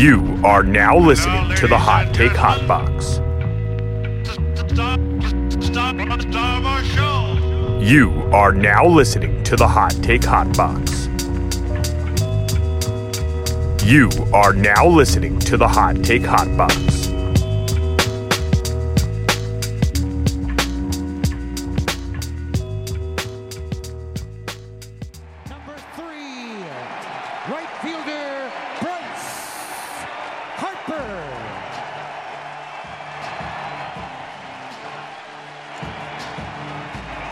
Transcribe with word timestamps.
You 0.00 0.40
are 0.44 0.62
now 0.62 0.96
listening 0.96 1.54
to 1.56 1.68
the 1.68 1.76
Hot 1.76 2.14
Take 2.14 2.32
Hot 2.32 2.66
Box. 2.66 3.18
You 7.86 8.10
are 8.32 8.54
now 8.54 8.86
listening 8.86 9.42
to 9.42 9.56
the 9.56 9.68
Hot 9.68 9.92
Take 10.02 10.24
Hot 10.24 10.56
Box. 10.56 11.06
You 13.84 14.08
are 14.32 14.54
now 14.54 14.88
listening 14.88 15.38
to 15.40 15.58
the 15.58 15.68
Hot 15.68 16.02
Take 16.02 16.24
Hot 16.24 16.48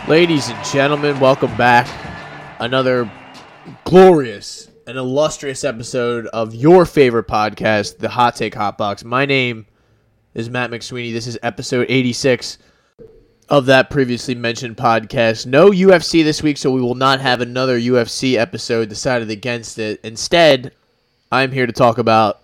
Ladies 0.09 0.49
and 0.49 0.65
gentlemen, 0.65 1.21
welcome 1.21 1.55
back. 1.59 1.87
Another 2.61 3.13
glorious 3.85 4.71
and 4.87 4.97
illustrious 4.97 5.65
episode 5.65 6.25
of 6.29 6.55
your 6.55 6.87
favorite 6.87 7.29
podcast, 7.29 7.99
the 7.99 8.09
Hot 8.09 8.35
Take 8.35 8.55
Hot 8.55 8.79
Box. 8.79 9.05
My 9.05 9.27
name 9.27 9.67
is 10.33 10.49
Matt 10.49 10.71
McSweeney. 10.71 11.13
This 11.13 11.27
is 11.27 11.39
episode 11.43 11.85
86 11.91 12.57
of 13.51 13.67
that 13.67 13.91
previously 13.91 14.35
mentioned 14.35 14.79
podcast. 14.79 15.45
No 15.45 15.69
UFC 15.69 16.25
this 16.25 16.43
week, 16.43 16.57
so 16.57 16.71
we 16.71 16.81
will 16.81 16.95
not 16.95 17.21
have 17.21 17.43
another 17.43 17.79
UFC 17.79 18.37
episode 18.37 18.89
decided 18.89 19.29
against 19.29 19.79
it. 19.79 20.01
Instead, 20.03 20.73
I'm 21.31 21.53
here 21.53 21.67
to 21.67 21.73
talk 21.75 21.99
about 21.99 22.41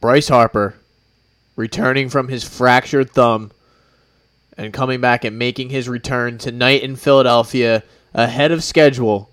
Bryce 0.00 0.28
Harper 0.28 0.76
returning 1.56 2.08
from 2.08 2.28
his 2.28 2.44
fractured 2.44 3.10
thumb 3.10 3.50
and 4.56 4.72
coming 4.72 5.00
back 5.00 5.24
and 5.24 5.38
making 5.38 5.70
his 5.70 5.88
return 5.88 6.38
tonight 6.38 6.82
in 6.82 6.96
Philadelphia 6.96 7.82
ahead 8.14 8.52
of 8.52 8.62
schedule 8.62 9.30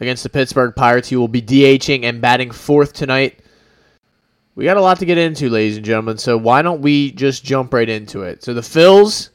against 0.00 0.22
the 0.22 0.28
Pittsburgh 0.28 0.74
Pirates. 0.74 1.08
He 1.08 1.16
will 1.16 1.28
be 1.28 1.42
DHing 1.42 2.04
and 2.04 2.20
batting 2.20 2.50
fourth 2.50 2.92
tonight. 2.92 3.40
We 4.54 4.64
got 4.64 4.76
a 4.76 4.82
lot 4.82 5.00
to 5.00 5.06
get 5.06 5.18
into, 5.18 5.50
ladies 5.50 5.76
and 5.76 5.84
gentlemen, 5.84 6.18
so 6.18 6.36
why 6.36 6.62
don't 6.62 6.80
we 6.80 7.10
just 7.10 7.44
jump 7.44 7.74
right 7.74 7.88
into 7.88 8.22
it? 8.22 8.44
So 8.44 8.54
the 8.54 8.60
Phils 8.60 9.30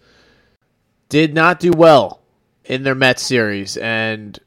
did 1.09 1.33
not 1.33 1.59
do 1.59 1.71
well 1.71 2.21
in 2.63 2.83
their 2.83 2.95
Mets 2.95 3.23
series, 3.23 3.75
and 3.77 4.39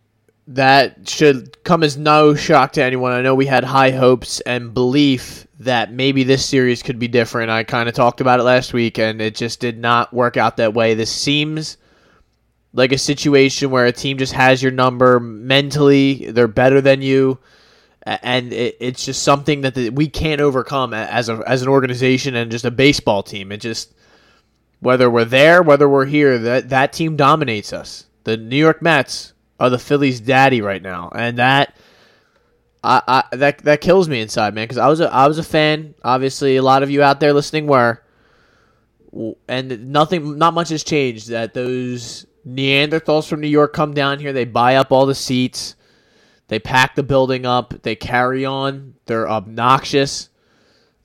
that 0.49 1.09
should 1.09 1.63
come 1.65 1.83
as 1.83 1.97
no 1.97 2.35
shock 2.35 2.73
to 2.73 2.83
anyone. 2.83 3.13
I 3.13 3.23
know 3.23 3.35
we 3.35 3.47
had 3.47 3.65
high 3.65 3.91
hopes 3.91 4.41
and 4.41 4.75
belief 4.75 5.47
that 5.61 5.93
maybe 5.93 6.25
this 6.25 6.45
series 6.45 6.83
could 6.83 6.99
be 6.99 7.09
different. 7.09 7.51
I 7.51 7.63
kind 7.65 7.89
of 7.89 7.95
talked 7.95 8.21
about 8.21 8.41
it 8.41 8.45
last 8.45 8.73
week, 8.73 8.99
and 8.99 9.21
it 9.21 9.37
just 9.37 9.61
did 9.61 9.79
not 9.79 10.13
work 10.13 10.37
out 10.37 10.57
that 10.57 10.75
way. 10.75 10.95
This 10.95 11.13
seems 11.13 11.77
like 12.73 12.93
a 12.93 12.99
situation 12.99 13.71
where 13.71 13.87
a 13.87 13.93
team 13.93 14.19
just 14.19 14.33
has 14.33 14.63
your 14.63 14.73
number 14.73 15.21
mentally, 15.21 16.31
they're 16.31 16.49
better 16.49 16.81
than 16.81 17.03
you. 17.03 17.39
And 18.05 18.53
it, 18.53 18.77
it's 18.81 19.05
just 19.05 19.23
something 19.23 19.61
that 19.61 19.77
the, 19.77 19.91
we 19.91 20.09
can't 20.09 20.41
overcome 20.41 20.93
as 20.93 21.29
a 21.29 21.41
as 21.47 21.63
an 21.63 21.69
organization 21.69 22.35
and 22.35 22.51
just 22.51 22.65
a 22.65 22.71
baseball 22.73 23.23
team. 23.23 23.53
It 23.53 23.59
just 23.59 23.95
whether 24.81 25.09
we're 25.09 25.25
there, 25.25 25.63
whether 25.63 25.89
we're 25.89 26.07
here, 26.07 26.37
that 26.37 26.71
that 26.71 26.93
team 26.93 27.15
dominates 27.15 27.73
us. 27.73 28.07
The 28.25 28.37
New 28.37 28.57
York 28.57 28.83
Mets 28.83 29.35
are 29.63 29.71
the 29.71 29.79
Phillies' 29.79 30.19
daddy 30.19 30.61
right 30.61 30.83
now, 30.83 31.09
and 31.15 31.39
that 31.39 31.77
I, 32.83 33.25
I 33.31 33.37
that 33.37 33.59
that 33.59 33.81
kills 33.81 34.09
me 34.09 34.21
inside, 34.21 34.55
man. 34.55 34.65
Because 34.65 34.79
I 34.79 34.89
was 34.89 34.99
a 34.99 35.09
I 35.13 35.29
was 35.29 35.39
a 35.39 35.45
fan. 35.45 35.95
Obviously, 36.03 36.57
a 36.57 36.63
lot 36.63 36.83
of 36.83 36.91
you 36.91 37.01
out 37.01 37.21
there 37.21 37.33
listening 37.33 37.69
were, 37.69 38.03
and 39.47 39.93
nothing, 39.93 40.37
not 40.37 40.53
much 40.53 40.71
has 40.71 40.83
changed. 40.83 41.29
That 41.29 41.55
those 41.55 42.27
Neanderthals 42.45 43.29
from 43.29 43.41
New 43.41 43.47
York 43.47 43.73
come 43.73 43.95
down 43.95 44.19
here, 44.19 44.33
they 44.33 44.45
buy 44.45 44.75
up 44.75 44.91
all 44.91 45.07
the 45.07 45.15
seats, 45.15 45.77
they 46.49 46.59
pack 46.59 46.97
the 46.97 47.05
building 47.05 47.47
up, 47.47 47.73
they 47.83 47.95
carry 47.95 48.45
on. 48.45 48.95
They're 49.07 49.31
obnoxious. 49.31 50.29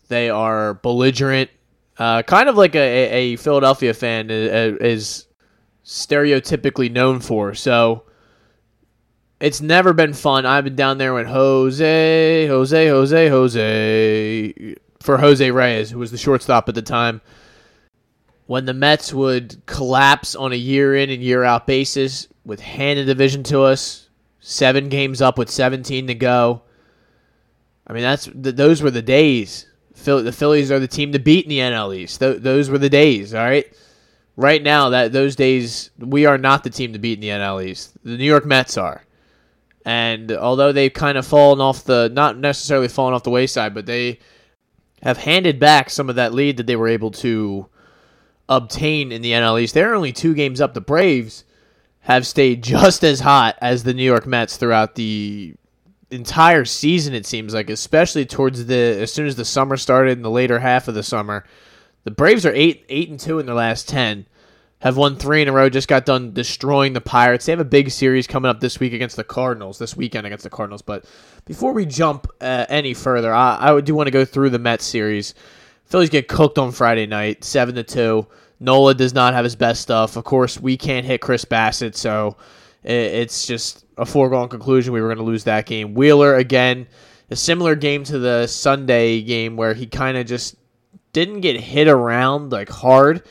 They 0.07 0.31
are 0.31 0.73
belligerent. 0.73 1.51
Uh, 1.99 2.23
kind 2.23 2.49
of 2.49 2.57
like 2.57 2.75
a, 2.75 2.79
a, 2.79 3.35
Philadelphia 3.35 3.93
fan 3.93 4.29
is, 4.29 4.77
is 4.79 5.27
stereotypically 5.85 6.91
known 6.91 7.19
for. 7.19 7.53
So 7.53 8.03
it's 9.39 9.61
never 9.61 9.93
been 9.93 10.13
fun. 10.13 10.45
I've 10.45 10.63
been 10.63 10.75
down 10.75 10.97
there 10.97 11.13
with 11.13 11.27
Jose, 11.27 12.47
Jose, 12.47 12.87
Jose, 12.87 13.29
Jose, 13.29 14.75
for 14.99 15.17
Jose 15.17 15.51
Reyes, 15.51 15.91
who 15.91 15.99
was 15.99 16.11
the 16.11 16.17
shortstop 16.17 16.67
at 16.69 16.75
the 16.75 16.81
time. 16.81 17.21
When 18.47 18.65
the 18.65 18.73
Mets 18.73 19.13
would 19.13 19.63
collapse 19.65 20.35
on 20.35 20.53
a 20.53 20.55
year 20.55 20.95
in 20.95 21.09
and 21.09 21.21
year 21.21 21.43
out 21.43 21.67
basis, 21.67 22.27
with 22.45 22.61
hand 22.61 22.97
the 22.97 23.03
division 23.03 23.43
to 23.43 23.61
us, 23.61 24.09
seven 24.39 24.89
games 24.89 25.21
up 25.21 25.37
with 25.37 25.49
17 25.49 26.07
to 26.07 26.15
go. 26.15 26.63
I 27.85 27.93
mean, 27.93 28.03
that's 28.03 28.25
th- 28.25 28.55
those 28.55 28.81
were 28.81 28.91
the 28.91 29.01
days. 29.01 29.65
The 29.93 30.31
Phillies 30.31 30.71
are 30.71 30.79
the 30.79 30.87
team 30.87 31.11
to 31.11 31.19
beat 31.19 31.45
in 31.45 31.49
the 31.49 31.59
NL 31.59 31.95
East. 31.95 32.19
Th- 32.19 32.41
those 32.41 32.69
were 32.69 32.77
the 32.77 32.89
days. 32.89 33.33
All 33.33 33.43
right. 33.43 33.65
Right 34.37 34.61
now, 34.61 34.89
that 34.89 35.11
those 35.11 35.35
days, 35.35 35.89
we 35.97 36.25
are 36.25 36.37
not 36.37 36.63
the 36.63 36.69
team 36.69 36.93
to 36.93 36.99
beat 36.99 37.17
in 37.17 37.21
the 37.21 37.29
NL 37.29 37.65
East. 37.65 37.93
The 38.03 38.17
New 38.17 38.25
York 38.25 38.45
Mets 38.45 38.77
are. 38.77 39.03
And 39.87 40.33
although 40.33 40.73
they've 40.73 40.91
kind 40.91 41.17
of 41.17 41.25
fallen 41.25 41.61
off 41.61 41.85
the, 41.85 42.09
not 42.11 42.37
necessarily 42.37 42.89
fallen 42.89 43.13
off 43.13 43.23
the 43.23 43.29
wayside, 43.29 43.73
but 43.73 43.85
they 43.85 44.19
have 45.01 45.17
handed 45.17 45.61
back 45.61 45.89
some 45.89 46.09
of 46.09 46.17
that 46.17 46.33
lead 46.33 46.57
that 46.57 46.67
they 46.67 46.75
were 46.75 46.89
able 46.89 47.09
to 47.11 47.69
obtain 48.49 49.13
in 49.13 49.21
the 49.21 49.31
NL 49.31 49.61
East. 49.61 49.73
They're 49.73 49.95
only 49.95 50.11
two 50.11 50.33
games 50.33 50.59
up. 50.59 50.73
The 50.73 50.81
Braves 50.81 51.45
have 52.01 52.27
stayed 52.27 52.63
just 52.63 53.01
as 53.05 53.21
hot 53.21 53.57
as 53.61 53.83
the 53.83 53.93
New 53.93 54.03
York 54.03 54.27
Mets 54.27 54.57
throughout 54.57 54.95
the 54.95 55.55
entire 56.11 56.65
season. 56.65 57.13
It 57.13 57.25
seems 57.25 57.53
like, 57.53 57.69
especially 57.69 58.25
towards 58.25 58.65
the 58.65 58.75
as 58.75 59.13
soon 59.13 59.25
as 59.25 59.37
the 59.37 59.45
summer 59.45 59.77
started 59.77 60.17
in 60.17 60.21
the 60.21 60.29
later 60.29 60.59
half 60.59 60.89
of 60.89 60.95
the 60.95 61.03
summer. 61.03 61.45
The 62.03 62.11
Braves 62.11 62.45
are 62.45 62.53
eight 62.53 62.85
eight 62.89 63.09
and 63.09 63.17
two 63.17 63.39
in 63.39 63.45
their 63.45 63.55
last 63.55 63.87
ten. 63.87 64.25
Have 64.79 64.95
won 64.95 65.15
three 65.15 65.41
in 65.41 65.47
a 65.47 65.51
row. 65.51 65.69
Just 65.69 65.87
got 65.87 66.05
done 66.05 66.33
destroying 66.33 66.93
the 66.93 67.01
Pirates. 67.01 67.45
They 67.45 67.51
have 67.51 67.59
a 67.59 67.65
big 67.65 67.89
series 67.89 68.27
coming 68.27 68.49
up 68.49 68.59
this 68.59 68.79
week 68.79 68.93
against 68.93 69.15
the 69.15 69.23
Cardinals. 69.23 69.79
This 69.79 69.97
weekend 69.97 70.27
against 70.27 70.43
the 70.43 70.51
Cardinals. 70.51 70.83
But 70.83 71.05
before 71.45 71.73
we 71.73 71.85
jump 71.85 72.27
uh, 72.41 72.65
any 72.69 72.93
further, 72.93 73.33
I, 73.33 73.57
I 73.75 73.81
do 73.81 73.95
want 73.95 74.07
to 74.07 74.11
go 74.11 74.23
through 74.23 74.51
the 74.51 74.59
Mets 74.59 74.85
series. 74.85 75.33
Phillies 75.85 76.09
get 76.09 76.27
cooked 76.27 76.57
on 76.59 76.71
Friday 76.71 77.07
night, 77.07 77.43
seven 77.43 77.73
to 77.75 77.83
two. 77.83 78.27
Nola 78.59 78.93
does 78.93 79.13
not 79.13 79.33
have 79.33 79.43
his 79.43 79.55
best 79.55 79.81
stuff. 79.81 80.15
Of 80.15 80.23
course, 80.23 80.59
we 80.59 80.77
can't 80.77 81.05
hit 81.05 81.21
Chris 81.21 81.45
Bassitt, 81.45 81.95
so 81.95 82.35
it's 82.83 83.47
just 83.47 83.85
a 83.97 84.05
foregone 84.05 84.49
conclusion 84.49 84.93
we 84.93 85.01
were 85.01 85.07
going 85.07 85.17
to 85.17 85.23
lose 85.23 85.43
that 85.45 85.65
game. 85.65 85.93
Wheeler 85.93 86.35
again, 86.35 86.87
a 87.29 87.35
similar 87.35 87.75
game 87.75 88.03
to 88.05 88.19
the 88.19 88.47
Sunday 88.47 89.21
game 89.21 89.55
where 89.55 89.73
he 89.73 89.85
kind 89.85 90.17
of 90.17 90.25
just 90.25 90.55
didn't 91.13 91.41
get 91.41 91.59
hit 91.59 91.87
around 91.87 92.51
like 92.51 92.69
hard, 92.69 93.23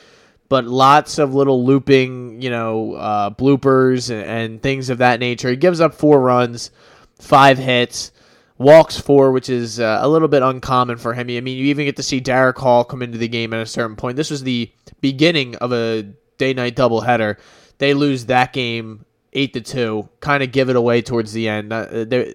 but 0.48 0.64
lots 0.64 1.18
of 1.18 1.34
little 1.34 1.64
looping, 1.64 2.40
you 2.40 2.50
know, 2.50 2.94
uh, 2.94 3.30
bloopers 3.30 4.10
and, 4.10 4.24
and 4.24 4.62
things 4.62 4.90
of 4.90 4.98
that 4.98 5.20
nature. 5.20 5.50
He 5.50 5.56
gives 5.56 5.80
up 5.80 5.94
four 5.94 6.20
runs, 6.20 6.70
five 7.18 7.58
hits, 7.58 8.12
walks 8.58 8.98
four, 8.98 9.32
which 9.32 9.48
is 9.50 9.80
uh, 9.80 9.98
a 10.00 10.08
little 10.08 10.28
bit 10.28 10.42
uncommon 10.42 10.98
for 10.98 11.12
him. 11.14 11.28
I 11.28 11.40
mean, 11.40 11.58
you 11.58 11.66
even 11.66 11.84
get 11.84 11.96
to 11.96 12.02
see 12.02 12.20
Darick 12.20 12.58
Hall 12.58 12.84
come 12.84 13.02
into 13.02 13.18
the 13.18 13.28
game 13.28 13.52
at 13.52 13.60
a 13.60 13.66
certain 13.66 13.96
point. 13.96 14.16
This 14.16 14.30
was 14.30 14.42
the 14.42 14.70
beginning 15.00 15.56
of 15.56 15.72
a 15.72 16.02
day-night 16.38 16.76
doubleheader. 16.76 17.38
They 17.78 17.94
lose 17.94 18.26
that 18.26 18.52
game 18.52 19.04
eight 19.32 19.52
to 19.52 19.60
two, 19.60 20.08
kind 20.20 20.42
of 20.42 20.52
give 20.52 20.70
it 20.70 20.76
away 20.76 21.02
towards 21.02 21.32
the 21.32 21.48
end. 21.48 21.72
Uh, 21.72 22.04
they 22.04 22.34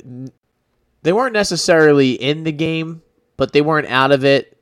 they 1.02 1.14
weren't 1.14 1.34
necessarily 1.34 2.12
in 2.12 2.44
the 2.44 2.52
game, 2.52 3.02
but 3.38 3.54
they 3.54 3.62
weren't 3.62 3.88
out 3.88 4.12
of 4.12 4.24
it. 4.24 4.56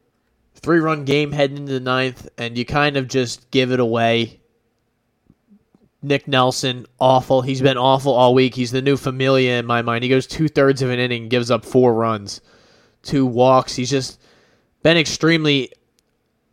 Three 0.62 0.80
run 0.80 1.06
game 1.06 1.32
heading 1.32 1.58
into 1.58 1.74
the 1.74 1.80
ninth, 1.80 2.28
and 2.38 2.58
you 2.58 2.66
kind 2.66 2.98
of 2.98 3.08
just 3.08 3.50
give 3.52 3.72
it 3.72 3.80
away. 3.80 4.40
Nick 6.02 6.28
Nelson, 6.28 6.86
awful. 7.00 7.42
He's 7.42 7.62
been 7.62 7.78
awful 7.78 8.14
all 8.14 8.34
week. 8.34 8.56
He's 8.56 8.72
the 8.72 8.82
new 8.82 8.98
Familia 8.98 9.60
in 9.60 9.66
my 9.66 9.82
mind. 9.82 10.04
He 10.04 10.10
goes 10.10 10.28
two 10.28 10.48
thirds 10.48 10.82
of 10.82 10.90
an 10.90 11.00
inning, 11.00 11.28
gives 11.28 11.52
up 11.52 11.66
four 11.66 11.94
runs, 11.94 12.42
two 13.04 13.26
walks. 13.26 13.76
He's 13.76 13.90
just 13.90 14.20
been 14.82 14.98
extremely 14.98 15.72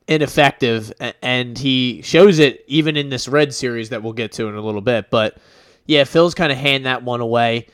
ineffective, 0.09 0.93
and 1.23 1.59
he 1.59 2.03
shows 2.03 2.39
it 2.39 2.65
even 2.67 2.97
in 2.97 3.09
this 3.09 3.29
red 3.29 3.55
series 3.55 3.91
that 3.91 4.03
we'll 4.03 4.13
get 4.13 4.33
to 4.33 4.49
in 4.49 4.55
a 4.55 4.61
little 4.61 4.81
bit. 4.81 5.11
But 5.11 5.39
yeah, 5.87 6.05
Phil's 6.05 6.35
kind 6.35 6.53
of 6.53 6.59
hand 6.59 6.87
that 6.87 7.03
one 7.03 7.21
away, 7.21 7.67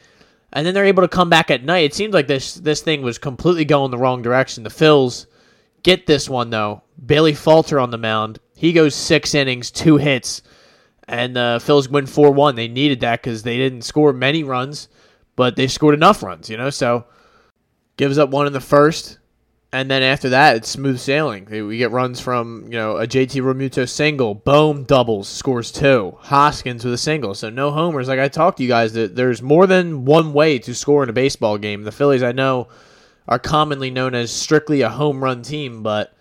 and 0.53 0.67
then 0.67 0.75
they're 0.75 0.85
able 0.85 1.03
to 1.03 1.09
come 1.09 1.31
back 1.31 1.51
at 1.51 1.65
night. 1.65 1.85
It 1.85 1.95
seems 1.95 2.13
like 2.15 2.27
this 2.27 2.55
this 2.55 2.83
thing 2.83 3.03
was 3.03 3.19
completely 3.19 3.65
going 3.65 3.91
the 3.91 3.99
wrong 3.99 4.23
direction. 4.23 4.63
The 4.63 4.71
Phils 4.71 5.27
get 5.83 6.07
this 6.07 6.29
one 6.29 6.51
though. 6.51 6.83
Bailey 7.05 7.35
Falter 7.35 7.81
on 7.81 7.91
the 7.91 7.99
mound. 7.99 8.39
He 8.55 8.73
goes 8.73 8.95
six 8.95 9.35
innings, 9.35 9.71
two 9.71 9.97
hits, 9.97 10.43
and 11.09 11.35
the 11.35 11.61
Phils 11.63 11.91
win 11.91 12.07
four 12.07 12.31
one. 12.31 12.55
They 12.55 12.69
needed 12.69 13.01
that 13.01 13.23
because 13.23 13.43
they 13.43 13.57
didn't 13.57 13.83
score 13.83 14.13
many 14.13 14.45
runs, 14.45 14.89
but 15.37 15.57
they 15.57 15.67
scored 15.67 15.95
enough 15.95 16.23
runs. 16.23 16.49
You 16.49 16.57
know, 16.57 16.71
so 16.71 17.05
gives 17.97 18.19
up 18.19 18.31
one 18.31 18.47
in 18.47 18.53
the 18.53 18.61
first, 18.61 19.19
and 19.73 19.91
then 19.91 20.03
after 20.03 20.29
that, 20.29 20.57
it's 20.57 20.69
smooth 20.69 20.99
sailing. 20.99 21.47
We 21.51 21.79
get 21.79 21.91
runs 21.91 22.21
from 22.21 22.65
you 22.65 22.79
know 22.79 22.99
a 22.99 23.07
JT 23.07 23.43
Realmuto 23.43 23.89
single, 23.89 24.35
Bohm 24.35 24.85
doubles, 24.85 25.29
scores 25.29 25.73
two, 25.73 26.17
Hoskins 26.21 26.85
with 26.85 26.95
a 26.95 26.99
single. 26.99 27.35
So 27.35 27.51
no 27.51 27.71
homers. 27.71 28.07
Like 28.07 28.21
I 28.21 28.29
talked 28.29 28.59
to 28.59 28.63
you 28.63 28.69
guys, 28.69 28.93
that 28.93 29.17
there's 29.17 29.43
more 29.43 29.67
than 29.67 30.05
one 30.05 30.33
way 30.33 30.59
to 30.61 30.75
score 30.75 31.03
in 31.03 31.09
a 31.09 31.15
baseball 31.15 31.59
game. 31.59 31.83
The 31.83 31.93
Phillies, 31.93 32.23
I 32.23 32.33
know, 32.33 32.69
are 33.29 33.39
commonly 33.39 33.91
known 33.91 34.15
as 34.15 34.33
strictly 34.33 34.83
a 34.83 34.89
home 34.89 35.23
run 35.23 35.43
team, 35.43 35.83
but 35.83 36.15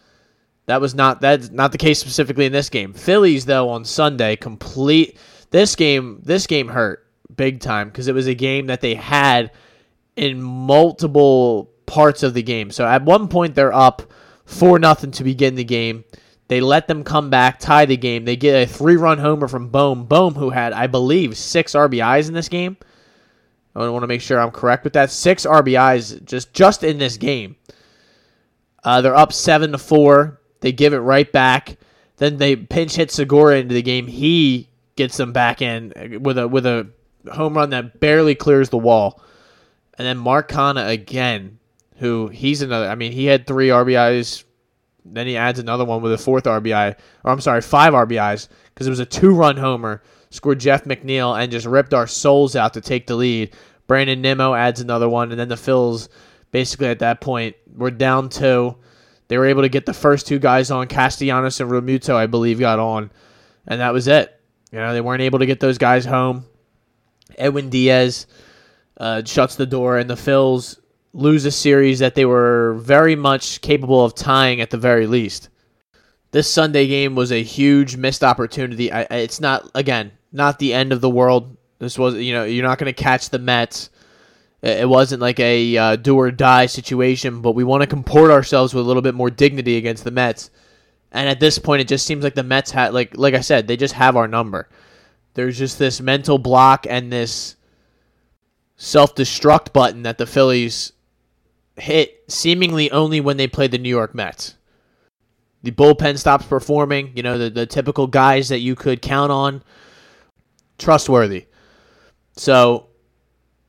that 0.65 0.81
was 0.81 0.95
not 0.95 1.21
that's 1.21 1.49
not 1.49 1.71
the 1.71 1.77
case 1.77 1.99
specifically 1.99 2.45
in 2.45 2.51
this 2.51 2.69
game. 2.69 2.93
Phillies 2.93 3.45
though 3.45 3.69
on 3.69 3.85
Sunday 3.85 4.35
complete 4.35 5.17
this 5.49 5.75
game. 5.75 6.21
This 6.23 6.47
game 6.47 6.67
hurt 6.67 7.05
big 7.35 7.59
time 7.59 7.89
because 7.89 8.07
it 8.07 8.15
was 8.15 8.27
a 8.27 8.35
game 8.35 8.67
that 8.67 8.81
they 8.81 8.95
had 8.95 9.51
in 10.15 10.41
multiple 10.41 11.71
parts 11.85 12.23
of 12.23 12.33
the 12.33 12.43
game. 12.43 12.71
So 12.71 12.85
at 12.85 13.03
one 13.03 13.27
point 13.27 13.55
they're 13.55 13.73
up 13.73 14.03
four 14.45 14.79
nothing 14.79 15.11
to 15.11 15.23
begin 15.23 15.55
the 15.55 15.63
game. 15.63 16.03
They 16.47 16.59
let 16.59 16.87
them 16.87 17.05
come 17.05 17.29
back, 17.29 17.59
tie 17.59 17.85
the 17.85 17.95
game. 17.95 18.25
They 18.25 18.35
get 18.35 18.63
a 18.63 18.67
three 18.67 18.97
run 18.97 19.17
homer 19.17 19.47
from 19.47 19.69
Bohm. 19.69 20.05
Bohm, 20.05 20.33
who 20.33 20.49
had, 20.49 20.73
I 20.73 20.87
believe, 20.87 21.37
six 21.37 21.71
RBIs 21.73 22.27
in 22.27 22.33
this 22.33 22.49
game. 22.49 22.75
I 23.75 23.87
want 23.89 24.03
to 24.03 24.07
make 24.07 24.21
sure 24.21 24.39
I'm 24.39 24.51
correct 24.51 24.83
with 24.83 24.93
that. 24.93 25.11
Six 25.11 25.45
RBIs 25.45 26.25
just 26.25 26.53
just 26.53 26.83
in 26.83 26.97
this 26.97 27.17
game. 27.17 27.55
Uh, 28.83 29.01
they're 29.01 29.15
up 29.15 29.31
seven 29.31 29.71
to 29.71 29.77
four. 29.77 30.39
They 30.59 30.71
give 30.71 30.93
it 30.93 30.99
right 30.99 31.31
back. 31.31 31.77
Then 32.17 32.37
they 32.37 32.55
pinch 32.55 32.95
hit 32.95 33.11
Segura 33.11 33.57
into 33.57 33.73
the 33.73 33.81
game. 33.81 34.07
He 34.07 34.69
gets 34.95 35.17
them 35.17 35.31
back 35.31 35.61
in 35.61 36.19
with 36.21 36.37
a 36.37 36.47
with 36.47 36.65
a 36.65 36.89
home 37.31 37.55
run 37.55 37.69
that 37.69 37.99
barely 37.99 38.35
clears 38.35 38.69
the 38.69 38.77
wall. 38.77 39.21
And 39.97 40.05
then 40.05 40.17
Mark 40.17 40.51
again 40.53 41.59
who 42.01 42.27
he's 42.29 42.63
another. 42.63 42.87
I 42.87 42.95
mean, 42.95 43.11
he 43.11 43.25
had 43.25 43.45
three 43.45 43.67
RBIs. 43.67 44.43
Then 45.05 45.27
he 45.27 45.37
adds 45.37 45.59
another 45.59 45.85
one 45.85 46.01
with 46.01 46.11
a 46.11 46.17
fourth 46.17 46.45
RBI, 46.45 46.95
or 47.23 47.31
I'm 47.31 47.41
sorry, 47.41 47.61
five 47.61 47.93
RBIs 47.93 48.47
because 48.73 48.87
it 48.87 48.89
was 48.89 48.99
a 48.99 49.05
two-run 49.05 49.57
homer. 49.57 50.01
Scored 50.31 50.61
Jeff 50.61 50.85
McNeil 50.85 51.39
and 51.39 51.51
just 51.51 51.67
ripped 51.67 51.93
our 51.93 52.07
souls 52.07 52.55
out 52.55 52.73
to 52.73 52.81
take 52.81 53.05
the 53.05 53.15
lead. 53.15 53.53
Brandon 53.85 54.21
Nimmo 54.21 54.53
adds 54.53 54.79
another 54.79 55.09
one, 55.09 55.31
and 55.31 55.39
then 55.39 55.49
the 55.49 55.55
Phils 55.55 56.07
basically 56.51 56.87
at 56.87 56.99
that 56.99 57.19
point 57.21 57.55
were 57.75 57.91
down 57.91 58.29
two. 58.29 58.75
They 59.27 59.37
were 59.37 59.45
able 59.45 59.61
to 59.61 59.69
get 59.69 59.85
the 59.85 59.93
first 59.93 60.27
two 60.27 60.39
guys 60.39 60.71
on. 60.71 60.87
Castellanos 60.87 61.59
and 61.59 61.69
Realmuto, 61.69 62.15
I 62.15 62.27
believe, 62.27 62.59
got 62.59 62.79
on, 62.79 63.11
and 63.67 63.81
that 63.81 63.93
was 63.93 64.07
it. 64.07 64.39
You 64.71 64.79
know, 64.79 64.93
they 64.93 65.01
weren't 65.01 65.21
able 65.21 65.39
to 65.39 65.45
get 65.45 65.59
those 65.59 65.77
guys 65.77 66.05
home. 66.05 66.45
Edwin 67.37 67.69
Diaz 67.69 68.25
uh, 68.97 69.23
shuts 69.25 69.57
the 69.57 69.65
door, 69.65 69.97
and 69.97 70.09
the 70.09 70.15
Phils 70.15 70.79
lose 71.13 71.43
a 71.43 71.51
series 71.51 71.99
that 71.99 72.15
they 72.15 72.25
were 72.25 72.75
very 72.75 73.17
much 73.17 73.59
capable 73.59 74.03
of 74.05 74.15
tying 74.15 74.61
at 74.61 74.69
the 74.69 74.77
very 74.77 75.07
least. 75.07 75.49
This 76.31 76.49
Sunday 76.49 76.87
game 76.87 77.15
was 77.15 77.33
a 77.33 77.43
huge 77.43 77.97
missed 77.97 78.23
opportunity. 78.23 78.89
I, 78.93 79.01
it's 79.01 79.41
not 79.41 79.69
again 79.75 80.13
not 80.31 80.59
the 80.59 80.73
end 80.73 80.93
of 80.93 81.01
the 81.01 81.09
world. 81.09 81.57
This 81.79 81.97
was 81.97 82.15
you 82.15 82.33
know 82.33 82.43
you're 82.43 82.65
not 82.65 82.77
going 82.77 82.93
to 82.93 83.03
catch 83.03 83.29
the 83.29 83.39
Mets. 83.39 83.89
It 84.61 84.87
wasn't 84.87 85.21
like 85.21 85.39
a 85.39 85.77
uh, 85.77 85.95
do 85.95 86.15
or 86.15 86.29
die 86.29 86.67
situation, 86.67 87.41
but 87.41 87.53
we 87.53 87.63
want 87.63 87.81
to 87.81 87.87
comport 87.87 88.29
ourselves 88.29 88.73
with 88.73 88.85
a 88.85 88.87
little 88.87 89.01
bit 89.01 89.15
more 89.15 89.31
dignity 89.31 89.77
against 89.77 90.03
the 90.03 90.11
Mets. 90.11 90.51
And 91.11 91.27
at 91.27 91.39
this 91.39 91.57
point, 91.57 91.81
it 91.81 91.87
just 91.87 92.05
seems 92.05 92.23
like 92.23 92.35
the 92.35 92.43
Mets 92.43 92.71
had 92.71 92.93
like 92.93 93.17
like 93.17 93.33
I 93.33 93.41
said, 93.41 93.67
they 93.67 93.77
just 93.77 93.95
have 93.95 94.15
our 94.15 94.27
number. 94.27 94.69
There's 95.33 95.57
just 95.57 95.79
this 95.79 96.01
mental 96.01 96.37
block 96.37 96.85
and 96.89 97.11
this 97.11 97.55
self 98.75 99.15
destruct 99.15 99.73
button 99.73 100.03
that 100.03 100.17
the 100.17 100.25
Phillies 100.25 100.93
hit 101.77 102.23
seemingly 102.27 102.91
only 102.91 103.21
when 103.21 103.37
they 103.37 103.47
played 103.47 103.71
the 103.71 103.77
New 103.77 103.89
York 103.89 104.13
Mets. 104.13 104.55
The 105.63 105.71
bullpen 105.71 106.17
stops 106.17 106.45
performing, 106.45 107.11
you 107.15 107.21
know, 107.21 107.37
the, 107.37 107.49
the 107.49 107.65
typical 107.65 108.07
guys 108.07 108.49
that 108.49 108.59
you 108.59 108.75
could 108.75 109.01
count 109.01 109.31
on, 109.31 109.63
trustworthy. 110.81 111.45
So 112.35 112.87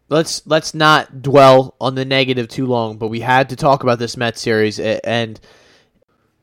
let's 0.08 0.46
let's 0.46 0.74
not 0.74 1.22
dwell 1.22 1.76
on 1.80 1.94
the 1.94 2.04
negative 2.04 2.48
too 2.48 2.66
long, 2.66 2.96
but 2.98 3.08
we 3.08 3.20
had 3.20 3.50
to 3.50 3.56
talk 3.56 3.82
about 3.82 3.98
this 3.98 4.16
Mets 4.16 4.40
series 4.40 4.80
and 4.80 5.40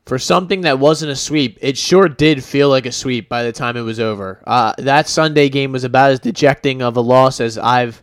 for 0.06 0.18
something 0.18 0.62
that 0.62 0.80
wasn't 0.80 1.12
a 1.12 1.14
sweep, 1.14 1.58
it 1.60 1.78
sure 1.78 2.08
did 2.08 2.42
feel 2.42 2.68
like 2.68 2.84
a 2.84 2.90
sweep 2.90 3.28
by 3.28 3.44
the 3.44 3.52
time 3.52 3.76
it 3.76 3.82
was 3.82 4.00
over. 4.00 4.42
Uh, 4.44 4.72
that 4.78 5.08
Sunday 5.08 5.48
game 5.48 5.70
was 5.70 5.84
about 5.84 6.10
as 6.10 6.18
dejecting 6.18 6.82
of 6.82 6.96
a 6.96 7.00
loss 7.00 7.40
as 7.40 7.56
I've 7.56 8.02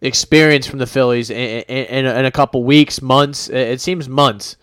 experienced 0.00 0.68
from 0.68 0.78
the 0.78 0.86
Phillies 0.86 1.30
in, 1.30 1.62
in, 1.62 2.06
in, 2.06 2.24
a 2.24 2.30
couple 2.30 2.62
weeks, 2.62 3.02
months. 3.02 3.48
It 3.48 3.80
seems 3.80 4.08
months. 4.08 4.56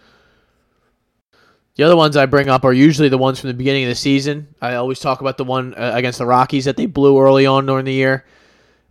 The 1.79 1.85
other 1.85 1.95
ones 1.95 2.17
I 2.17 2.25
bring 2.25 2.49
up 2.49 2.65
are 2.65 2.73
usually 2.73 3.07
the 3.07 3.17
ones 3.17 3.39
from 3.39 3.47
the 3.47 3.53
beginning 3.53 3.85
of 3.85 3.89
the 3.89 3.95
season. 3.95 4.53
I 4.61 4.75
always 4.75 4.99
talk 4.99 5.21
about 5.21 5.37
the 5.37 5.45
one 5.45 5.73
uh, 5.75 5.91
against 5.95 6.19
the 6.19 6.25
Rockies 6.25 6.65
that 6.65 6.75
they 6.75 6.87
blew 6.87 7.17
early 7.17 7.45
on 7.45 7.67
during 7.67 7.85
the 7.85 7.93
year, 7.93 8.25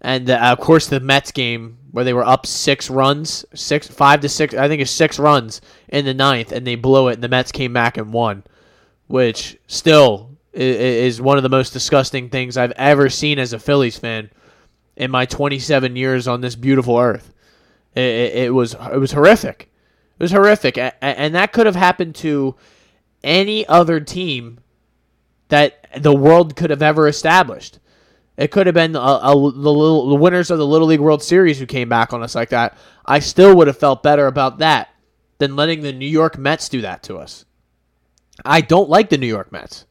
and 0.01 0.31
uh, 0.31 0.39
of 0.39 0.59
course 0.59 0.87
the 0.87 0.99
Mets 0.99 1.31
game 1.31 1.77
where 1.91 2.03
they 2.03 2.15
were 2.15 2.25
up 2.25 2.47
six 2.47 2.89
runs, 2.89 3.45
six 3.53 3.89
five 3.89 4.23
to 4.23 4.29
six. 4.31 4.55
I 4.55 4.69
think 4.69 4.81
it's 4.81 4.91
six 4.91 5.19
runs 5.19 5.61
in 5.89 6.07
the 6.07 6.15
ninth, 6.15 6.51
and 6.51 6.67
they 6.67 6.77
blew 6.77 7.09
it, 7.09 7.17
and 7.17 7.23
the 7.23 7.29
Mets 7.29 7.53
came 7.53 7.75
back 7.75 7.99
and 7.99 8.11
won, 8.11 8.43
which 9.07 9.59
still 9.67 10.39
is 10.55 11.21
one 11.21 11.37
of 11.37 11.43
the 11.43 11.51
most 11.51 11.75
disgusting 11.75 12.31
things 12.31 12.57
I've 12.57 12.73
ever 12.73 13.11
seen 13.11 13.39
as 13.39 13.53
a 13.53 13.59
Phillies 13.59 13.99
fan 13.99 14.31
in 14.97 15.11
my 15.11 15.27
27 15.27 15.95
years 15.95 16.27
on 16.27 16.41
this 16.41 16.57
beautiful 16.57 16.97
earth. 16.97 17.35
It, 17.95 18.55
was 18.55 18.73
it 18.91 18.99
was 18.99 19.13
horrific. 19.13 19.71
It 20.19 20.23
was 20.23 20.33
horrific, 20.33 20.79
and 20.79 21.35
that 21.35 21.53
could 21.53 21.67
have 21.67 21.77
happened 21.77 22.15
to 22.15 22.57
any 23.23 23.67
other 23.67 24.01
team 24.01 24.61
that 25.49 25.87
the 26.03 26.15
world 26.15 26.57
could 26.57 26.71
have 26.71 26.83
ever 26.83 27.09
established. 27.09 27.79
It 28.37 28.51
could 28.51 28.67
have 28.67 28.75
been 28.75 28.95
a, 28.95 28.99
a, 28.99 29.33
the, 29.33 29.73
little, 29.73 30.09
the 30.09 30.15
winners 30.15 30.51
of 30.51 30.59
the 30.59 30.67
Little 30.67 30.87
League 30.87 31.01
World 31.01 31.23
Series 31.23 31.59
who 31.59 31.67
came 31.67 31.89
back 31.89 32.13
on 32.13 32.23
us 32.23 32.35
like 32.35 32.51
that. 32.51 32.79
I 33.05 33.19
still 33.19 33.57
would 33.57 33.67
have 33.67 33.79
felt 33.79 34.03
better 34.03 34.27
about 34.27 34.59
that 34.59 34.91
than 35.39 35.57
letting 35.57 35.81
the 35.81 35.93
New 35.93 36.07
York 36.07 36.39
Mets 36.39 36.69
do 36.69 36.83
that 36.83 37.03
to 37.05 37.17
us. 37.17 37.45
I 38.45 38.61
don't 38.61 38.89
like 38.89 39.09
the 39.09 39.19
New 39.19 39.27
York 39.27 39.51
Mets. 39.51 39.87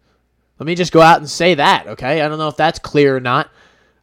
Let 0.60 0.66
me 0.66 0.76
just 0.76 0.94
go 0.94 1.02
out 1.02 1.20
and 1.20 1.30
say 1.30 1.56
that, 1.56 1.88
okay? 1.88 2.22
I 2.22 2.28
don't 2.28 2.38
know 2.38 2.48
if 2.48 2.58
that's 2.58 2.80
clear 2.80 3.16
or 3.16 3.20
not. 3.20 3.52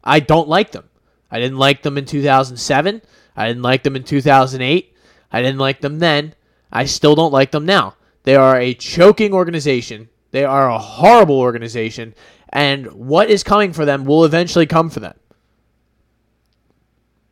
I 0.03 0.19
don't 0.19 0.47
like 0.47 0.71
them. 0.71 0.89
I 1.31 1.39
didn't 1.39 1.57
like 1.57 1.81
them 1.81 1.97
in 1.97 2.05
2007. 2.05 3.01
I 3.35 3.47
didn't 3.47 3.63
like 3.63 3.83
them 3.83 3.95
in 3.95 4.03
2008. 4.03 4.95
I 5.31 5.41
didn't 5.41 5.59
like 5.59 5.81
them 5.81 5.99
then. 5.99 6.35
I 6.71 6.85
still 6.85 7.15
don't 7.15 7.33
like 7.33 7.51
them 7.51 7.65
now. 7.65 7.95
They 8.25 8.35
are 8.35 8.59
a 8.59 8.73
choking 8.73 9.33
organization. 9.33 10.09
They 10.31 10.43
are 10.43 10.69
a 10.69 10.77
horrible 10.77 11.39
organization. 11.39 12.13
And 12.49 12.91
what 12.91 13.29
is 13.29 13.43
coming 13.43 13.71
for 13.71 13.85
them 13.85 14.03
will 14.03 14.25
eventually 14.25 14.65
come 14.65 14.89
for 14.89 14.99
them. 14.99 15.15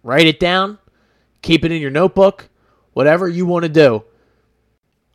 Write 0.03 0.27
it 0.27 0.39
down. 0.39 0.77
Keep 1.41 1.65
it 1.65 1.71
in 1.71 1.81
your 1.81 1.91
notebook. 1.91 2.49
Whatever 2.93 3.27
you 3.27 3.45
want 3.45 3.63
to 3.63 3.69
do. 3.69 4.03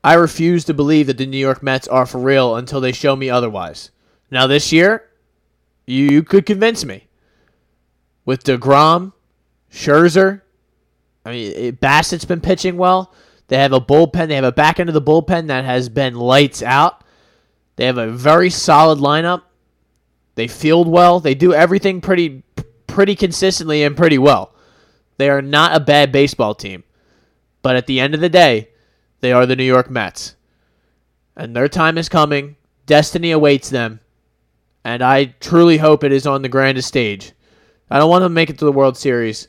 I 0.03 0.15
refuse 0.15 0.65
to 0.65 0.75
believe 0.75 1.07
that 1.07 1.19
the 1.19 1.27
New 1.27 1.39
York 1.39 1.63
Mets 1.63 1.89
are 1.89 2.07
for 2.07 2.19
real 2.19 2.57
until 2.57 2.81
they 2.81 2.93
show 2.93 3.15
me 3.17 3.31
otherwise. 3.31 3.91
Now, 4.31 4.47
this 4.47 4.73
year, 4.73 5.05
you, 5.87 6.23
could 6.23 6.47
convince 6.47 6.85
me 6.85 7.09
with 8.25 8.45
DeGrom, 8.45 9.13
Scherzer. 9.73 10.43
I 11.25 11.31
mean, 11.31 11.53
it, 11.57 11.81
Bassitt's 11.81 12.25
been 12.25 12.41
pitching 12.41 12.77
well. 12.77 13.13
They 13.49 13.57
have 13.59 13.73
a 13.73 13.81
bullpen. 13.81 14.29
They 14.29 14.35
have 14.35 14.45
a 14.45 14.53
back 14.53 14.79
end 14.79 14.89
of 14.89 14.95
the 14.95 15.03
bullpen 15.03 15.49
that 15.49 15.65
has 15.65 15.89
been 15.89 16.15
lights 16.15 16.63
out. 16.63 17.03
They 17.77 17.87
have 17.87 17.99
a 17.99 18.11
very 18.11 18.51
solid 18.51 18.99
lineup. 18.99 19.43
They 20.35 20.47
field 20.47 20.87
well. 20.87 21.21
They 21.21 21.35
do 21.35 21.53
everything 21.53 22.01
pretty 22.01 22.43
pretty 22.87 23.15
consistently 23.15 23.83
and 23.83 23.97
pretty 23.97 24.19
well. 24.19 24.55
They 25.17 25.31
are 25.31 25.43
not 25.43 25.75
a 25.75 25.81
bad 25.81 26.13
baseball 26.13 26.55
team. 26.55 26.85
But 27.63 27.77
at 27.77 27.87
the 27.87 28.01
end 28.01 28.15
of 28.15 28.21
the 28.21 28.29
day, 28.29 28.69
they 29.21 29.33
are 29.33 29.47
the 29.47 29.57
New 29.57 29.65
York 29.65 29.91
Mets. 29.91 30.37
And 31.37 31.55
their 31.55 31.69
time 31.69 31.99
is 31.99 32.09
coming. 32.09 32.57
Destiny 32.87 33.31
awaits 33.31 33.71
them. 33.71 34.01
And 34.85 35.03
I 35.03 35.27
truly 35.41 35.79
hope 35.79 36.05
it 36.05 36.13
is 36.13 36.27
on 36.27 36.43
the 36.43 36.49
grandest 36.49 36.89
stage. 36.89 37.33
I 37.91 37.99
don't 37.99 38.11
want 38.11 38.23
them 38.23 38.33
to 38.33 38.35
make 38.35 38.51
it 38.51 38.59
to 38.59 38.65
the 38.65 38.73
World 38.73 38.97
Series, 38.97 39.49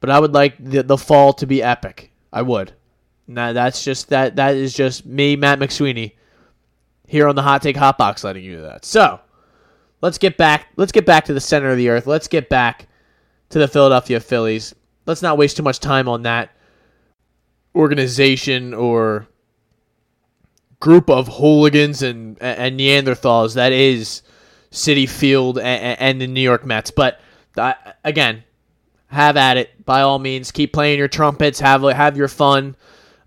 but 0.00 0.10
I 0.10 0.18
would 0.18 0.32
like 0.32 0.62
the, 0.62 0.82
the 0.82 0.98
fall 0.98 1.32
to 1.34 1.46
be 1.46 1.62
epic. 1.62 2.12
I 2.32 2.42
would. 2.42 2.72
Now 3.30 3.52
that's 3.52 3.84
just 3.84 4.08
that 4.08 4.36
that 4.36 4.56
is 4.56 4.74
just 4.74 5.06
me, 5.06 5.36
Matt 5.36 5.58
McSweeney, 5.58 6.12
here 7.06 7.28
on 7.28 7.36
the 7.36 7.42
Hot 7.42 7.62
Take 7.62 7.76
Hot 7.76 7.96
Box, 7.96 8.24
letting 8.24 8.44
you 8.44 8.56
do 8.56 8.62
that. 8.62 8.84
So 8.84 9.20
let's 10.00 10.18
get 10.18 10.36
back. 10.36 10.68
Let's 10.76 10.92
get 10.92 11.06
back 11.06 11.26
to 11.26 11.34
the 11.34 11.40
center 11.40 11.70
of 11.70 11.76
the 11.76 11.88
earth. 11.88 12.06
Let's 12.06 12.28
get 12.28 12.48
back 12.48 12.88
to 13.50 13.58
the 13.58 13.68
Philadelphia 13.68 14.20
Phillies. 14.20 14.74
Let's 15.06 15.22
not 15.22 15.38
waste 15.38 15.56
too 15.56 15.62
much 15.62 15.80
time 15.80 16.08
on 16.08 16.22
that 16.22 16.50
organization 17.74 18.74
or 18.74 19.28
group 20.80 21.08
of 21.08 21.28
hooligans 21.28 22.02
and 22.02 22.36
and 22.40 22.78
Neanderthals 22.78 23.54
that 23.54 23.72
is 23.72 24.22
Citi 24.72 25.08
Field 25.08 25.58
and, 25.58 26.00
and 26.00 26.20
the 26.20 26.26
New 26.26 26.40
York 26.40 26.64
Mets, 26.64 26.90
but 26.90 27.20
again, 28.04 28.44
have 29.08 29.36
at 29.36 29.56
it 29.56 29.84
by 29.84 30.02
all 30.02 30.18
means. 30.18 30.52
Keep 30.52 30.72
playing 30.72 30.98
your 30.98 31.08
trumpets. 31.08 31.60
Have 31.60 31.82
have 31.82 32.16
your 32.16 32.28
fun. 32.28 32.76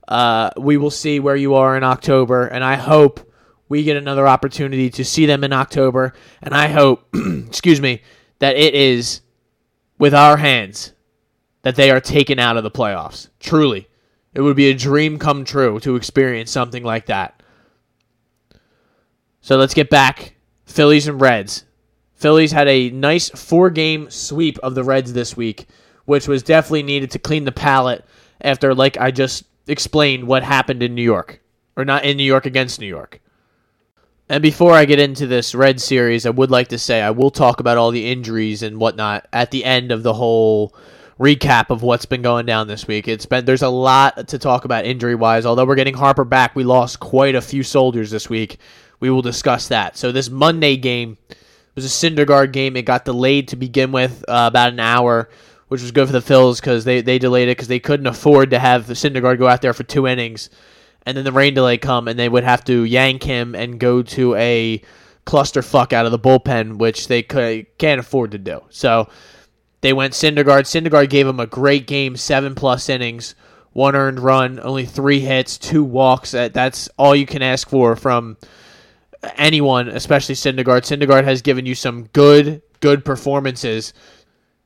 Uh, 0.07 0.49
we 0.57 0.77
will 0.77 0.91
see 0.91 1.19
where 1.19 1.35
you 1.35 1.55
are 1.55 1.77
in 1.77 1.83
October, 1.83 2.45
and 2.47 2.63
I 2.63 2.75
hope 2.75 3.31
we 3.69 3.83
get 3.83 3.97
another 3.97 4.27
opportunity 4.27 4.89
to 4.91 5.05
see 5.05 5.25
them 5.25 5.43
in 5.43 5.53
October. 5.53 6.13
And 6.41 6.53
I 6.53 6.67
hope, 6.67 7.07
excuse 7.47 7.81
me, 7.81 8.01
that 8.39 8.55
it 8.55 8.75
is 8.75 9.21
with 9.97 10.13
our 10.13 10.37
hands 10.37 10.93
that 11.61 11.75
they 11.75 11.89
are 11.89 12.01
taken 12.01 12.39
out 12.39 12.57
of 12.57 12.63
the 12.63 12.71
playoffs. 12.71 13.29
Truly, 13.39 13.87
it 14.33 14.41
would 14.41 14.55
be 14.55 14.69
a 14.69 14.75
dream 14.75 15.17
come 15.17 15.45
true 15.45 15.79
to 15.79 15.95
experience 15.95 16.51
something 16.51 16.83
like 16.83 17.05
that. 17.07 17.41
So 19.41 19.57
let's 19.57 19.73
get 19.73 19.89
back. 19.89 20.35
Phillies 20.65 21.07
and 21.07 21.19
Reds. 21.19 21.65
Phillies 22.15 22.51
had 22.51 22.67
a 22.67 22.89
nice 22.89 23.29
four 23.29 23.69
game 23.69 24.09
sweep 24.09 24.57
of 24.59 24.75
the 24.75 24.83
Reds 24.83 25.13
this 25.13 25.35
week, 25.35 25.67
which 26.05 26.27
was 26.27 26.43
definitely 26.43 26.83
needed 26.83 27.11
to 27.11 27.19
clean 27.19 27.43
the 27.43 27.51
palate 27.51 28.05
after, 28.41 28.73
like 28.73 28.97
I 28.97 29.11
just 29.11 29.45
explained, 29.67 30.27
what 30.27 30.43
happened 30.43 30.83
in 30.83 30.95
New 30.95 31.03
York. 31.03 31.41
Or 31.75 31.85
not 31.85 32.05
in 32.05 32.17
New 32.17 32.23
York 32.23 32.45
against 32.45 32.79
New 32.79 32.87
York. 32.87 33.19
And 34.29 34.41
before 34.41 34.73
I 34.73 34.85
get 34.85 34.99
into 34.99 35.27
this 35.27 35.53
Red 35.53 35.81
series, 35.81 36.25
I 36.25 36.29
would 36.29 36.51
like 36.51 36.69
to 36.69 36.77
say 36.77 37.01
I 37.01 37.11
will 37.11 37.31
talk 37.31 37.59
about 37.59 37.77
all 37.77 37.91
the 37.91 38.09
injuries 38.09 38.63
and 38.63 38.77
whatnot 38.77 39.27
at 39.33 39.51
the 39.51 39.65
end 39.65 39.91
of 39.91 40.03
the 40.03 40.13
whole 40.13 40.75
recap 41.19 41.69
of 41.69 41.83
what's 41.83 42.05
been 42.05 42.21
going 42.21 42.45
down 42.45 42.67
this 42.67 42.87
week. 42.87 43.07
It's 43.07 43.25
been 43.25 43.45
there's 43.45 43.61
a 43.61 43.69
lot 43.69 44.27
to 44.29 44.37
talk 44.37 44.65
about 44.65 44.85
injury 44.85 45.15
wise. 45.15 45.45
Although 45.45 45.65
we're 45.65 45.75
getting 45.75 45.93
Harper 45.93 46.25
back, 46.25 46.55
we 46.55 46.63
lost 46.63 46.99
quite 46.99 47.35
a 47.35 47.41
few 47.41 47.63
soldiers 47.63 48.11
this 48.11 48.29
week. 48.29 48.57
We 48.99 49.09
will 49.09 49.21
discuss 49.21 49.67
that. 49.67 49.97
So 49.97 50.11
this 50.11 50.29
Monday 50.29 50.77
game 50.77 51.17
was 51.75 51.85
a 51.85 51.87
Syndergaard 51.87 52.53
game. 52.53 52.77
It 52.77 52.83
got 52.83 53.05
delayed 53.05 53.49
to 53.49 53.55
begin 53.55 53.91
with 53.91 54.23
uh, 54.27 54.45
about 54.47 54.73
an 54.73 54.79
hour, 54.79 55.29
which 55.73 55.81
was 55.81 55.91
good 55.91 56.05
for 56.05 56.13
the 56.13 56.19
Phils 56.19 56.61
because 56.61 56.85
they, 56.85 57.01
they 57.01 57.17
delayed 57.17 57.49
it 57.49 57.57
because 57.57 57.67
they 57.67 57.79
couldn't 57.79 58.05
afford 58.05 58.51
to 58.51 58.59
have 58.59 58.85
Syndergaard 58.85 59.39
go 59.39 59.47
out 59.47 59.63
there 59.63 59.73
for 59.73 59.81
two 59.81 60.05
innings, 60.05 60.51
and 61.03 61.17
then 61.17 61.23
the 61.23 61.31
rain 61.31 61.55
delay 61.55 61.79
come 61.79 62.07
and 62.07 62.19
they 62.19 62.29
would 62.29 62.43
have 62.43 62.63
to 62.65 62.83
yank 62.83 63.23
him 63.23 63.55
and 63.55 63.79
go 63.79 64.03
to 64.03 64.35
a 64.35 64.83
clusterfuck 65.25 65.91
out 65.91 66.05
of 66.05 66.11
the 66.11 66.19
bullpen, 66.19 66.77
which 66.77 67.07
they 67.07 67.23
could, 67.23 67.65
can't 67.79 67.99
afford 67.99 68.29
to 68.33 68.37
do. 68.37 68.61
So 68.69 69.09
they 69.81 69.93
went 69.93 70.13
Syndergaard. 70.13 70.67
Syndergaard 70.67 71.09
gave 71.09 71.25
him 71.25 71.39
a 71.39 71.47
great 71.47 71.87
game, 71.87 72.17
seven 72.17 72.53
plus 72.53 72.87
innings, 72.87 73.33
one 73.71 73.95
earned 73.95 74.19
run, 74.19 74.59
only 74.59 74.85
three 74.85 75.21
hits, 75.21 75.57
two 75.57 75.83
walks. 75.83 76.33
That's 76.33 76.87
all 76.99 77.15
you 77.15 77.25
can 77.25 77.41
ask 77.41 77.67
for 77.67 77.95
from 77.95 78.37
anyone, 79.37 79.87
especially 79.87 80.35
Syndergaard. 80.35 80.83
Syndergaard 80.83 81.23
has 81.23 81.41
given 81.41 81.65
you 81.65 81.73
some 81.73 82.03
good, 82.13 82.61
good 82.79 83.03
performances 83.03 83.91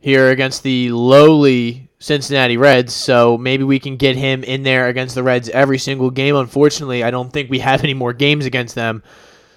here 0.08 0.30
against 0.30 0.64
the 0.64 0.90
lowly 0.90 1.90
Cincinnati 2.00 2.56
Reds, 2.56 2.94
so 2.94 3.38
maybe 3.38 3.66
we 3.66 3.78
can 3.78 3.98
get 3.98 4.16
him 4.16 4.42
in 4.46 4.64
there 4.64 4.88
against 4.88 5.16
the 5.16 5.22
Reds 5.22 5.50
every 5.50 5.78
single 5.78 6.12
game. 6.12 6.34
Unfortunately, 6.38 7.04
I 7.04 7.12
don't 7.12 7.30
think 7.30 7.50
we 7.50 7.60
have 7.60 7.84
any 7.84 7.94
more 7.94 8.14
games 8.14 8.46
against 8.46 8.74
them. 8.74 9.04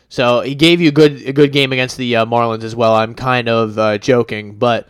So 0.08 0.40
he 0.40 0.56
gave 0.56 0.80
you 0.80 0.88
a 0.88 0.90
good 0.90 1.22
a 1.22 1.32
good 1.32 1.52
game 1.52 1.72
against 1.72 1.96
the 1.96 2.16
uh, 2.16 2.26
Marlins 2.26 2.64
as 2.64 2.74
well. 2.74 2.96
I'm 2.96 3.14
kind 3.14 3.48
of 3.48 3.78
uh, 3.78 3.98
joking, 3.98 4.56
but 4.56 4.88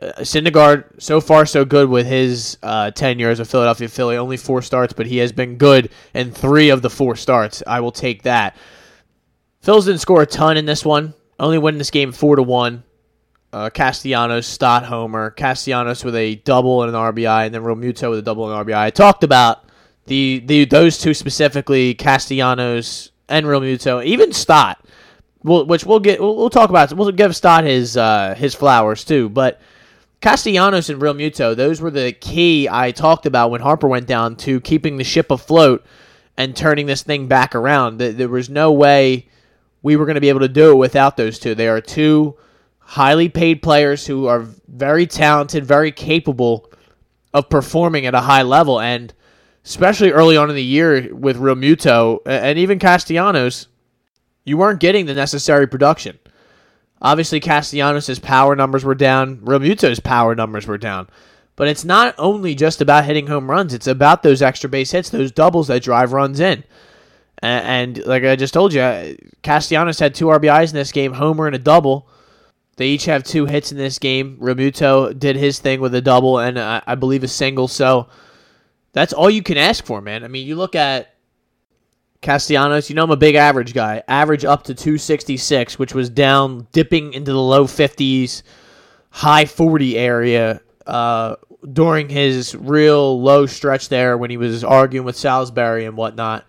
uh, 0.00 0.12
Syndergaard 0.20 1.02
so 1.02 1.20
far 1.20 1.44
so 1.44 1.64
good 1.64 1.88
with 1.88 2.06
his 2.06 2.56
uh, 2.62 2.92
tenure 2.92 3.30
as 3.30 3.40
Philadelphia 3.50 3.88
Philly. 3.88 4.16
Only 4.16 4.36
four 4.36 4.62
starts, 4.62 4.92
but 4.92 5.06
he 5.06 5.16
has 5.16 5.32
been 5.32 5.56
good 5.56 5.90
in 6.14 6.30
three 6.30 6.68
of 6.68 6.82
the 6.82 6.90
four 6.90 7.16
starts. 7.16 7.64
I 7.66 7.80
will 7.80 7.90
take 7.90 8.22
that. 8.22 8.56
Phils 9.60 9.86
didn't 9.86 10.02
score 10.02 10.22
a 10.22 10.26
ton 10.26 10.56
in 10.56 10.66
this 10.66 10.84
one. 10.84 11.14
Only 11.40 11.58
win 11.58 11.78
this 11.78 11.90
game 11.90 12.12
four 12.12 12.36
to 12.36 12.44
one. 12.44 12.84
Uh, 13.54 13.70
Castellanos, 13.70 14.48
Stott, 14.48 14.84
Homer. 14.84 15.30
Castellanos 15.30 16.04
with 16.04 16.16
a 16.16 16.34
double 16.34 16.82
and 16.82 16.92
an 16.92 17.00
RBI, 17.00 17.46
and 17.46 17.54
then 17.54 17.62
Realmuto 17.62 18.10
with 18.10 18.18
a 18.18 18.22
double 18.22 18.52
and 18.52 18.66
RBI. 18.66 18.76
I 18.76 18.90
talked 18.90 19.22
about 19.22 19.64
the, 20.06 20.42
the 20.44 20.64
those 20.64 20.98
two 20.98 21.14
specifically, 21.14 21.94
Castellanos 21.94 23.12
and 23.28 23.46
Realmuto, 23.46 24.04
even 24.04 24.32
Stott, 24.32 24.84
which 25.44 25.86
we'll 25.86 26.00
get. 26.00 26.20
We'll, 26.20 26.34
we'll, 26.34 26.50
talk 26.50 26.68
about. 26.68 26.92
We'll 26.94 27.12
give 27.12 27.36
Stott 27.36 27.62
his 27.62 27.96
uh, 27.96 28.34
his 28.36 28.54
flowers 28.54 29.04
too, 29.04 29.28
but. 29.28 29.60
Castellanos 30.20 30.88
and 30.88 31.02
Realmuto, 31.02 31.54
those 31.54 31.82
were 31.82 31.90
the 31.90 32.12
key 32.12 32.66
I 32.66 32.92
talked 32.92 33.26
about 33.26 33.50
when 33.50 33.60
Harper 33.60 33.86
went 33.86 34.06
down 34.06 34.36
to 34.36 34.58
keeping 34.62 34.96
the 34.96 35.04
ship 35.04 35.30
afloat 35.30 35.84
and 36.38 36.56
turning 36.56 36.86
this 36.86 37.02
thing 37.02 37.26
back 37.26 37.54
around. 37.54 37.98
There 37.98 38.30
was 38.30 38.48
no 38.48 38.72
way 38.72 39.28
we 39.82 39.96
were 39.96 40.06
going 40.06 40.14
to 40.14 40.22
be 40.22 40.30
able 40.30 40.40
to 40.40 40.48
do 40.48 40.70
it 40.70 40.76
without 40.76 41.18
those 41.18 41.38
two. 41.38 41.54
They 41.54 41.68
are 41.68 41.82
two 41.82 42.38
highly 42.84 43.28
paid 43.28 43.62
players 43.62 44.06
who 44.06 44.26
are 44.26 44.46
very 44.68 45.06
talented, 45.06 45.64
very 45.64 45.90
capable 45.90 46.70
of 47.32 47.48
performing 47.48 48.06
at 48.06 48.14
a 48.14 48.20
high 48.20 48.42
level. 48.42 48.80
And 48.80 49.12
especially 49.64 50.12
early 50.12 50.36
on 50.36 50.50
in 50.50 50.56
the 50.56 50.62
year 50.62 51.14
with 51.14 51.38
Realmuto 51.38 52.20
and 52.26 52.58
even 52.58 52.78
Castellanos, 52.78 53.68
you 54.44 54.56
weren't 54.56 54.80
getting 54.80 55.06
the 55.06 55.14
necessary 55.14 55.66
production. 55.66 56.18
Obviously, 57.00 57.40
Castellanos' 57.40 58.18
power 58.18 58.54
numbers 58.54 58.84
were 58.84 58.94
down. 58.94 59.38
Realmuto's 59.38 60.00
power 60.00 60.34
numbers 60.34 60.66
were 60.66 60.78
down. 60.78 61.08
But 61.56 61.68
it's 61.68 61.84
not 61.84 62.14
only 62.18 62.54
just 62.54 62.80
about 62.80 63.04
hitting 63.04 63.26
home 63.26 63.50
runs, 63.50 63.74
it's 63.74 63.86
about 63.86 64.22
those 64.22 64.42
extra 64.42 64.68
base 64.68 64.90
hits, 64.90 65.10
those 65.10 65.30
doubles 65.30 65.68
that 65.68 65.82
drive 65.82 66.12
runs 66.12 66.40
in. 66.40 66.64
And, 67.38 67.98
and 67.98 68.06
like 68.06 68.24
I 68.24 68.36
just 68.36 68.54
told 68.54 68.72
you, 68.72 69.16
Castellanos 69.42 69.98
had 69.98 70.14
two 70.14 70.26
RBIs 70.26 70.70
in 70.70 70.74
this 70.74 70.92
game, 70.92 71.12
homer 71.12 71.46
and 71.46 71.54
a 71.56 71.58
double. 71.58 72.08
They 72.76 72.88
each 72.88 73.04
have 73.04 73.22
two 73.22 73.46
hits 73.46 73.72
in 73.72 73.78
this 73.78 73.98
game. 73.98 74.36
Realmuto 74.40 75.16
did 75.16 75.36
his 75.36 75.58
thing 75.58 75.80
with 75.80 75.94
a 75.94 76.00
double 76.00 76.38
and 76.38 76.58
uh, 76.58 76.80
I 76.86 76.94
believe 76.96 77.22
a 77.22 77.28
single. 77.28 77.68
So 77.68 78.08
that's 78.92 79.12
all 79.12 79.30
you 79.30 79.42
can 79.42 79.56
ask 79.56 79.84
for, 79.84 80.00
man. 80.00 80.24
I 80.24 80.28
mean, 80.28 80.46
you 80.46 80.56
look 80.56 80.74
at 80.74 81.14
Castellanos, 82.20 82.88
you 82.88 82.96
know 82.96 83.04
I'm 83.04 83.10
a 83.10 83.16
big 83.16 83.34
average 83.34 83.74
guy. 83.74 84.02
Average 84.08 84.44
up 84.44 84.64
to 84.64 84.74
266, 84.74 85.78
which 85.78 85.94
was 85.94 86.08
down, 86.08 86.66
dipping 86.72 87.12
into 87.12 87.32
the 87.32 87.40
low 87.40 87.66
50s, 87.66 88.42
high 89.10 89.44
40 89.44 89.98
area 89.98 90.60
uh, 90.86 91.36
during 91.72 92.08
his 92.08 92.54
real 92.54 93.20
low 93.20 93.46
stretch 93.46 93.88
there 93.88 94.18
when 94.18 94.30
he 94.30 94.36
was 94.36 94.64
arguing 94.64 95.04
with 95.04 95.16
Salisbury 95.16 95.84
and 95.84 95.96
whatnot. 95.96 96.46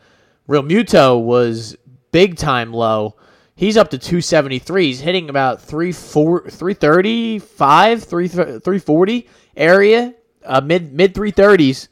Realmuto 0.48 1.22
was 1.22 1.76
big 2.12 2.38
time 2.38 2.72
low. 2.72 3.16
He's 3.58 3.78
up 3.78 3.90
to 3.92 3.98
273. 3.98 4.88
He's 4.88 5.00
hitting 5.00 5.30
about 5.30 5.62
335, 5.62 8.04
340 8.04 9.30
area, 9.56 10.14
uh, 10.44 10.60
mid 10.60 10.92
mid 10.92 11.14
330s 11.14 11.88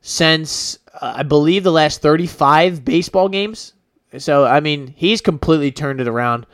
since 0.00 0.80
uh, 1.00 1.14
I 1.18 1.22
believe 1.22 1.62
the 1.62 1.70
last 1.70 2.02
35 2.02 2.84
baseball 2.84 3.28
games. 3.28 3.74
So 4.18 4.44
I 4.44 4.58
mean, 4.58 4.88
he's 4.96 5.20
completely 5.20 5.70
turned 5.70 6.00
it 6.00 6.08
around. 6.08 6.44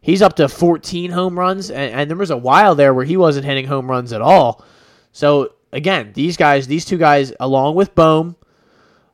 He's 0.00 0.22
up 0.22 0.36
to 0.36 0.48
14 0.48 1.10
home 1.10 1.36
runs, 1.36 1.70
and, 1.70 1.92
and 1.92 2.08
there 2.08 2.16
was 2.16 2.30
a 2.30 2.36
while 2.36 2.76
there 2.76 2.94
where 2.94 3.04
he 3.04 3.16
wasn't 3.16 3.44
hitting 3.44 3.66
home 3.66 3.90
runs 3.90 4.12
at 4.12 4.22
all. 4.22 4.64
So 5.10 5.54
again, 5.72 6.12
these 6.14 6.36
guys, 6.36 6.68
these 6.68 6.84
two 6.84 6.98
guys, 6.98 7.32
along 7.40 7.74
with 7.74 7.92
Bohm, 7.96 8.36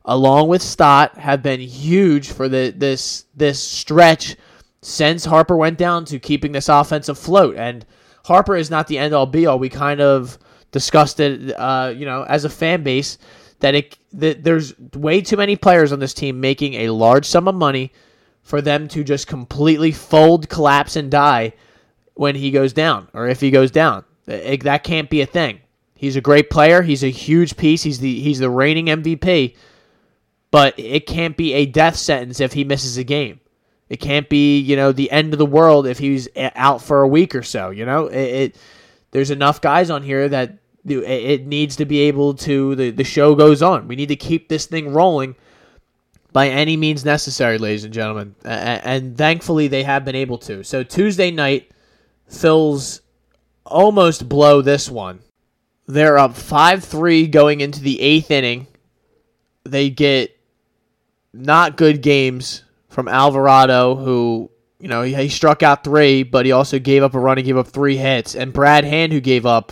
along 0.05 0.49
with 0.49 0.61
Stott, 0.61 1.17
have 1.17 1.41
been 1.41 1.61
huge 1.61 2.31
for 2.31 2.47
the 2.47 2.71
this 2.77 3.25
this 3.35 3.59
stretch 3.59 4.37
since 4.83 5.25
Harper 5.25 5.55
went 5.55 5.77
down 5.77 6.05
to 6.05 6.19
keeping 6.19 6.51
this 6.51 6.69
offense 6.69 7.09
afloat. 7.09 7.55
And 7.55 7.85
Harper 8.25 8.55
is 8.55 8.69
not 8.69 8.87
the 8.87 8.97
end 8.97 9.13
all 9.13 9.25
be 9.25 9.45
all. 9.45 9.59
We 9.59 9.69
kind 9.69 10.01
of 10.01 10.37
discussed 10.71 11.19
it, 11.19 11.51
uh, 11.57 11.93
you 11.95 12.05
know, 12.05 12.23
as 12.23 12.45
a 12.45 12.49
fan 12.49 12.83
base 12.83 13.17
that 13.59 13.75
it 13.75 13.97
that 14.13 14.43
there's 14.43 14.77
way 14.93 15.21
too 15.21 15.37
many 15.37 15.55
players 15.55 15.91
on 15.91 15.99
this 15.99 16.13
team 16.13 16.39
making 16.39 16.75
a 16.75 16.89
large 16.89 17.25
sum 17.25 17.47
of 17.47 17.55
money 17.55 17.91
for 18.41 18.61
them 18.61 18.87
to 18.89 19.03
just 19.03 19.27
completely 19.27 19.91
fold, 19.91 20.49
collapse, 20.49 20.95
and 20.95 21.09
die 21.09 21.53
when 22.15 22.35
he 22.35 22.51
goes 22.51 22.73
down 22.73 23.07
or 23.13 23.27
if 23.27 23.39
he 23.39 23.51
goes 23.51 23.71
down. 23.71 24.03
It, 24.27 24.63
that 24.63 24.83
can't 24.83 25.09
be 25.09 25.21
a 25.21 25.25
thing. 25.25 25.59
He's 25.95 26.15
a 26.15 26.21
great 26.21 26.49
player. 26.49 26.81
He's 26.81 27.03
a 27.03 27.09
huge 27.09 27.55
piece. 27.55 27.83
He's 27.83 27.99
the 27.99 28.19
he's 28.19 28.39
the 28.39 28.49
reigning 28.49 28.87
MVP 28.87 29.55
but 30.53 30.77
it 30.77 31.07
can't 31.07 31.35
be 31.35 31.51
a 31.53 31.65
death 31.65 31.95
sentence 31.95 32.39
if 32.39 32.53
he 32.53 32.63
misses 32.63 32.95
a 32.95 33.03
game. 33.03 33.39
It 33.93 33.99
can't 33.99 34.27
be, 34.27 34.57
you 34.57 34.75
know, 34.75 34.91
the 34.91 35.11
end 35.11 35.33
of 35.33 35.37
the 35.37 35.45
world 35.45 35.85
if 35.85 35.99
he's 35.99 36.27
out 36.35 36.81
for 36.81 37.03
a 37.03 37.07
week 37.07 37.35
or 37.35 37.43
so. 37.43 37.69
You 37.69 37.85
know, 37.85 38.07
it, 38.07 38.15
it 38.17 38.55
there's 39.11 39.29
enough 39.29 39.61
guys 39.61 39.91
on 39.91 40.01
here 40.01 40.27
that 40.27 40.57
it 40.83 41.45
needs 41.45 41.75
to 41.75 41.85
be 41.85 41.99
able 41.99 42.33
to 42.33 42.73
the 42.73 42.89
the 42.89 43.03
show 43.03 43.35
goes 43.35 43.61
on. 43.61 43.87
We 43.87 43.95
need 43.95 44.07
to 44.07 44.15
keep 44.15 44.49
this 44.49 44.65
thing 44.65 44.91
rolling 44.93 45.35
by 46.31 46.49
any 46.49 46.75
means 46.75 47.05
necessary, 47.05 47.59
ladies 47.59 47.83
and 47.83 47.93
gentlemen. 47.93 48.33
And 48.43 49.15
thankfully 49.15 49.67
they 49.67 49.83
have 49.83 50.03
been 50.05 50.15
able 50.15 50.39
to. 50.39 50.63
So 50.63 50.81
Tuesday 50.81 51.29
night, 51.29 51.69
Phil's 52.27 53.01
almost 53.63 54.27
blow 54.27 54.63
this 54.63 54.89
one. 54.89 55.19
They're 55.85 56.17
up 56.17 56.31
5-3 56.31 57.29
going 57.29 57.61
into 57.61 57.79
the 57.79 57.99
8th 58.01 58.31
inning. 58.31 58.67
They 59.65 59.91
get 59.91 60.35
not 61.31 61.77
good 61.77 62.01
games 62.01 62.63
from 62.93 63.07
Alvarado, 63.07 63.95
who 63.95 64.49
you 64.79 64.87
know 64.87 65.01
he, 65.01 65.13
he, 65.15 65.29
struck 65.29 65.63
out 65.63 65.83
three, 65.83 66.23
but 66.23 66.45
he 66.45 66.51
also 66.51 66.79
gave 66.79 67.03
up 67.03 67.13
a 67.13 67.19
run. 67.19 67.37
He 67.37 67.43
gave 67.43 67.57
up 67.57 67.67
three 67.67 67.97
hits, 67.97 68.35
and 68.35 68.53
Brad 68.53 68.85
Hand, 68.85 69.11
who 69.11 69.19
gave 69.19 69.45
up 69.45 69.71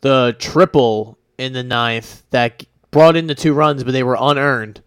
the 0.00 0.36
triple 0.38 1.18
in 1.38 1.52
the 1.52 1.62
ninth 1.62 2.22
that 2.30 2.64
brought 2.90 3.16
in 3.16 3.26
the 3.26 3.34
two 3.34 3.54
runs, 3.54 3.84
but 3.84 3.92
they 3.92 4.02
were 4.02 4.16
unearned. 4.18 4.82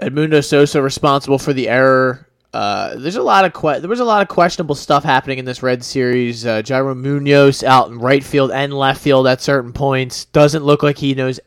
Edmundo 0.00 0.44
Sosa 0.44 0.82
responsible 0.82 1.38
for 1.38 1.52
the 1.52 1.68
error. 1.68 2.28
Uh, 2.52 2.94
there's 2.96 3.16
a 3.16 3.22
lot 3.22 3.44
of 3.44 3.52
que- 3.52 3.80
there 3.80 3.90
was 3.90 4.00
a 4.00 4.04
lot 4.04 4.22
of 4.22 4.28
questionable 4.28 4.74
stuff 4.74 5.02
happening 5.02 5.38
in 5.38 5.44
this 5.44 5.62
red 5.62 5.84
series. 5.84 6.46
Uh, 6.46 6.62
Yairo 6.62 6.96
Munoz 6.96 7.64
out 7.64 7.90
in 7.90 7.98
right 7.98 8.22
field 8.22 8.52
and 8.52 8.72
left 8.72 9.00
field 9.00 9.26
at 9.26 9.40
certain 9.40 9.72
points 9.72 10.26
doesn't 10.26 10.64
look 10.64 10.82
like 10.82 10.98
he 10.98 11.14
knows 11.14 11.40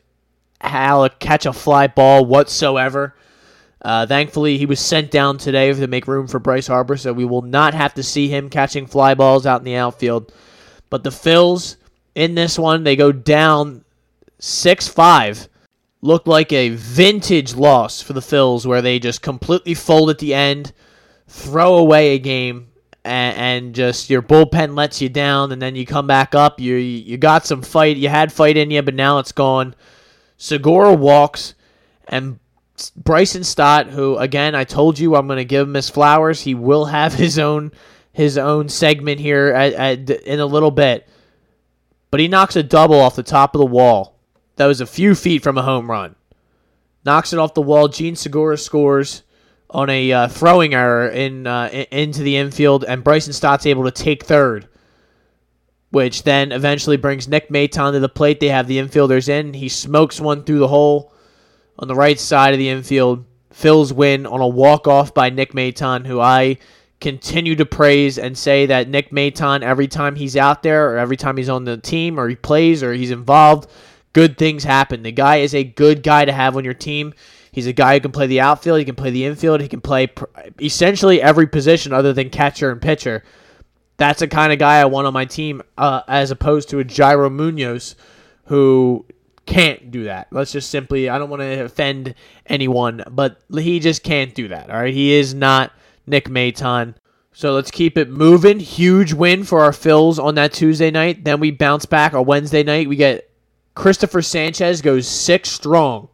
how 0.60 1.06
to 1.08 1.14
catch 1.16 1.46
a 1.46 1.52
fly 1.52 1.86
ball 1.86 2.24
whatsoever. 2.24 3.14
Uh, 3.82 4.06
thankfully, 4.06 4.58
he 4.58 4.66
was 4.66 4.80
sent 4.80 5.10
down 5.10 5.38
today 5.38 5.72
to 5.72 5.86
make 5.86 6.08
room 6.08 6.26
for 6.26 6.40
Bryce 6.40 6.66
Harper, 6.66 6.96
so 6.96 7.12
we 7.12 7.24
will 7.24 7.42
not 7.42 7.74
have 7.74 7.94
to 7.94 8.02
see 8.02 8.28
him 8.28 8.50
catching 8.50 8.86
fly 8.86 9.14
balls 9.14 9.46
out 9.46 9.60
in 9.60 9.64
the 9.64 9.76
outfield. 9.76 10.32
But 10.90 11.04
the 11.04 11.10
Phils 11.10 11.76
in 12.14 12.34
this 12.34 12.58
one, 12.58 12.82
they 12.82 12.96
go 12.96 13.12
down 13.12 13.84
6 14.40 14.88
5. 14.88 15.48
Looked 16.00 16.28
like 16.28 16.52
a 16.52 16.70
vintage 16.70 17.54
loss 17.54 18.00
for 18.00 18.12
the 18.12 18.20
Phils 18.20 18.64
where 18.64 18.82
they 18.82 18.98
just 18.98 19.20
completely 19.20 19.74
fold 19.74 20.10
at 20.10 20.18
the 20.18 20.32
end, 20.32 20.72
throw 21.26 21.76
away 21.76 22.14
a 22.14 22.18
game, 22.18 22.68
and, 23.04 23.36
and 23.36 23.74
just 23.74 24.08
your 24.08 24.22
bullpen 24.22 24.76
lets 24.76 25.00
you 25.00 25.08
down, 25.08 25.50
and 25.50 25.60
then 25.60 25.74
you 25.74 25.86
come 25.86 26.06
back 26.06 26.36
up. 26.36 26.60
You, 26.60 26.76
you 26.76 27.16
got 27.16 27.46
some 27.46 27.62
fight, 27.62 27.96
you 27.96 28.08
had 28.08 28.32
fight 28.32 28.56
in 28.56 28.70
you, 28.70 28.82
but 28.82 28.94
now 28.94 29.18
it's 29.18 29.32
gone. 29.32 29.74
Segura 30.36 30.94
walks, 30.94 31.54
and 32.06 32.38
Bryson 32.96 33.44
Stott, 33.44 33.88
who 33.88 34.16
again 34.18 34.54
I 34.54 34.64
told 34.64 34.98
you 34.98 35.16
I'm 35.16 35.26
going 35.26 35.38
to 35.38 35.44
give 35.44 35.66
him 35.66 35.74
his 35.74 35.90
flowers. 35.90 36.42
He 36.42 36.54
will 36.54 36.86
have 36.86 37.14
his 37.14 37.38
own 37.38 37.72
his 38.12 38.36
own 38.36 38.68
segment 38.68 39.20
here 39.20 39.48
at, 39.48 39.72
at, 39.74 40.10
in 40.10 40.40
a 40.40 40.46
little 40.46 40.70
bit, 40.70 41.08
but 42.10 42.20
he 42.20 42.28
knocks 42.28 42.56
a 42.56 42.62
double 42.62 42.98
off 42.98 43.16
the 43.16 43.22
top 43.22 43.54
of 43.54 43.60
the 43.60 43.66
wall. 43.66 44.18
That 44.56 44.66
was 44.66 44.80
a 44.80 44.86
few 44.86 45.14
feet 45.14 45.42
from 45.42 45.56
a 45.56 45.62
home 45.62 45.88
run. 45.88 46.16
Knocks 47.04 47.32
it 47.32 47.38
off 47.38 47.54
the 47.54 47.62
wall. 47.62 47.86
Jean 47.86 48.16
Segura 48.16 48.58
scores 48.58 49.22
on 49.70 49.88
a 49.88 50.12
uh, 50.12 50.28
throwing 50.28 50.74
error 50.74 51.08
in, 51.08 51.46
uh, 51.46 51.68
in 51.72 51.86
into 51.90 52.22
the 52.22 52.36
infield, 52.36 52.84
and 52.84 53.04
Bryson 53.04 53.32
Stott's 53.32 53.66
able 53.66 53.84
to 53.84 53.92
take 53.92 54.24
third, 54.24 54.68
which 55.90 56.24
then 56.24 56.50
eventually 56.50 56.96
brings 56.96 57.28
Nick 57.28 57.50
Maton 57.50 57.92
to 57.92 58.00
the 58.00 58.08
plate. 58.08 58.40
They 58.40 58.48
have 58.48 58.66
the 58.66 58.78
infielders 58.78 59.28
in. 59.28 59.54
He 59.54 59.68
smokes 59.68 60.20
one 60.20 60.42
through 60.42 60.58
the 60.58 60.68
hole 60.68 61.12
on 61.78 61.88
the 61.88 61.94
right 61.94 62.18
side 62.18 62.54
of 62.54 62.58
the 62.58 62.68
infield. 62.68 63.24
Phil's 63.52 63.92
win 63.92 64.26
on 64.26 64.40
a 64.40 64.48
walk 64.48 64.86
off 64.86 65.14
by 65.14 65.30
Nick 65.30 65.52
Maton, 65.52 66.06
who 66.06 66.20
I 66.20 66.58
continue 67.00 67.54
to 67.56 67.66
praise 67.66 68.18
and 68.18 68.36
say 68.36 68.66
that 68.66 68.88
Nick 68.88 69.10
Maton, 69.10 69.62
every 69.62 69.88
time 69.88 70.16
he's 70.16 70.36
out 70.36 70.62
there, 70.62 70.92
or 70.92 70.98
every 70.98 71.16
time 71.16 71.36
he's 71.36 71.48
on 71.48 71.64
the 71.64 71.76
team, 71.76 72.18
or 72.18 72.28
he 72.28 72.36
plays, 72.36 72.82
or 72.82 72.92
he's 72.92 73.10
involved, 73.10 73.70
good 74.12 74.36
things 74.36 74.64
happen. 74.64 75.02
The 75.02 75.12
guy 75.12 75.36
is 75.36 75.54
a 75.54 75.64
good 75.64 76.02
guy 76.02 76.24
to 76.24 76.32
have 76.32 76.56
on 76.56 76.64
your 76.64 76.74
team. 76.74 77.14
He's 77.52 77.66
a 77.66 77.72
guy 77.72 77.94
who 77.94 78.00
can 78.00 78.12
play 78.12 78.26
the 78.26 78.40
outfield, 78.40 78.78
he 78.78 78.84
can 78.84 78.94
play 78.94 79.10
the 79.10 79.24
infield, 79.24 79.60
he 79.60 79.68
can 79.68 79.80
play 79.80 80.08
essentially 80.60 81.20
every 81.22 81.46
position 81.46 81.92
other 81.92 82.12
than 82.12 82.30
catcher 82.30 82.70
and 82.70 82.80
pitcher. 82.80 83.24
That's 83.96 84.20
the 84.20 84.28
kind 84.28 84.52
of 84.52 84.60
guy 84.60 84.80
I 84.80 84.84
want 84.84 85.06
on 85.08 85.12
my 85.12 85.24
team, 85.24 85.62
uh, 85.76 86.02
as 86.06 86.30
opposed 86.30 86.68
to 86.68 86.78
a 86.78 86.84
Yairo 86.84 87.32
Munoz, 87.32 87.96
who 88.44 89.04
can't 89.48 89.90
do 89.90 90.04
that. 90.04 90.28
Let's 90.30 90.52
just 90.52 90.70
simply, 90.70 91.08
I 91.08 91.18
don't 91.18 91.30
want 91.30 91.40
to 91.40 91.64
offend 91.64 92.14
anyone, 92.46 93.02
but 93.10 93.40
he 93.50 93.80
just 93.80 94.02
can't 94.02 94.34
do 94.34 94.48
that. 94.48 94.68
All 94.68 94.76
right. 94.76 94.92
He 94.92 95.14
is 95.14 95.32
not 95.32 95.72
Nick 96.06 96.28
Maton. 96.28 96.94
So 97.32 97.54
let's 97.54 97.70
keep 97.70 97.96
it 97.96 98.10
moving. 98.10 98.60
Huge 98.60 99.14
win 99.14 99.44
for 99.44 99.60
our 99.60 99.70
Phils 99.70 100.22
on 100.22 100.34
that 100.34 100.52
Tuesday 100.52 100.90
night. 100.90 101.24
Then 101.24 101.40
we 101.40 101.50
bounce 101.50 101.86
back 101.86 102.12
on 102.12 102.26
Wednesday 102.26 102.62
night. 102.62 102.88
We 102.88 102.96
get 102.96 103.30
Christopher 103.74 104.20
Sanchez 104.20 104.82
goes 104.82 105.08
six 105.08 105.48
strong. 105.50 106.08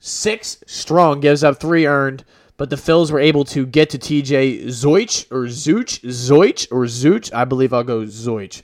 Six 0.00 0.64
strong, 0.66 1.20
gives 1.20 1.44
up 1.44 1.60
three 1.60 1.86
earned, 1.86 2.24
but 2.56 2.70
the 2.70 2.76
Phils 2.76 3.12
were 3.12 3.20
able 3.20 3.44
to 3.44 3.66
get 3.66 3.90
to 3.90 3.98
TJ 3.98 4.64
Zoich 4.64 5.30
or 5.30 5.44
Zooch, 5.44 6.00
Zoich 6.00 6.66
or 6.72 6.86
Zooch. 6.86 7.32
I 7.34 7.44
believe 7.44 7.74
I'll 7.74 7.84
go 7.84 8.00
Zoich. 8.02 8.62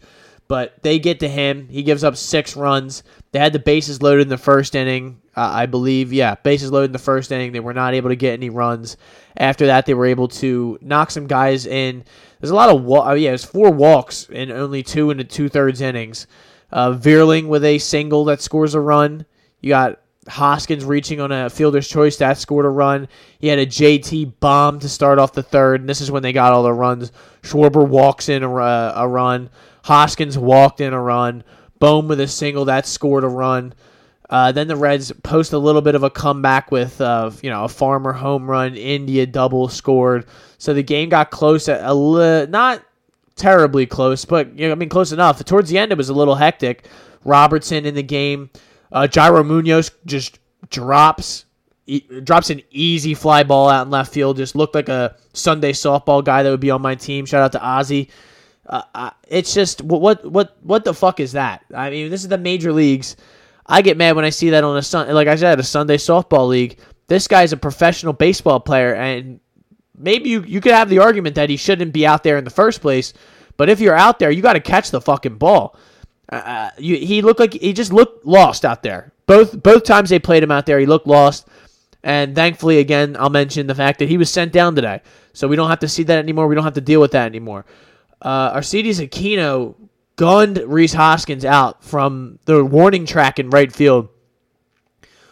But 0.48 0.82
they 0.82 0.98
get 0.98 1.20
to 1.20 1.28
him. 1.28 1.68
He 1.68 1.82
gives 1.82 2.04
up 2.04 2.16
six 2.16 2.56
runs. 2.56 3.02
They 3.32 3.40
had 3.40 3.52
the 3.52 3.59
bases 3.59 4.00
loaded 4.00 4.22
in 4.22 4.28
the 4.28 4.38
first 4.38 4.76
inning, 4.76 5.20
uh, 5.37 5.50
I 5.52 5.66
believe. 5.66 6.12
Yeah, 6.12 6.37
bases 6.37 6.70
loaded 6.70 6.87
in 6.87 6.92
the 6.92 6.98
first 7.00 7.32
inning. 7.32 7.50
They 7.52 7.61
were 7.61 7.74
not 7.74 7.94
able 7.94 8.11
to 8.11 8.16
get 8.16 8.35
any 8.35 8.48
runs. 8.48 8.96
After 9.37 9.66
that, 9.66 9.87
they 9.87 9.94
were 9.94 10.06
able 10.06 10.28
to 10.28 10.78
knock 10.80 11.11
some 11.11 11.26
guys 11.26 11.66
in. 11.66 12.04
There's 12.40 12.52
a 12.52 12.54
lot 12.54 12.70
of 12.70 12.85
wa- 12.85 13.09
uh, 13.09 13.14
yeah, 13.14 13.32
it's 13.32 13.44
four 13.44 13.70
walks 13.70 14.28
in 14.30 14.52
only 14.52 14.82
two 14.85 15.11
and 15.11 15.28
two 15.28 15.48
thirds 15.48 15.80
innings. 15.80 16.28
Uh, 16.70 16.92
Vierling 16.92 17.48
with 17.48 17.64
a 17.64 17.78
single 17.78 18.24
that 18.26 18.40
scores 18.40 18.74
a 18.74 18.80
run. 18.80 19.26
You 19.61 19.70
got 19.70 20.00
Hoskins 20.28 20.84
reaching 20.84 21.20
on 21.20 21.32
a 21.32 21.50
fielder's 21.50 21.88
choice 21.88 22.16
that 22.16 22.38
scored 22.38 22.64
a 22.64 22.70
run. 22.70 23.08
He 23.38 23.48
had 23.48 23.58
a 23.58 23.66
JT 23.66 24.34
bomb 24.40 24.80
to 24.80 24.88
start 24.88 25.18
off 25.18 25.32
the 25.32 25.42
third, 25.42 25.80
and 25.80 25.88
this 25.88 26.00
is 26.00 26.10
when 26.10 26.22
they 26.22 26.32
got 26.32 26.52
all 26.52 26.62
the 26.62 26.72
runs. 26.72 27.12
Schwarber 27.42 27.86
walks 27.86 28.28
in 28.28 28.42
a, 28.42 28.54
uh, 28.54 28.92
a 28.96 29.08
run. 29.08 29.50
Hoskins 29.84 30.36
walked 30.36 30.80
in 30.80 30.92
a 30.92 31.00
run. 31.00 31.44
Bohm 31.78 32.08
with 32.08 32.20
a 32.20 32.28
single 32.28 32.64
that 32.66 32.86
scored 32.86 33.24
a 33.24 33.28
run. 33.28 33.74
Uh, 34.28 34.50
then 34.50 34.66
the 34.66 34.76
Reds 34.76 35.12
post 35.22 35.52
a 35.52 35.58
little 35.58 35.82
bit 35.82 35.94
of 35.94 36.02
a 36.02 36.10
comeback 36.10 36.72
with 36.72 37.00
uh, 37.00 37.30
you 37.42 37.50
know 37.50 37.64
a 37.64 37.68
Farmer 37.68 38.12
home 38.12 38.50
run, 38.50 38.74
India 38.74 39.26
double 39.26 39.68
scored. 39.68 40.26
So 40.58 40.74
the 40.74 40.82
game 40.82 41.08
got 41.08 41.30
close, 41.30 41.68
at 41.68 41.84
a 41.84 41.94
li- 41.94 42.46
not 42.46 42.82
terribly 43.36 43.86
close, 43.86 44.24
but 44.24 44.58
you 44.58 44.66
know, 44.66 44.72
I 44.72 44.74
mean 44.74 44.88
close 44.88 45.12
enough. 45.12 45.44
Towards 45.44 45.70
the 45.70 45.78
end, 45.78 45.92
it 45.92 45.98
was 45.98 46.08
a 46.08 46.14
little 46.14 46.34
hectic. 46.34 46.88
Robertson 47.24 47.84
in 47.86 47.94
the 47.94 48.02
game, 48.02 48.50
uh, 48.92 49.07
Yairo 49.11 49.44
Munoz 49.46 49.90
just 50.05 50.38
drops 50.70 51.44
e- 51.87 52.05
drops 52.22 52.51
an 52.51 52.62
easy 52.70 53.14
fly 53.14 53.42
ball 53.42 53.68
out 53.68 53.87
in 53.87 53.90
left 53.90 54.12
field. 54.12 54.37
Just 54.37 54.57
looked 54.57 54.75
like 54.75 54.88
a 54.88 55.16
Sunday 55.33 55.72
softball 55.72 56.25
guy 56.25 56.42
that 56.42 56.51
would 56.51 56.61
be 56.61 56.70
on 56.70 56.83
my 56.83 56.94
team. 56.94 57.27
Shout 57.27 57.42
out 57.42 57.53
to 57.53 57.59
Ozzy. 57.59 58.11
Uh, 58.68 59.11
it's 59.29 59.55
just 59.55 59.81
what 59.83 60.25
what 60.25 60.57
what 60.62 60.85
the 60.85 60.94
fuck 60.94 61.20
is 61.20 61.33
that? 61.33 61.64
I 61.75 61.90
mean, 61.90 62.11
this 62.11 62.22
is 62.22 62.29
the 62.29 62.38
major 62.38 62.72
leagues. 62.72 63.16
I 63.64 63.83
get 63.83 63.96
mad 63.96 64.16
when 64.16 64.25
I 64.25 64.31
see 64.31 64.51
that 64.51 64.64
on 64.64 64.77
a 64.77 64.83
sun 64.83 65.12
like 65.14 65.29
I 65.29 65.37
said, 65.37 65.59
a 65.61 65.62
Sunday 65.62 65.96
softball 65.96 66.49
league. 66.49 66.79
This 67.07 67.29
guy's 67.29 67.53
a 67.53 67.57
professional 67.57 68.12
baseball 68.12 68.59
player, 68.59 68.94
and 68.94 69.38
maybe 69.96 70.31
you 70.31 70.42
you 70.42 70.61
could 70.61 70.72
have 70.72 70.88
the 70.88 70.99
argument 70.99 71.37
that 71.37 71.49
he 71.49 71.57
shouldn't 71.57 71.92
be 71.92 72.07
out 72.07 72.25
there 72.25 72.38
in 72.38 72.44
the 72.44 72.51
first 72.51 72.81
place. 72.81 73.12
But 73.57 73.68
if 73.68 73.81
you're 73.81 73.94
out 73.94 74.18
there, 74.18 74.31
you 74.31 74.42
got 74.42 74.55
to 74.55 74.61
catch 74.61 74.90
the 74.90 75.01
fucking 75.01 75.38
ball. 75.38 75.77
Uh, 76.28 76.70
you, 76.78 76.96
he 76.96 77.22
looked 77.22 77.40
like 77.40 77.52
he 77.52 77.72
just 77.72 77.92
looked 77.92 78.26
lost 78.26 78.64
out 78.64 78.82
there. 78.82 79.12
Both 79.26 79.62
both 79.62 79.84
times 79.84 80.10
they 80.10 80.18
played 80.18 80.42
him 80.42 80.50
out 80.50 80.66
there, 80.66 80.78
he 80.78 80.86
looked 80.86 81.06
lost. 81.06 81.48
And 82.02 82.36
thankfully, 82.36 82.78
again, 82.78 83.16
I'll 83.18 83.30
mention 83.30 83.66
the 83.66 83.74
fact 83.74 83.98
that 83.98 84.08
he 84.08 84.16
was 84.16 84.30
sent 84.30 84.52
down 84.52 84.76
today, 84.76 85.00
so 85.32 85.48
we 85.48 85.56
don't 85.56 85.68
have 85.68 85.80
to 85.80 85.88
see 85.88 86.04
that 86.04 86.18
anymore. 86.18 86.46
We 86.46 86.54
don't 86.54 86.62
have 86.62 86.74
to 86.74 86.80
deal 86.80 87.00
with 87.00 87.12
that 87.12 87.26
anymore 87.26 87.64
uh, 88.22 88.52
Aristides 88.54 89.00
Aquino 89.00 89.74
gunned 90.16 90.58
Rhys 90.58 90.94
Hoskins 90.94 91.44
out 91.44 91.84
from 91.84 92.38
the 92.46 92.64
warning 92.64 93.06
track 93.06 93.38
in 93.38 93.50
right 93.50 93.72
field 93.72 94.08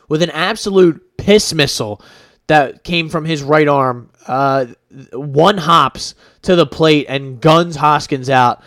with 0.08 0.22
an 0.22 0.30
absolute 0.30 1.16
piss 1.16 1.54
missile 1.54 2.02
that 2.46 2.84
came 2.84 3.08
from 3.08 3.24
his 3.24 3.42
right 3.42 3.68
arm. 3.68 4.10
Uh, 4.26 4.66
one 5.12 5.58
hops 5.58 6.14
to 6.42 6.56
the 6.56 6.66
plate 6.66 7.06
and 7.08 7.40
guns 7.40 7.76
Hoskins 7.76 8.28
out 8.28 8.62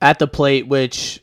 at 0.00 0.18
the 0.18 0.26
plate, 0.26 0.66
which 0.66 1.22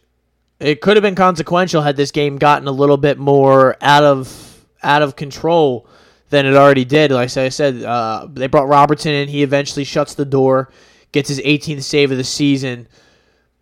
it 0.60 0.82
could 0.82 0.96
have 0.98 1.02
been 1.02 1.16
consequential 1.16 1.82
had 1.82 1.96
this 1.96 2.12
game 2.12 2.38
gotten 2.38 2.68
a 2.68 2.72
little 2.72 2.98
bit 2.98 3.18
more 3.18 3.76
out 3.82 4.04
of 4.04 4.66
out 4.84 5.02
of 5.02 5.16
control 5.16 5.88
than 6.30 6.46
it 6.46 6.56
already 6.56 6.86
did. 6.86 7.12
Like 7.12 7.36
I 7.38 7.50
said, 7.50 7.84
uh, 7.84 8.28
they 8.32 8.48
brought 8.48 8.68
Robertson 8.68 9.12
in. 9.12 9.28
He 9.28 9.44
eventually 9.44 9.84
shuts 9.84 10.16
the 10.16 10.26
door 10.26 10.70
gets 11.16 11.30
his 11.30 11.40
18th 11.40 11.82
save 11.82 12.12
of 12.12 12.18
the 12.18 12.24
season. 12.24 12.88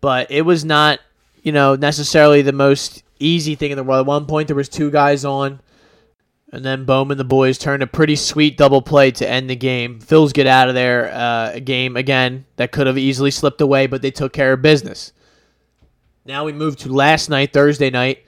But 0.01 0.29
it 0.31 0.41
was 0.41 0.65
not, 0.65 0.99
you 1.43 1.53
know, 1.53 1.75
necessarily 1.75 2.41
the 2.41 2.51
most 2.51 3.03
easy 3.19 3.55
thing 3.55 3.71
in 3.71 3.77
the 3.77 3.83
world. 3.83 4.01
At 4.01 4.07
one 4.07 4.25
point, 4.25 4.47
there 4.47 4.55
was 4.55 4.67
two 4.67 4.91
guys 4.91 5.23
on, 5.23 5.61
and 6.51 6.65
then 6.65 6.83
Bowman 6.83 7.17
the 7.17 7.23
boys 7.23 7.57
turned 7.57 7.83
a 7.83 7.87
pretty 7.87 8.15
sweet 8.15 8.57
double 8.57 8.81
play 8.81 9.11
to 9.11 9.29
end 9.29 9.49
the 9.49 9.55
game. 9.55 9.99
Phils 10.01 10.33
get 10.33 10.47
out 10.47 10.67
of 10.67 10.73
there. 10.73 11.13
Uh, 11.13 11.51
a 11.53 11.59
game 11.61 11.95
again 11.95 12.45
that 12.57 12.71
could 12.71 12.87
have 12.87 12.97
easily 12.97 13.31
slipped 13.31 13.61
away, 13.61 13.87
but 13.87 14.01
they 14.01 14.11
took 14.11 14.33
care 14.33 14.53
of 14.53 14.61
business. 14.61 15.13
Now 16.25 16.45
we 16.45 16.53
move 16.53 16.77
to 16.77 16.93
last 16.93 17.29
night, 17.29 17.51
Thursday 17.51 17.89
night. 17.89 18.25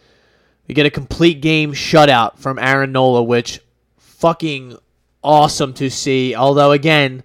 We 0.68 0.76
get 0.76 0.86
a 0.86 0.92
complete 0.92 1.42
game 1.42 1.72
shutout 1.72 2.38
from 2.40 2.60
Aaron 2.60 2.92
Nola, 2.92 3.24
which 3.24 3.62
fucking 3.98 4.78
awesome 5.24 5.74
to 5.76 5.90
see. 5.90 6.36
Although 6.36 6.72
again, 6.72 7.24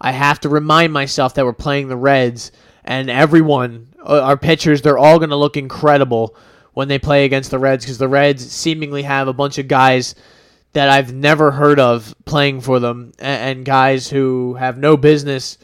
I 0.00 0.10
have 0.12 0.40
to 0.40 0.48
remind 0.48 0.92
myself 0.92 1.34
that 1.34 1.44
we're 1.44 1.52
playing 1.52 1.88
the 1.88 1.96
Reds, 1.96 2.50
and 2.84 3.10
everyone, 3.10 3.88
uh, 4.04 4.22
our 4.22 4.36
pitchers, 4.36 4.82
they're 4.82 4.98
all 4.98 5.18
going 5.18 5.30
to 5.30 5.36
look 5.36 5.56
incredible 5.56 6.34
when 6.72 6.88
they 6.88 6.98
play 6.98 7.24
against 7.24 7.50
the 7.50 7.58
Reds 7.58 7.84
because 7.84 7.98
the 7.98 8.08
Reds 8.08 8.50
seemingly 8.50 9.02
have 9.02 9.28
a 9.28 9.32
bunch 9.32 9.58
of 9.58 9.68
guys 9.68 10.14
that 10.72 10.88
I've 10.88 11.12
never 11.12 11.50
heard 11.50 11.80
of 11.80 12.14
playing 12.24 12.60
for 12.60 12.80
them, 12.80 13.12
and, 13.18 13.64
guys 13.64 14.08
who 14.08 14.54
have 14.54 14.78
no 14.78 14.96
business 14.96 15.58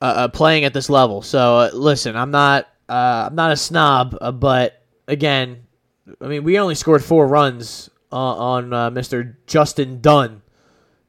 uh, 0.00 0.04
uh 0.04 0.28
playing 0.28 0.64
at 0.64 0.74
this 0.74 0.90
level. 0.90 1.22
So 1.22 1.56
uh, 1.56 1.70
listen, 1.72 2.16
I'm 2.16 2.30
not 2.30 2.68
uh, 2.88 3.28
I'm 3.28 3.34
not 3.34 3.52
a 3.52 3.56
snob, 3.56 4.16
uh, 4.20 4.32
but 4.32 4.82
again, 5.08 5.66
I 6.20 6.26
mean 6.26 6.44
we 6.44 6.58
only 6.58 6.74
scored 6.74 7.04
four 7.04 7.26
runs 7.26 7.90
uh, 8.12 8.16
on 8.16 8.72
uh, 8.72 8.90
Mr. 8.90 9.36
Justin 9.46 10.00
Dunn, 10.00 10.42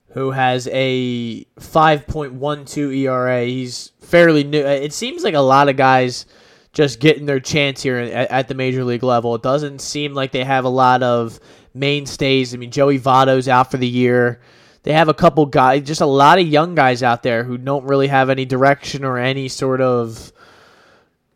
who 0.10 0.32
has 0.32 0.68
a 0.72 1.46
5.12 1.60 2.98
ERA. 2.98 3.46
He's 3.46 3.92
fairly 4.02 4.44
new. 4.44 4.66
It 4.66 4.94
seems 4.94 5.24
like 5.24 5.36
a 5.36 5.40
lot 5.40 5.70
of 5.70 5.78
guys 5.78 6.26
just 6.74 7.00
getting 7.00 7.26
their 7.26 7.40
chance 7.40 7.82
here 7.82 7.98
at, 7.98 8.32
at 8.32 8.48
the 8.48 8.56
major 8.56 8.84
league 8.84 9.04
level. 9.04 9.36
It 9.36 9.44
doesn't 9.44 9.80
seem 9.80 10.13
like 10.13 10.32
they 10.32 10.44
have 10.44 10.66
a 10.66 10.70
lot 10.70 11.04
of 11.04 11.40
mainstays. 11.74 12.54
I 12.54 12.58
mean, 12.58 12.72
Joey 12.72 13.00
Votto's 13.00 13.48
out 13.48 13.72
for 13.72 13.78
the 13.78 13.88
year. 13.88 14.42
They 14.84 14.94
have 14.94 15.10
a 15.10 15.13
couple 15.13 15.46
guys, 15.46 15.84
just 15.84 16.02
a 16.02 16.06
lot 16.06 16.40
of 16.40 16.48
young 16.48 16.76
guys 16.76 17.04
out 17.04 17.24
there 17.24 17.44
who 17.44 17.58
don't 17.58 17.86
really 17.86 18.08
have 18.08 18.30
any 18.30 18.46
direction 18.46 19.04
or 19.04 19.18
any 19.18 19.50
sort 19.50 19.82
of 19.82 20.32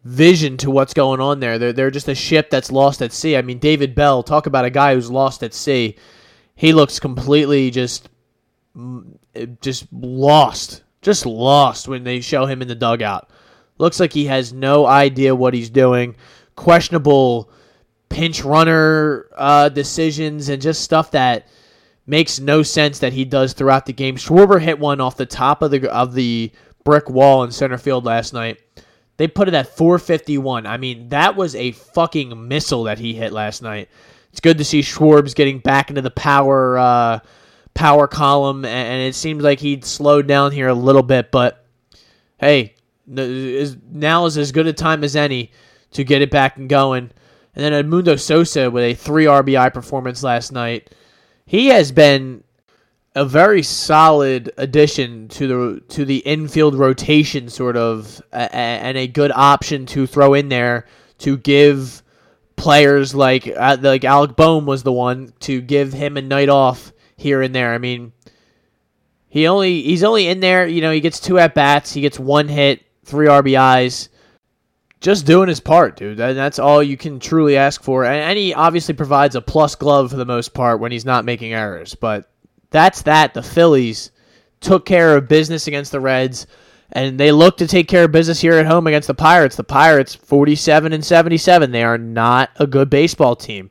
vision 0.04 0.58
to 0.58 0.72
what's 0.72 0.94
going 0.94 1.20
on 1.20 1.40
there. 1.40 1.60
They're 1.60 1.74
they're 1.74 1.92
just 1.92 2.08
a 2.08 2.16
ship 2.16 2.50
that's 2.50 2.72
lost 2.72 3.02
at 3.02 3.14
sea. 3.14 3.38
I 3.38 3.42
mean, 3.42 3.60
David 3.60 3.96
Bell, 3.96 4.24
talk 4.24 4.46
about 4.46 4.66
a 4.66 4.70
guy 4.70 4.96
who's 4.96 5.12
lost 5.12 5.44
at 5.44 5.54
sea. 5.54 5.98
He 6.56 6.74
looks 6.74 7.00
completely 7.00 7.72
just 7.72 8.10
just 9.62 9.92
lost, 9.92 10.84
just 11.02 11.26
lost 11.26 11.88
when 11.88 12.04
they 12.04 12.22
show 12.22 12.46
him 12.46 12.62
in 12.62 12.68
the 12.68 12.76
dugout. 12.76 13.30
Looks 13.78 14.00
like 14.00 14.14
he 14.14 14.26
has 14.26 14.54
no 14.54 14.86
idea 14.86 15.36
what 15.36 15.54
he's 15.54 15.70
doing. 15.70 16.16
Questionable 16.56 17.52
pinch 18.10 18.44
runner 18.44 19.28
uh, 19.36 19.70
decisions 19.70 20.50
and 20.50 20.62
just 20.62 20.84
stuff 20.84 21.12
that 21.12 21.48
makes 22.06 22.40
no 22.40 22.62
sense 22.62 23.00
that 23.00 23.14
he 23.14 23.26
does 23.26 23.54
throughout 23.54 23.86
the 23.86 23.94
game. 23.94 24.18
Schwarber 24.18 24.62
hit 24.62 24.80
one 24.80 25.02
off 25.02 25.18
the 25.18 25.26
top 25.26 25.62
of 25.62 25.72
the 25.72 25.90
of 25.92 26.14
the 26.14 26.52
brick 26.84 27.10
wall 27.10 27.44
in 27.44 27.52
center 27.52 27.78
field 27.78 28.06
last 28.06 28.34
night. 28.34 28.60
They 29.22 29.28
put 29.28 29.48
it 29.48 29.54
at 29.54 29.78
451. 29.78 30.66
I 30.66 30.78
mean, 30.78 31.10
that 31.10 31.36
was 31.36 31.54
a 31.54 31.74
fucking 31.74 32.48
missile 32.48 32.86
that 32.86 32.98
he 32.98 33.14
hit 33.14 33.32
last 33.32 33.62
night. 33.62 33.88
It's 34.32 34.40
good 34.40 34.58
to 34.58 34.66
see 34.66 34.80
Schwarbs 34.80 35.36
getting 35.36 35.60
back 35.60 35.90
into 35.92 36.02
the 36.02 36.10
power 36.10 36.80
uh, 36.80 37.20
power 37.76 38.08
column, 38.08 38.66
and 38.66 39.04
it 39.04 39.14
seems 39.14 39.44
like 39.44 39.60
he'd 39.60 39.86
slowed 39.86 40.26
down 40.26 40.52
here 40.52 40.70
a 40.70 40.74
little 40.74 41.04
bit. 41.04 41.30
But 41.30 41.64
hey, 42.40 42.74
now 43.06 44.26
is 44.26 44.40
as 44.40 44.52
good 44.52 44.66
a 44.66 44.74
time 44.74 45.04
as 45.04 45.16
any 45.16 45.52
to 45.92 46.04
get 46.04 46.24
it 46.24 46.32
back 46.32 46.58
and 46.58 46.68
going. 46.68 47.12
And 47.56 47.64
then 47.64 47.74
Edmundo 47.74 48.20
Sosa 48.20 48.72
with 48.72 48.84
a 48.84 48.96
three 48.96 49.26
RBI 49.26 49.72
performance 49.72 50.24
last 50.24 50.52
night. 50.52 50.96
He 51.46 51.68
has 51.68 51.92
been 51.92 52.44
a 53.16 53.26
very 53.26 53.62
solid 53.62 54.52
addition 54.58 55.28
to 55.30 55.48
the 55.48 55.82
to 55.90 56.06
the 56.06 56.20
infield 56.20 56.76
rotation, 56.76 57.50
sort 57.50 57.76
of, 57.76 58.22
and 58.32 58.98
a 58.98 59.08
good 59.08 59.32
option 59.32 59.86
to 59.88 60.08
throw 60.08 60.34
in 60.34 60.50
there 60.50 60.86
to 61.20 61.38
give 61.38 62.04
players 62.56 63.14
like 63.14 63.48
uh, 63.48 63.78
like 63.82 64.06
Alec 64.06 64.36
Bohm 64.36 64.66
was 64.66 64.84
the 64.84 64.92
one 64.92 65.34
to 65.42 65.62
give 65.62 65.94
him 65.94 66.16
a 66.16 66.22
night 66.22 66.50
off 66.50 66.94
here 67.18 67.42
and 67.42 67.54
there. 67.54 67.74
I 67.74 67.80
mean, 67.80 68.14
he 69.28 69.48
only 69.48 69.82
he's 69.82 70.04
only 70.04 70.28
in 70.28 70.40
there. 70.40 70.68
You 70.68 70.82
know, 70.82 70.92
he 70.92 71.02
gets 71.02 71.20
two 71.20 71.38
at 71.38 71.54
bats, 71.54 71.94
he 71.94 72.02
gets 72.02 72.20
one 72.20 72.48
hit, 72.48 72.84
three 73.04 73.28
RBIs. 73.28 74.08
Just 75.02 75.26
doing 75.26 75.50
his 75.50 75.60
part, 75.60 75.98
dude. 75.98 76.20
That's 76.20 76.60
all 76.60 76.84
you 76.84 76.96
can 76.96 77.20
truly 77.20 77.58
ask 77.58 77.82
for. 77.82 78.06
And 78.06 78.38
he 78.38 78.54
obviously 78.54 78.94
provides 78.94 79.36
a 79.36 79.42
plus 79.42 79.74
glove 79.74 80.12
for 80.12 80.16
the 80.16 80.26
most 80.26 80.54
part 80.54 80.80
when 80.80 80.92
he's 80.92 81.06
not 81.06 81.26
making 81.26 81.54
errors. 81.54 81.96
But 81.96 82.31
that's 82.72 83.04
that. 83.04 83.34
The 83.34 83.44
Phillies 83.44 84.12
took 84.60 84.86
care 84.86 85.16
of 85.16 85.28
business 85.28 85.68
against 85.68 85.92
the 85.92 86.00
Reds, 86.00 86.48
and 86.92 87.20
they 87.20 87.32
look 87.32 87.58
to 87.58 87.68
take 87.68 87.88
care 87.88 88.06
of 88.06 88.12
business 88.12 88.42
here 88.42 88.54
at 88.54 88.66
home 88.66 88.88
against 88.88 89.08
the 89.08 89.14
Pirates. 89.14 89.56
The 89.56 89.64
Pirates, 89.64 90.16
47 90.16 90.94
and 90.94 91.06
77. 91.06 91.72
They 91.72 91.84
are 91.84 91.98
not 91.98 92.50
a 92.56 92.68
good 92.68 92.90
baseball 92.90 93.36
team. 93.36 93.70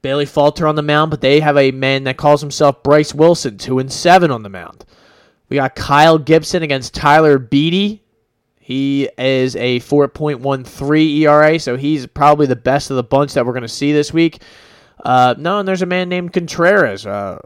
Bailey 0.00 0.26
Falter 0.26 0.66
on 0.66 0.76
the 0.76 0.82
mound, 0.82 1.10
but 1.10 1.20
they 1.20 1.40
have 1.40 1.56
a 1.56 1.72
man 1.72 2.04
that 2.04 2.16
calls 2.16 2.40
himself 2.40 2.82
Bryce 2.82 3.12
Wilson, 3.12 3.58
2 3.58 3.80
and 3.80 3.92
7 3.92 4.30
on 4.30 4.42
the 4.42 4.48
mound. 4.48 4.84
We 5.48 5.56
got 5.56 5.74
Kyle 5.74 6.18
Gibson 6.18 6.62
against 6.62 6.94
Tyler 6.94 7.38
Beede. 7.38 8.00
He 8.60 9.08
is 9.16 9.56
a 9.56 9.80
4.13 9.80 11.20
ERA, 11.20 11.58
so 11.58 11.76
he's 11.76 12.06
probably 12.06 12.46
the 12.46 12.54
best 12.54 12.90
of 12.90 12.96
the 12.96 13.02
bunch 13.02 13.32
that 13.32 13.46
we're 13.46 13.54
going 13.54 13.62
to 13.62 13.68
see 13.68 13.92
this 13.92 14.12
week. 14.12 14.42
Uh, 15.04 15.34
no, 15.38 15.58
and 15.58 15.66
there's 15.66 15.82
a 15.82 15.86
man 15.86 16.08
named 16.08 16.32
Contreras. 16.32 17.06
Uh, 17.06 17.38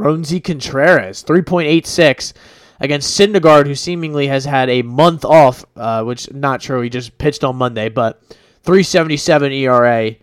Roansy 0.00 0.42
Contreras, 0.42 1.22
3.86 1.24 2.32
against 2.80 3.18
Syndergaard, 3.18 3.66
who 3.66 3.74
seemingly 3.74 4.26
has 4.28 4.44
had 4.44 4.70
a 4.70 4.82
month 4.82 5.24
off, 5.24 5.64
uh, 5.76 6.02
which 6.02 6.32
not 6.32 6.60
true. 6.60 6.80
He 6.80 6.88
just 6.88 7.18
pitched 7.18 7.44
on 7.44 7.56
Monday, 7.56 7.90
but 7.90 8.22
377 8.62 9.52
ERA 9.52 10.16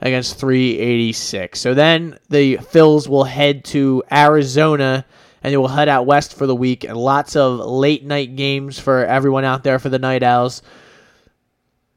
against 0.00 0.38
386. 0.38 1.60
So 1.60 1.74
then 1.74 2.18
the 2.30 2.56
Phils 2.56 3.08
will 3.08 3.24
head 3.24 3.64
to 3.66 4.02
Arizona 4.10 5.04
and 5.42 5.52
they 5.52 5.56
will 5.56 5.68
head 5.68 5.88
out 5.88 6.06
west 6.06 6.34
for 6.34 6.46
the 6.46 6.54
week 6.54 6.84
and 6.84 6.96
lots 6.96 7.36
of 7.36 7.58
late 7.60 8.04
night 8.04 8.36
games 8.36 8.78
for 8.78 9.04
everyone 9.04 9.44
out 9.44 9.62
there 9.62 9.78
for 9.78 9.88
the 9.88 9.98
Night 9.98 10.22
Owls. 10.22 10.62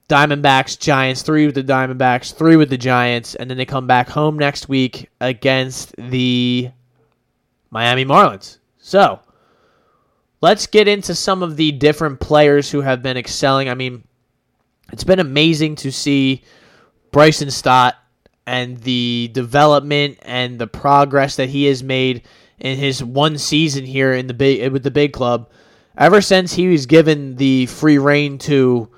Diamondbacks, 0.10 0.78
Giants, 0.78 1.22
three 1.22 1.46
with 1.46 1.56
the 1.56 1.64
Diamondbacks, 1.64 2.34
three 2.34 2.58
with 2.58 2.70
the 2.70 2.78
Giants, 2.78 3.34
and 3.36 3.50
then 3.50 3.58
they 3.58 3.66
come 3.66 3.88
back 3.88 4.10
home 4.10 4.38
next 4.38 4.68
week 4.68 5.10
against 5.22 5.96
the 5.98 6.70
Miami 7.72 8.06
Marlins. 8.06 8.58
So, 8.78 9.20
let's 10.42 10.68
get 10.68 10.88
into 10.88 11.16
some 11.16 11.42
of 11.42 11.56
the 11.56 11.72
different 11.72 12.20
players 12.20 12.70
who 12.70 12.82
have 12.82 13.02
been 13.02 13.18
excelling. 13.18 13.70
I 13.70 13.74
mean, 13.74 14.04
it's 14.92 15.06
been 15.06 15.20
amazing 15.20 15.76
to 15.78 15.92
see 15.92 16.44
Bryson 17.12 17.50
Stott 17.50 17.96
and 18.46 18.78
the 18.80 19.30
development 19.34 20.20
and 20.24 20.60
the 20.60 20.68
progress 20.68 21.38
that 21.38 21.50
he 21.50 21.66
has 21.66 21.82
made 21.82 22.24
in 22.60 22.78
his 22.78 23.04
one 23.04 23.38
season 23.38 23.86
here 23.86 24.14
in 24.14 24.28
the 24.28 24.34
big 24.34 24.72
with 24.72 24.84
the 24.84 24.92
big 24.92 25.14
club. 25.14 25.50
Ever 25.98 26.22
since 26.22 26.54
he 26.54 26.68
was 26.68 26.86
given 26.86 27.36
the 27.36 27.66
free 27.68 27.98
reign 27.98 28.38
to 28.40 28.90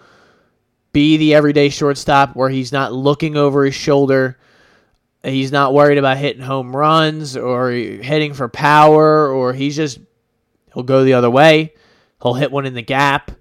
be 0.91 1.17
the 1.17 1.33
everyday 1.33 1.69
shortstop 1.69 2.35
where 2.35 2.49
he's 2.49 2.71
not 2.71 2.93
looking 2.93 3.35
over 3.35 3.65
his 3.65 3.75
shoulder 3.75 4.37
He's 5.23 5.53
not 5.53 5.73
worried 5.73 5.97
about 5.97 6.17
hitting 6.17 6.41
home 6.41 6.75
runs 6.75 7.37
or 7.37 7.71
hitting 7.71 8.33
for 8.33 8.49
power, 8.49 9.29
or 9.29 9.53
he's 9.53 9.75
just 9.75 9.99
he'll 10.73 10.83
go 10.83 11.03
the 11.03 11.13
other 11.13 11.29
way. 11.29 11.73
He'll 12.21 12.33
hit 12.33 12.51
one 12.51 12.65
in 12.65 12.73
the 12.73 12.81
gap. 12.81 13.31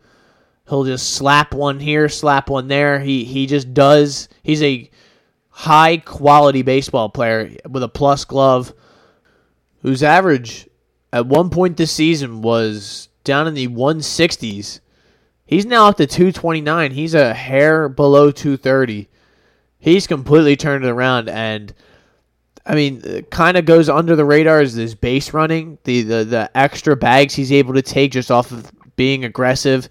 He'll 0.68 0.85
just 0.85 1.14
slap 1.14 1.53
one 1.53 1.81
here, 1.81 2.09
slap 2.09 2.49
one 2.49 2.68
there. 2.68 3.01
He 3.01 3.25
he 3.25 3.47
just 3.47 3.75
does. 3.75 4.29
He's 4.45 4.62
a 4.62 4.88
high 5.49 5.97
quality 5.97 6.62
baseball 6.62 7.09
player 7.09 7.51
with 7.68 7.83
a 7.83 7.88
plus 7.88 8.25
glove, 8.25 8.73
whose 9.81 10.05
average 10.05 10.68
at 11.12 11.27
one 11.27 11.51
point 11.51 11.77
this 11.77 11.90
season 11.90 12.42
was 12.42 13.09
down 13.25 13.49
in 13.49 13.55
the 13.55 13.68
160s. 13.68 14.81
He's 15.45 15.66
now 15.66 15.88
up 15.88 15.97
to 15.97 16.07
229. 16.07 16.92
He's 16.92 17.14
a 17.14 17.35
hair 17.35 17.88
below 17.88 18.31
230 18.31 19.09
he's 19.83 20.07
completely 20.07 20.57
turned 20.57 20.85
it 20.85 20.88
around 20.88 21.29
and 21.29 21.75
I 22.64 22.77
mean, 22.77 23.25
kind 23.25 23.57
of 23.57 23.64
goes 23.64 23.88
under 23.88 24.14
the 24.14 24.25
radar 24.25 24.62
is 24.62 24.77
this 24.77 24.95
base 24.95 25.35
running, 25.35 25.79
the, 25.83 26.03
the 26.03 26.25
the 26.25 26.57
extra 26.57 26.97
bags 26.97 27.35
he's 27.35 27.51
able 27.51 27.75
to 27.75 27.83
take 27.83 28.12
just 28.12 28.31
off 28.31 28.53
of 28.53 28.71
being 28.95 29.25
aggressive. 29.25 29.88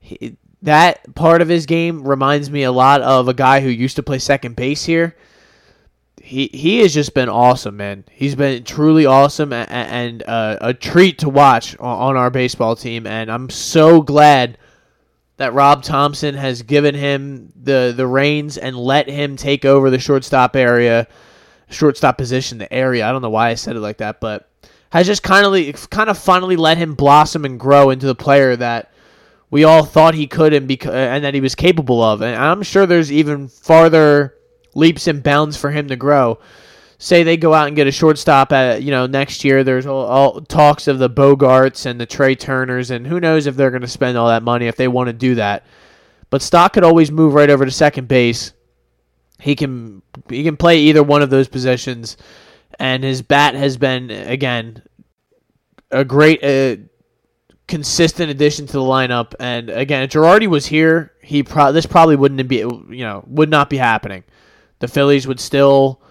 He, 0.00 0.36
that 0.60 1.14
part 1.14 1.40
of 1.40 1.48
his 1.48 1.64
game 1.64 2.06
reminds 2.06 2.50
me 2.50 2.64
a 2.64 2.72
lot 2.72 3.00
of 3.00 3.28
a 3.28 3.34
guy 3.34 3.60
who 3.60 3.70
used 3.70 3.96
to 3.96 4.02
play 4.02 4.18
second 4.18 4.54
base 4.54 4.84
here. 4.84 5.16
He 6.22 6.50
he 6.52 6.80
has 6.80 6.92
just 6.92 7.14
been 7.14 7.30
awesome, 7.30 7.78
man. 7.78 8.04
He's 8.10 8.34
been 8.34 8.64
truly 8.64 9.06
awesome 9.06 9.54
and, 9.54 9.70
and 9.70 10.22
uh, 10.24 10.58
a 10.60 10.74
treat 10.74 11.18
to 11.20 11.30
watch 11.30 11.74
on, 11.78 12.10
on 12.10 12.16
our 12.18 12.30
baseball 12.30 12.76
team, 12.76 13.06
and 13.06 13.32
I'm 13.32 13.48
so 13.48 14.02
glad 14.02 14.58
that 15.36 15.52
Rob 15.52 15.82
Thomson 15.82 16.34
has 16.34 16.62
given 16.62 16.94
him 16.94 17.52
the 17.60 17.92
the 17.96 18.06
reins 18.06 18.56
and 18.56 18.76
let 18.76 19.08
him 19.08 19.36
take 19.36 19.64
over 19.64 19.90
the 19.90 19.98
shortstop 19.98 20.56
area, 20.56 21.08
shortstop 21.68 22.18
position, 22.18 22.58
the 22.58 22.72
area. 22.72 23.06
I 23.06 23.12
don't 23.12 23.22
know 23.22 23.30
why 23.30 23.50
I 23.50 23.54
said 23.54 23.76
it 23.76 23.80
like 23.80 23.98
that, 23.98 24.20
but 24.20 24.48
has 24.90 25.06
just 25.06 25.22
kind 25.22 25.44
of 25.44 25.90
kind 25.90 26.08
of 26.08 26.18
finally 26.18 26.56
let 26.56 26.78
him 26.78 26.94
blossom 26.94 27.44
and 27.44 27.58
grow 27.58 27.90
into 27.90 28.06
the 28.06 28.14
player 28.14 28.54
that 28.56 28.92
we 29.50 29.64
all 29.64 29.84
thought 29.84 30.14
he 30.14 30.26
could 30.26 30.52
and 30.52 30.68
beca- 30.68 30.92
and 30.92 31.24
that 31.24 31.34
he 31.34 31.40
was 31.40 31.54
capable 31.54 32.02
of. 32.02 32.22
And 32.22 32.36
I'm 32.36 32.62
sure 32.62 32.86
there's 32.86 33.12
even 33.12 33.48
farther 33.48 34.34
leaps 34.74 35.06
and 35.06 35.22
bounds 35.22 35.56
for 35.56 35.70
him 35.70 35.88
to 35.88 35.96
grow 35.96 36.38
say 37.04 37.22
they 37.22 37.36
go 37.36 37.52
out 37.52 37.66
and 37.66 37.76
get 37.76 37.86
a 37.86 37.92
shortstop 37.92 38.50
at 38.50 38.82
you 38.82 38.90
know 38.90 39.06
next 39.06 39.44
year. 39.44 39.62
There's 39.62 39.84
all, 39.84 40.06
all 40.06 40.40
talks 40.40 40.88
of 40.88 40.98
the 40.98 41.10
Bogaerts 41.10 41.84
and 41.84 42.00
the 42.00 42.06
Trea 42.06 42.34
Turners, 42.34 42.90
and 42.90 43.06
who 43.06 43.20
knows 43.20 43.46
if 43.46 43.56
they're 43.56 43.70
going 43.70 43.82
to 43.82 43.88
spend 43.88 44.16
all 44.16 44.28
that 44.28 44.42
money 44.42 44.66
if 44.66 44.76
they 44.76 44.88
want 44.88 45.08
to 45.08 45.12
do 45.12 45.34
that. 45.34 45.66
But 46.30 46.40
Stott 46.40 46.72
could 46.72 46.82
always 46.82 47.10
move 47.10 47.34
right 47.34 47.50
over 47.50 47.66
to 47.66 47.70
second 47.70 48.08
base. 48.08 48.54
He 49.38 49.54
can 49.54 50.00
he 50.30 50.42
can 50.44 50.56
play 50.56 50.78
either 50.78 51.02
one 51.02 51.20
of 51.20 51.28
those 51.28 51.46
positions, 51.46 52.16
and 52.78 53.04
his 53.04 53.20
bat 53.20 53.54
has 53.54 53.76
been 53.76 54.10
again 54.10 54.82
a 55.90 56.04
great. 56.04 56.42
Uh, 56.42 56.82
consistent 57.66 58.30
addition 58.30 58.66
to 58.66 58.74
the 58.74 58.78
lineup. 58.78 59.34
And 59.40 59.70
again, 59.70 60.02
if 60.02 60.10
Girardi 60.10 60.46
was 60.46 60.66
here, 60.66 61.14
he 61.22 61.42
pro- 61.42 61.72
this 61.72 61.86
probably 61.86 62.14
wouldn't 62.14 62.46
be 62.46 62.56
you 62.56 63.04
know 63.04 63.24
would 63.26 63.48
not 63.48 63.70
be 63.70 63.78
happening. 63.78 64.22
The 64.80 64.88
Phillies 64.88 65.26
would 65.26 65.40
still 65.40 66.03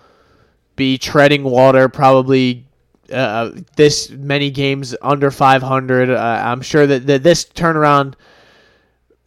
be 0.75 0.97
treading 0.97 1.43
water 1.43 1.89
probably 1.89 2.65
uh, 3.11 3.51
this 3.75 4.09
many 4.09 4.49
games 4.49 4.95
under 5.01 5.29
500. 5.31 6.09
Uh, 6.09 6.41
I'm 6.45 6.61
sure 6.61 6.87
that, 6.87 7.05
that 7.07 7.23
this 7.23 7.45
turnaround 7.45 8.15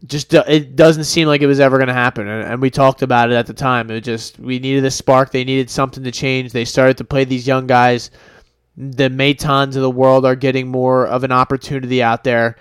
just 0.06 0.30
do- 0.30 0.42
it 0.46 0.76
doesn't 0.76 1.04
seem 1.04 1.28
like 1.28 1.42
it 1.42 1.46
was 1.46 1.60
ever 1.60 1.78
going 1.78 1.88
to 1.88 1.94
happen. 1.94 2.28
And, 2.28 2.52
and 2.52 2.62
we 2.62 2.70
talked 2.70 3.02
about 3.02 3.30
it 3.30 3.34
at 3.34 3.46
the 3.46 3.54
time. 3.54 3.90
It 3.90 4.02
just 4.02 4.38
we 4.38 4.58
needed 4.58 4.84
a 4.84 4.90
spark. 4.90 5.30
They 5.30 5.44
needed 5.44 5.70
something 5.70 6.04
to 6.04 6.10
change. 6.10 6.52
They 6.52 6.64
started 6.64 6.98
to 6.98 7.04
play 7.04 7.24
these 7.24 7.46
young 7.46 7.66
guys. 7.66 8.10
The 8.76 9.08
Matons 9.08 9.76
of 9.76 9.82
the 9.82 9.90
world 9.90 10.26
are 10.26 10.36
getting 10.36 10.68
more 10.68 11.06
of 11.06 11.24
an 11.24 11.32
opportunity 11.32 12.02
out 12.02 12.24
there. 12.24 12.56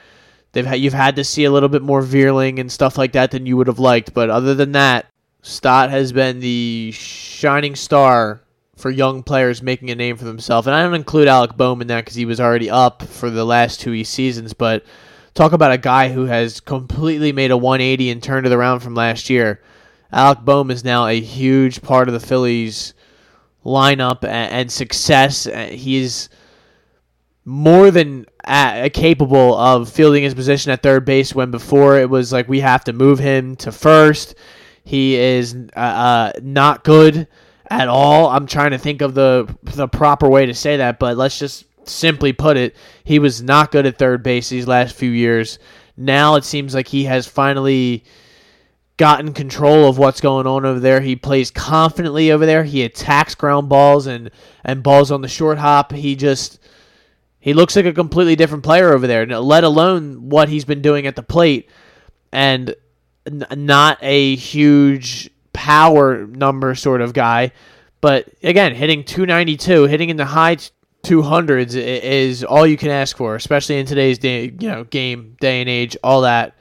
They've 0.54 0.76
you've 0.76 0.94
had 0.94 1.18
to 1.18 1.26
see 1.26 1.44
a 1.44 1.52
little 1.52 1.68
bit 1.68 1.82
more 1.82 2.02
Vierling 2.02 2.60
and 2.60 2.72
stuff 2.72 2.98
like 2.98 3.12
that 3.14 3.32
than 3.32 3.46
you 3.46 3.58
would 3.58 3.68
have 3.68 3.80
liked. 3.80 4.14
But 4.14 4.30
other 4.30 4.56
than 4.56 4.72
that 4.72 5.08
Stott 5.42 5.90
has 5.90 6.12
been 6.12 6.40
the 6.40 6.92
shining 6.94 7.76
star 7.76 8.42
for 8.76 8.90
young 8.90 9.24
players 9.24 9.62
making 9.62 9.90
a 9.90 9.96
name 9.96 10.18
for 10.18 10.26
themselves 10.26 10.68
and 10.68 10.76
I 10.76 10.84
don't 10.84 10.94
include 10.94 11.28
Alec 11.28 11.56
Bohm 11.56 11.82
in 11.82 11.88
that 11.88 12.02
because 12.02 12.16
he 12.16 12.26
was 12.26 12.40
already 12.40 12.70
up 12.70 13.04
for 13.04 13.30
the 13.30 13.46
last 13.46 13.80
two 13.80 14.04
seasons 14.04 14.54
but 14.54 14.84
talk 15.36 15.52
about 15.52 15.72
a 15.72 15.78
guy 15.78 16.10
who 16.10 16.26
has 16.26 16.60
completely 16.60 17.32
made 17.32 17.52
a 17.52 17.58
180 17.58 18.10
and 18.10 18.24
turned 18.24 18.48
it 18.48 18.54
around 18.54 18.80
from 18.80 18.96
last 18.96 19.30
year. 19.30 19.62
Alec 20.12 20.40
Bohm 20.40 20.72
is 20.72 20.84
now 20.84 21.08
a 21.08 21.20
huge 21.20 21.82
part 21.82 22.08
of 22.08 22.14
the 22.14 22.26
Phillies 22.26 22.94
lineup 23.66 24.24
and, 24.24 24.52
and 24.52 24.72
success. 24.72 25.46
Uh, 25.46 25.68
He's 25.72 26.30
more 27.44 27.92
than 27.92 28.26
uh, 28.46 28.90
capable 28.94 29.56
of 29.56 29.90
fielding 29.90 30.24
his 30.24 30.34
position 30.34 30.72
at 30.72 30.82
third 30.82 31.06
base 31.06 31.36
when 31.36 31.52
before 31.52 32.00
it 32.00 32.10
was 32.10 32.32
like 32.32 32.48
we 32.48 32.62
have 32.62 32.84
to 32.86 32.94
move 32.94 33.20
him 33.20 33.56
to 33.58 33.72
first. 33.72 34.36
He 34.84 35.16
is 35.16 35.56
uh, 35.76 35.80
uh, 35.80 36.32
not 36.42 36.84
good 36.84 37.28
at 37.70 37.88
all. 37.88 38.30
I'm 38.30 38.48
trying 38.48 38.72
to 38.72 38.78
think 38.78 39.02
of 39.02 39.14
the 39.14 39.54
the 39.64 39.88
proper 39.88 40.30
way 40.30 40.46
to 40.46 40.54
say 40.54 40.78
that, 40.78 41.00
but 41.00 41.18
let's 41.18 41.40
just 41.40 41.66
simply 41.88 42.34
put 42.34 42.58
it, 42.58 42.76
he 43.04 43.20
was 43.20 43.42
not 43.42 43.72
good 43.72 43.86
at 43.86 43.98
third 43.98 44.24
base 44.24 44.50
these 44.50 44.68
last 44.68 44.96
few 44.96 45.10
years. 45.10 45.60
Now 45.98 46.36
it 46.36 46.44
seems 46.44 46.74
like 46.74 46.88
he 46.88 47.06
has 47.06 47.28
finally 47.28 48.04
gotten 48.98 49.34
control 49.34 49.90
of 49.90 49.98
what's 49.98 50.22
going 50.22 50.48
on 50.48 50.66
over 50.66 50.80
there. 50.80 51.02
He 51.02 51.16
plays 51.16 51.52
confidently 51.52 52.32
over 52.32 52.46
there. 52.46 52.64
He 52.64 52.84
attacks 52.84 53.36
ground 53.36 53.70
balls 53.70 54.08
and 54.08 54.32
and 54.64 54.84
balls 54.84 55.12
on 55.12 55.22
the 55.22 55.28
short 55.28 55.58
hop. 55.58 55.92
He 55.92 56.16
just 56.16 56.60
he 57.40 57.54
looks 57.54 57.76
like 57.76 57.86
a 57.86 57.94
completely 57.94 58.36
different 58.36 58.64
player 58.64 58.94
over 58.94 59.08
there. 59.08 59.26
Let 59.26 59.64
alone 59.64 60.30
what 60.30 60.50
he's 60.50 60.66
been 60.66 60.82
doing 60.82 61.08
at 61.08 61.16
the 61.16 61.24
plate, 61.24 61.70
and 62.32 62.76
n- 63.26 63.46
not 63.56 63.98
a 64.02 64.36
huge 64.36 65.30
power 65.56 66.28
number 66.28 66.76
sort 66.76 67.02
of 67.02 67.14
guy. 67.14 67.52
But 68.02 68.30
again, 68.44 68.76
hitting 68.76 69.04
292, 69.04 69.86
hitting 69.86 70.10
in 70.10 70.18
the 70.18 70.26
high 70.26 70.58
200s 71.06 71.76
is 71.76 72.44
all 72.44 72.68
you 72.68 72.78
can 72.78 72.90
ask 72.90 73.16
for, 73.16 73.36
especially 73.36 73.80
in 73.80 73.86
today's 73.86 74.18
day, 74.18 74.54
you 74.60 74.70
know, 74.70 74.84
game 74.84 75.38
day 75.40 75.62
and 75.62 75.70
age. 75.70 75.96
All 76.04 76.22
that. 76.22 76.56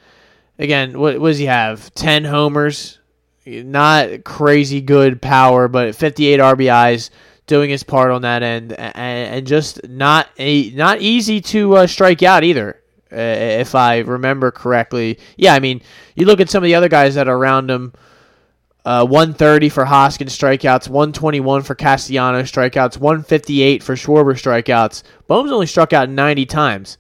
Again, 0.59 0.99
what, 0.99 1.19
what 1.21 1.29
does 1.29 1.39
he 1.39 1.47
have? 1.47 1.93
10 1.95 2.25
homers, 2.25 3.01
not 3.45 4.25
crazy 4.25 4.81
good 4.81 5.21
power, 5.21 5.67
but 5.67 5.97
58 5.97 6.39
RBIs, 6.39 7.11
doing 7.47 7.71
his 7.71 7.83
part 7.83 8.11
on 8.11 8.23
that 8.23 8.43
end, 8.43 8.73
and, 8.73 8.97
and 8.97 9.47
just 9.47 9.87
not 9.89 10.29
a 10.39 10.71
not 10.71 11.01
easy 11.01 11.41
to 11.41 11.77
uh, 11.77 11.87
strike 11.87 12.23
out 12.23 12.45
either. 12.45 12.81
If 13.11 13.75
I 13.75 13.99
remember 13.99 14.51
correctly, 14.51 15.19
yeah. 15.37 15.55
I 15.55 15.61
mean, 15.61 15.83
you 16.17 16.27
look 16.27 16.41
at 16.41 16.51
some 16.51 16.63
of 16.63 16.67
the 16.67 16.75
other 16.75 16.89
guys 16.89 17.15
that 17.15 17.29
are 17.29 17.37
around 17.37 17.71
him. 17.71 17.93
Uh, 18.85 19.07
130 19.07 19.71
for 19.71 19.87
Hoskins 19.87 20.37
strikeouts, 20.37 20.91
121 20.91 21.63
for 21.63 21.75
Castellano 21.75 22.43
strikeouts, 22.43 22.99
158 22.99 23.83
for 23.83 23.95
Schwarber 23.95 24.35
strikeouts. 24.35 25.03
Bohm's 25.27 25.53
only 25.53 25.67
struck 25.67 25.95
out 25.95 26.11
90 26.11 26.45
times, 26.45 26.99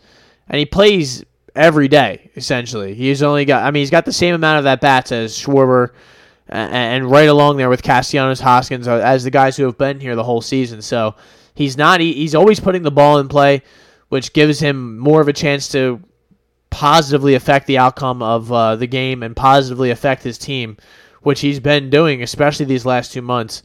and 0.49 0.59
he 0.59 0.65
plays 0.65 1.25
every 1.55 1.89
day 1.89 2.31
essentially. 2.37 2.95
He's 2.95 3.23
only 3.23 3.45
got, 3.45 3.65
I 3.65 3.71
mean, 3.71 3.83
he's 3.83 3.91
got 3.91 4.07
the 4.07 4.15
same 4.15 4.35
amount 4.35 4.61
of 4.61 4.67
at 4.67 4.81
bats 4.81 5.13
as 5.13 5.37
Schwarber, 5.39 5.91
and, 6.49 6.73
and 6.73 7.11
right 7.11 7.29
along 7.29 7.59
there 7.59 7.69
with 7.69 7.83
Castellanos, 7.83 8.41
Hoskins 8.41 8.89
uh, 8.89 8.97
as 9.05 9.25
the 9.25 9.31
guys 9.31 9.57
who 9.57 9.65
have 9.65 9.77
been 9.77 10.01
here 10.01 10.17
the 10.17 10.25
whole 10.25 10.41
season. 10.41 10.81
So 10.81 11.15
he's 11.55 11.77
not, 11.77 12.01
he, 12.01 12.15
he's 12.15 12.35
always 12.35 12.61
putting 12.61 12.83
the 12.83 12.91
ball 12.91 13.19
in 13.19 13.29
play, 13.29 13.63
which 14.09 14.33
gives 14.33 14.59
him 14.59 14.97
more 14.97 15.21
of 15.21 15.29
a 15.29 15.35
chance 15.35 15.69
to 15.69 16.01
positively 16.71 17.35
affect 17.35 17.67
the 17.67 17.79
outcome 17.79 18.23
of 18.23 18.51
uh, 18.51 18.75
the 18.77 18.87
game 18.87 19.23
and 19.23 19.37
positively 19.37 19.91
affect 19.91 20.23
his 20.23 20.39
team 20.39 20.77
which 21.25 21.41
he's 21.41 21.61
been 21.61 21.91
doing, 21.91 22.23
especially 22.23 22.67
these 22.67 22.87
last 22.87 23.13
two 23.13 23.23
months. 23.23 23.63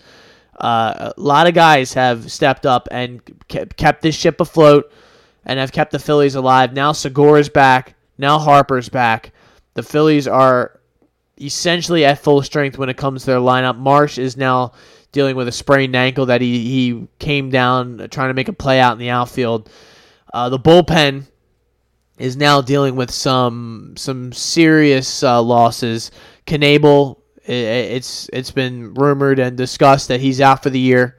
Uh, 0.60 1.14
a 1.16 1.22
lot 1.22 1.48
of 1.48 1.54
guys 1.54 1.94
have 1.94 2.32
stepped 2.32 2.66
up 2.66 2.88
and 2.92 3.22
kept 3.48 4.02
this 4.02 4.16
ship 4.16 4.42
afloat 4.42 4.92
and 5.46 5.60
have 5.60 5.72
kept 5.72 5.92
the 5.92 6.00
Phillies 6.00 6.36
alive. 6.36 6.74
Now 6.74 6.92
Segura's 6.92 7.50
back. 7.50 7.96
Now 8.18 8.40
Harper's 8.40 8.90
back. 8.90 9.32
The 9.76 9.84
Phillies 9.84 10.28
are 10.28 10.80
essentially 11.40 12.04
at 12.04 12.20
full 12.20 12.42
strength 12.42 12.78
when 12.78 12.90
it 12.90 12.98
comes 12.98 13.22
to 13.22 13.28
their 13.28 13.40
lineup. 13.40 13.78
Marsh 13.78 14.18
is 14.18 14.36
now 14.36 14.74
dealing 15.12 15.36
with 15.36 15.48
a 15.48 15.52
sprained 15.52 15.96
ankle 15.96 16.26
that 16.28 16.42
he, 16.42 16.64
he 16.64 17.08
came 17.20 17.50
down 17.50 18.08
trying 18.12 18.30
to 18.30 18.34
make 18.34 18.50
a 18.50 18.54
play 18.54 18.80
out 18.80 18.94
in 18.94 19.00
the 19.00 19.10
outfield. 19.10 19.70
Uh, 20.34 20.50
the 20.50 20.60
bullpen 20.60 21.26
is 22.18 22.36
now 22.36 22.62
dealing 22.62 22.96
with 22.96 23.10
some 23.10 23.94
some 23.98 24.34
serious 24.34 25.24
uh, 25.24 25.42
losses. 25.42 26.12
Knebel 27.50 27.92
it's 27.92 28.30
it's 28.34 28.52
been 28.52 28.94
rumored 28.94 29.40
and 29.40 29.58
discussed 29.58 30.08
that 30.08 30.20
he's 30.20 30.42
out 30.42 30.64
for 30.64 30.70
the 30.70 30.80
year. 30.80 31.18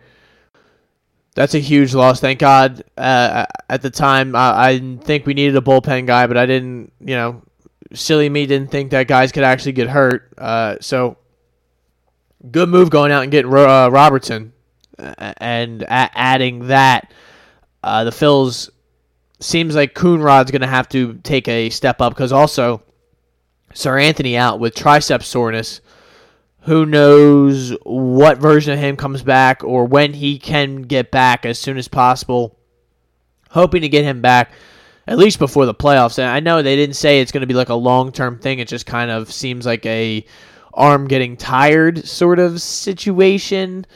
That's 1.35 1.55
a 1.55 1.59
huge 1.59 1.95
loss. 1.95 2.21
Thank 2.21 2.41
God. 2.41 2.83
Uh, 2.97 3.47
at 3.69 3.83
the 3.83 3.91
time, 3.91 4.35
I, 4.35 4.67
I 4.67 4.73
didn't 4.75 5.05
think 5.05 5.27
we 5.27 5.35
needed 5.35 5.57
a 5.57 5.61
bullpen 5.61 6.07
guy, 6.07 6.27
but 6.27 6.37
I 6.37 6.47
didn't. 6.47 6.93
You 7.01 7.15
know, 7.15 7.43
silly 7.93 8.29
me 8.29 8.47
didn't 8.47 8.71
think 8.71 8.91
that 8.91 9.07
guys 9.09 9.33
could 9.33 9.45
actually 9.45 9.73
get 9.73 9.89
hurt. 9.89 10.33
Uh, 10.39 10.77
so 10.81 11.17
good 12.51 12.69
move 12.69 12.91
going 12.91 13.13
out 13.13 13.23
and 13.23 13.33
getting 13.33 13.53
uh, 13.53 13.89
Robertson 13.89 14.53
and 14.99 15.85
adding 15.89 16.69
that. 16.69 17.13
Uh, 17.83 18.05
the 18.05 18.11
Phils 18.11 18.71
seems 19.41 19.75
like 19.75 19.95
Coonrod's 19.95 20.51
going 20.51 20.61
to 20.61 20.67
have 20.67 20.89
to 20.91 21.15
take 21.23 21.49
a 21.49 21.71
step 21.71 22.01
up 22.01 22.13
because 22.13 22.33
also 22.33 22.83
Seranthony 23.73 24.37
out 24.37 24.61
with 24.61 24.75
tricep 24.75 25.23
soreness. 25.23 25.81
Who 26.63 26.85
knows 26.85 27.71
what 27.85 28.39
version 28.39 28.75
of 28.75 28.79
him 28.79 28.97
comes 28.97 29.23
back 29.23 29.65
or 29.65 29.87
when 29.87 30.13
he 30.13 30.39
can 30.39 30.83
get 30.83 31.11
back 31.11 31.47
as 31.47 31.59
soon 31.59 31.79
as 31.79 31.89
possible. 31.89 32.59
Hoping 33.51 33.83
to 33.83 33.89
get 33.89 34.05
him 34.05 34.21
back 34.21 34.53
at 35.07 35.19
least 35.19 35.39
before 35.39 35.67
the 35.67 35.75
playoffs. 35.75 36.19
And 36.19 36.29
I 36.29 36.41
know 36.41 36.63
they 36.63 36.77
didn't 36.77 36.97
say 36.97 37.21
it's 37.21 37.33
going 37.33 37.41
to 37.41 37.47
be 37.47 37.55
like 37.55 37.71
a 37.71 37.75
long 37.75 38.13
term 38.13 38.39
thing. 38.39 38.59
It 38.59 38.69
just 38.69 38.87
kind 38.87 39.11
of 39.11 39.33
seems 39.33 39.67
like 39.67 39.85
a 39.87 40.25
arm 40.73 41.09
getting 41.09 41.37
tired 41.37 42.07
sort 42.07 42.39
of 42.39 42.61
situation. 42.61 43.87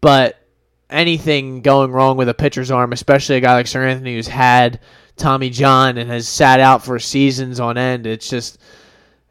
But 0.00 0.40
anything 0.88 1.62
going 1.62 1.90
wrong 1.90 2.16
with 2.16 2.28
a 2.28 2.34
pitcher's 2.34 2.70
arm, 2.70 2.92
especially 2.92 3.36
a 3.36 3.40
guy 3.40 3.54
like 3.54 3.66
Seranthony 3.66 4.14
who's 4.14 4.28
had 4.28 4.80
Tommy 5.16 5.50
John 5.50 5.98
and 5.98 6.10
has 6.10 6.28
sat 6.28 6.60
out 6.60 6.84
for 6.84 6.98
seasons 6.98 7.60
on 7.60 7.76
end, 7.76 8.06
it's 8.06 8.30
just 8.30 8.58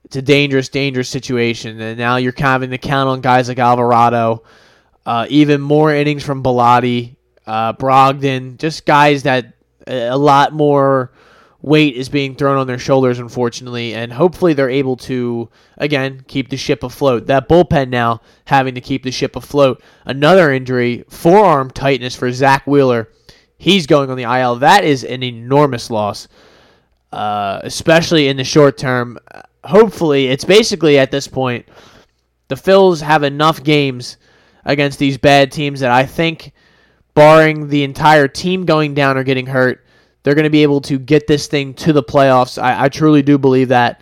it's 0.05 0.15
a 0.15 0.21
dangerous, 0.21 0.69
dangerous 0.69 1.09
situation. 1.09 1.79
And 1.79 1.97
now 1.97 2.17
you're 2.17 2.33
having 2.35 2.71
to 2.71 2.77
count 2.77 3.09
on 3.09 3.21
guys 3.21 3.47
like 3.47 3.59
Alvarado, 3.59 4.43
uh, 5.05 5.25
even 5.29 5.61
more 5.61 5.93
innings 5.93 6.23
from 6.23 6.43
Bellatti, 6.43 7.15
uh, 7.47 7.73
Brogdon, 7.73 8.57
just 8.57 8.85
guys 8.85 9.23
that 9.23 9.53
a 9.87 10.17
lot 10.17 10.53
more 10.53 11.11
weight 11.61 11.95
is 11.95 12.09
being 12.09 12.35
thrown 12.35 12.57
on 12.57 12.67
their 12.67 12.79
shoulders, 12.79 13.19
unfortunately. 13.19 13.93
And 13.93 14.11
hopefully 14.11 14.53
they're 14.53 14.69
able 14.69 14.97
to, 14.97 15.49
again, 15.77 16.23
keep 16.27 16.49
the 16.49 16.57
ship 16.57 16.83
afloat. 16.83 17.27
That 17.27 17.47
bullpen 17.47 17.89
now 17.89 18.21
having 18.45 18.75
to 18.75 18.81
keep 18.81 19.03
the 19.03 19.11
ship 19.11 19.35
afloat. 19.35 19.81
Another 20.05 20.51
injury, 20.51 21.05
forearm 21.09 21.71
tightness 21.71 22.15
for 22.15 22.31
Zack 22.31 22.65
Wheeler. 22.65 23.09
He's 23.57 23.85
going 23.85 24.09
on 24.09 24.17
the 24.17 24.23
IL. 24.23 24.55
That 24.55 24.83
is 24.83 25.03
an 25.03 25.21
enormous 25.21 25.91
loss, 25.91 26.27
uh, 27.11 27.59
especially 27.63 28.27
in 28.27 28.37
the 28.37 28.43
short 28.43 28.77
term 28.77 29.19
hopefully, 29.63 30.27
it's 30.27 30.45
basically 30.45 30.97
at 30.99 31.11
this 31.11 31.27
point, 31.27 31.67
the 32.47 32.55
Phils 32.55 33.01
have 33.01 33.23
enough 33.23 33.63
games 33.63 34.17
against 34.65 34.99
these 34.99 35.17
bad 35.17 35.51
teams 35.51 35.79
that 35.79 35.91
I 35.91 36.05
think, 36.05 36.51
barring 37.13 37.67
the 37.67 37.83
entire 37.83 38.27
team 38.27 38.65
going 38.65 38.93
down 38.93 39.17
or 39.17 39.23
getting 39.23 39.45
hurt, 39.45 39.85
they're 40.23 40.35
going 40.35 40.43
to 40.43 40.49
be 40.49 40.63
able 40.63 40.81
to 40.81 40.99
get 40.99 41.27
this 41.27 41.47
thing 41.47 41.73
to 41.75 41.93
the 41.93 42.03
playoffs. 42.03 42.61
I, 42.61 42.85
I 42.85 42.89
truly 42.89 43.21
do 43.21 43.37
believe 43.37 43.69
that. 43.69 44.01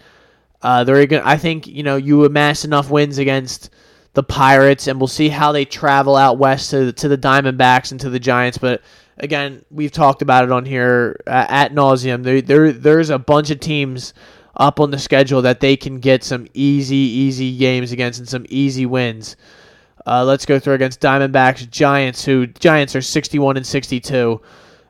Uh, 0.61 0.83
they're 0.83 1.05
going. 1.05 1.23
I 1.23 1.37
think 1.37 1.67
you 1.67 1.83
know 1.83 1.95
you 1.95 2.25
amass 2.25 2.65
enough 2.65 2.89
wins 2.89 3.17
against 3.17 3.69
the 4.13 4.23
Pirates, 4.23 4.87
and 4.87 4.99
we'll 4.99 5.07
see 5.07 5.29
how 5.29 5.51
they 5.53 5.63
travel 5.63 6.17
out 6.17 6.37
west 6.37 6.71
to 6.71 6.91
to 6.91 7.07
the 7.07 7.17
Diamondbacks 7.17 7.91
and 7.91 7.99
to 8.01 8.09
the 8.09 8.19
Giants. 8.19 8.57
But 8.57 8.81
again, 9.17 9.63
we've 9.71 9.91
talked 9.91 10.21
about 10.21 10.43
it 10.43 10.51
on 10.51 10.65
here 10.65 11.21
uh, 11.27 11.45
at 11.47 11.73
nauseum. 11.73 12.23
There, 12.23 12.41
there, 12.41 12.73
there's 12.73 13.09
a 13.09 13.19
bunch 13.19 13.51
of 13.51 13.61
teams 13.61 14.13
up 14.59 14.79
on 14.79 14.91
the 14.91 14.99
schedule 14.99 15.41
that 15.41 15.61
they 15.61 15.77
can 15.77 15.99
get 15.99 16.23
some 16.23 16.45
easy, 16.53 16.95
easy 16.95 17.57
games 17.57 17.91
against 17.91 18.19
and 18.19 18.27
some 18.27 18.45
easy 18.49 18.85
wins. 18.85 19.37
Uh, 20.05 20.23
let's 20.23 20.45
go 20.45 20.59
through 20.59 20.73
against 20.73 21.01
Diamondbacks, 21.01 21.69
Giants, 21.69 22.25
who 22.25 22.45
Giants 22.45 22.95
are 22.95 23.01
61 23.01 23.57
and 23.57 23.65
62, 23.65 24.41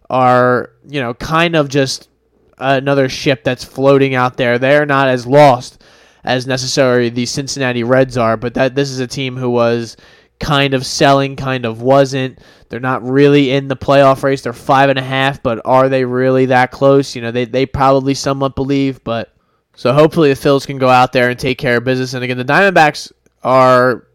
are 0.10 0.72
you 0.88 1.00
know 1.00 1.14
kind 1.14 1.56
of 1.56 1.70
just 1.70 2.10
another 2.58 3.08
ship 3.08 3.44
that's 3.44 3.64
floating 3.64 4.16
out 4.16 4.38
there. 4.38 4.58
They're 4.58 4.86
not 4.86 5.08
as 5.08 5.28
lost 5.28 5.84
as 6.24 6.48
necessarily 6.48 7.10
the 7.10 7.26
Cincinnati 7.26 7.84
Reds 7.84 8.18
are, 8.18 8.38
but 8.38 8.56
that 8.56 8.76
this 8.76 8.90
is 8.90 9.00
a 9.00 9.08
team 9.08 9.38
who 9.38 9.50
was 9.50 9.98
kind 10.40 10.74
of 10.74 10.86
selling, 10.86 11.36
kind 11.36 11.66
of 11.66 11.82
wasn't. 11.82 12.40
They're 12.70 12.80
not 12.80 13.04
really 13.04 13.52
in 13.52 13.68
the 13.68 13.76
playoff 13.76 14.24
race. 14.24 14.42
They're 14.42 14.54
five 14.54 14.90
and 14.90 15.00
a 15.00 15.04
half, 15.04 15.44
but 15.44 15.62
are 15.66 15.90
they 15.90 16.06
really 16.06 16.48
that 16.48 16.72
close? 16.72 17.16
You 17.16 17.22
know, 17.22 17.32
they 17.32 17.46
they 17.46 17.66
probably 17.66 18.14
somewhat 18.14 18.56
believe, 18.56 19.04
but 19.04 19.34
so 19.80 19.94
hopefully 19.94 20.28
the 20.28 20.38
Phils 20.38 20.68
can 20.68 20.78
go 20.78 20.90
out 20.90 21.14
there 21.14 21.30
and 21.30 21.40
take 21.40 21.58
care 21.58 21.78
of 21.78 21.86
business. 21.86 22.14
And 22.14 22.22
again, 22.22 22.38
the 22.38 22.44
Diamondbacks 22.44 23.14
are 23.46 24.08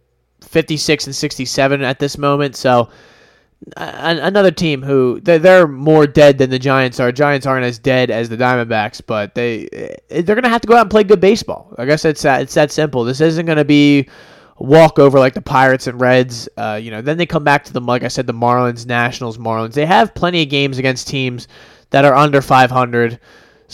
56 0.42 1.06
and 1.06 1.16
67 1.16 1.80
at 1.80 1.98
this 1.98 2.18
moment, 2.18 2.54
so 2.54 2.90
another 3.78 4.50
team 4.50 4.82
who 4.82 5.20
they're 5.20 5.66
more 5.66 6.06
dead 6.06 6.36
than 6.36 6.50
the 6.50 6.58
Giants 6.58 7.00
are. 7.00 7.10
Giants 7.10 7.46
aren't 7.46 7.64
as 7.64 7.78
dead 7.78 8.10
as 8.10 8.28
the 8.28 8.36
Diamondbacks, 8.36 9.00
but 9.06 9.34
they 9.34 9.66
they're 10.10 10.34
gonna 10.34 10.50
have 10.50 10.60
to 10.60 10.68
go 10.68 10.76
out 10.76 10.82
and 10.82 10.90
play 10.90 11.02
good 11.02 11.22
baseball. 11.22 11.74
I 11.78 11.86
guess 11.86 12.04
it's 12.04 12.20
that 12.20 12.42
it's 12.42 12.52
that 12.52 12.70
simple. 12.70 13.02
This 13.02 13.22
isn't 13.22 13.46
gonna 13.46 13.64
be 13.64 14.06
walk 14.58 14.98
over 14.98 15.18
like 15.18 15.32
the 15.32 15.40
Pirates 15.40 15.86
and 15.86 15.98
Reds. 15.98 16.46
Uh, 16.58 16.78
you 16.78 16.90
know, 16.90 17.00
then 17.00 17.16
they 17.16 17.24
come 17.24 17.42
back 17.42 17.64
to 17.64 17.72
the 17.72 17.80
like 17.80 18.02
I 18.02 18.08
said, 18.08 18.26
the 18.26 18.34
Marlins, 18.34 18.84
Nationals, 18.84 19.38
Marlins. 19.38 19.72
They 19.72 19.86
have 19.86 20.14
plenty 20.14 20.42
of 20.42 20.50
games 20.50 20.76
against 20.76 21.08
teams 21.08 21.48
that 21.88 22.04
are 22.04 22.14
under 22.14 22.42
500, 22.42 23.18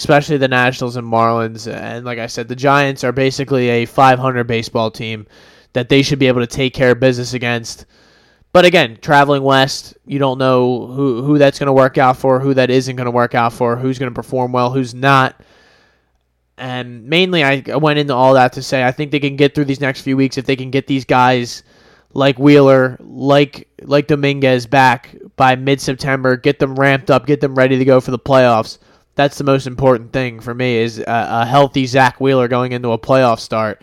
especially 0.00 0.38
the 0.38 0.48
Nationals 0.48 0.96
and 0.96 1.06
Marlins. 1.06 1.70
And 1.70 2.06
like 2.06 2.18
I 2.18 2.26
said, 2.26 2.48
the 2.48 2.56
Giants 2.56 3.04
are 3.04 3.12
basically 3.12 3.68
a 3.68 3.84
500 3.84 4.44
baseball 4.44 4.90
team 4.90 5.26
that 5.74 5.90
they 5.90 6.00
should 6.00 6.18
be 6.18 6.26
able 6.26 6.40
to 6.40 6.46
take 6.46 6.72
care 6.72 6.92
of 6.92 7.00
business 7.00 7.34
against. 7.34 7.84
But 8.54 8.64
again, 8.64 8.96
traveling 9.02 9.42
west, 9.42 9.98
you 10.06 10.18
don't 10.18 10.38
know 10.38 10.86
who, 10.86 11.22
who 11.22 11.36
that's 11.36 11.58
going 11.58 11.66
to 11.66 11.74
work 11.74 11.98
out 11.98 12.16
for, 12.16 12.40
who 12.40 12.54
that 12.54 12.70
isn't 12.70 12.96
going 12.96 13.04
to 13.04 13.10
work 13.10 13.34
out 13.34 13.52
for, 13.52 13.76
who's 13.76 13.98
going 13.98 14.10
to 14.10 14.14
perform 14.14 14.52
well, 14.52 14.70
who's 14.70 14.94
not. 14.94 15.38
And 16.56 17.04
mainly, 17.04 17.44
I 17.44 17.60
went 17.76 17.98
into 17.98 18.14
all 18.14 18.32
that 18.34 18.54
to 18.54 18.62
say 18.62 18.82
I 18.82 18.92
think 18.92 19.10
they 19.10 19.20
can 19.20 19.36
get 19.36 19.54
through 19.54 19.66
these 19.66 19.82
next 19.82 20.00
few 20.00 20.16
weeks 20.16 20.38
if 20.38 20.46
they 20.46 20.56
can 20.56 20.70
get 20.70 20.86
these 20.86 21.04
guys 21.04 21.62
like 22.14 22.38
Wheeler, 22.38 22.96
like 23.00 23.68
like 23.82 24.06
Dominguez 24.06 24.66
back 24.66 25.14
by 25.36 25.56
mid 25.56 25.80
September, 25.80 26.38
get 26.38 26.58
them 26.58 26.74
ramped 26.74 27.10
up, 27.10 27.26
get 27.26 27.42
them 27.42 27.54
ready 27.54 27.76
to 27.76 27.84
go 27.84 28.00
for 28.00 28.12
the 28.12 28.18
playoffs. 28.18 28.78
That's 29.14 29.38
the 29.38 29.44
most 29.44 29.66
important 29.66 30.12
thing 30.12 30.40
for 30.40 30.54
me 30.54 30.76
is 30.76 30.98
a, 30.98 31.04
a 31.06 31.46
healthy 31.46 31.86
Zack 31.86 32.20
Wheeler 32.20 32.48
going 32.48 32.72
into 32.72 32.92
a 32.92 32.98
playoff 32.98 33.40
start, 33.40 33.82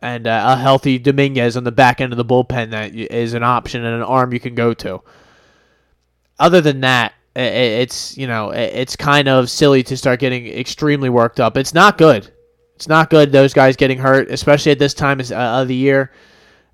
and 0.00 0.26
uh, 0.26 0.44
a 0.48 0.56
healthy 0.56 0.98
Dominguez 0.98 1.56
on 1.56 1.64
the 1.64 1.72
back 1.72 2.00
end 2.00 2.12
of 2.12 2.16
the 2.16 2.24
bullpen 2.24 2.70
that 2.70 2.94
is 2.94 3.34
an 3.34 3.42
option 3.42 3.84
and 3.84 3.96
an 3.96 4.02
arm 4.02 4.32
you 4.32 4.40
can 4.40 4.54
go 4.54 4.74
to. 4.74 5.02
Other 6.38 6.60
than 6.60 6.82
that, 6.82 7.14
it's 7.34 8.16
you 8.16 8.26
know 8.26 8.50
it's 8.50 8.96
kind 8.96 9.28
of 9.28 9.50
silly 9.50 9.82
to 9.84 9.96
start 9.96 10.20
getting 10.20 10.46
extremely 10.46 11.08
worked 11.08 11.40
up. 11.40 11.56
It's 11.56 11.74
not 11.74 11.98
good. 11.98 12.32
It's 12.76 12.88
not 12.88 13.10
good. 13.10 13.32
Those 13.32 13.52
guys 13.52 13.76
getting 13.76 13.98
hurt, 13.98 14.30
especially 14.30 14.72
at 14.72 14.78
this 14.78 14.94
time 14.94 15.20
uh, 15.20 15.34
of 15.34 15.68
the 15.68 15.74
year. 15.74 16.12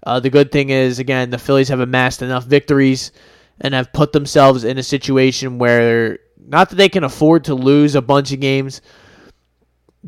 Uh, 0.03 0.21
the 0.21 0.31
good 0.31 0.53
thing 0.53 0.69
is 0.71 0.99
again 0.99 1.31
the 1.31 1.39
Phillies 1.39 1.69
have 1.69 1.81
amassed 1.81 2.23
enough 2.23 2.45
victories 2.45 3.13
and 3.61 3.73
have 3.73 3.93
put 3.93 4.13
themselves 4.13 4.65
in 4.65 4.79
a 4.79 4.83
situation 4.83 5.59
where 5.59 6.19
not 6.47 6.71
that 6.71 6.77
they 6.77 6.89
can 6.89 7.05
afford 7.05 7.45
to 7.45 7.55
lose 7.55 7.95
a 7.95 8.03
bunch 8.03 8.33
of 8.33 8.41
games, 8.41 8.81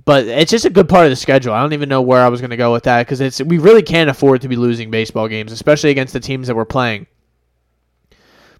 but 0.05 0.27
it's 0.27 0.51
just 0.51 0.65
a 0.65 0.71
good 0.71 0.89
part 0.89 1.07
of 1.07 1.11
the 1.11 1.17
schedule. 1.17 1.55
I 1.55 1.63
don't 1.63 1.73
even 1.73 1.89
know 1.89 2.03
where 2.03 2.23
I 2.23 2.29
was 2.29 2.41
going 2.41 2.51
to 2.51 2.57
go 2.57 2.73
with 2.73 2.85
that 2.85 3.07
because 3.07 3.21
it's 3.21 3.41
we 3.41 3.59
really 3.59 3.83
can't 3.83 4.11
afford 4.11 4.43
to 4.43 4.49
be 4.49 4.57
losing 4.57 4.91
baseball 4.91 5.29
games, 5.29 5.53
especially 5.53 5.91
against 5.91 6.13
the 6.13 6.21
teams 6.21 6.49
that 6.49 6.57
we're 6.57 6.67
playing. 6.67 7.07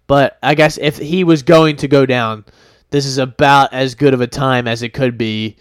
But 0.07 0.39
I 0.43 0.55
guess 0.55 0.79
if 0.79 0.97
he 0.97 1.25
was 1.25 1.43
going 1.43 1.77
to 1.77 1.89
go 1.89 2.07
down, 2.07 2.45
this 2.91 3.05
is 3.05 3.19
about 3.19 3.73
as 3.73 3.95
good 3.95 4.15
of 4.15 4.21
a 4.21 4.27
time 4.27 4.69
as 4.69 4.83
it 4.83 4.91
could 4.91 5.19
be, 5.19 5.57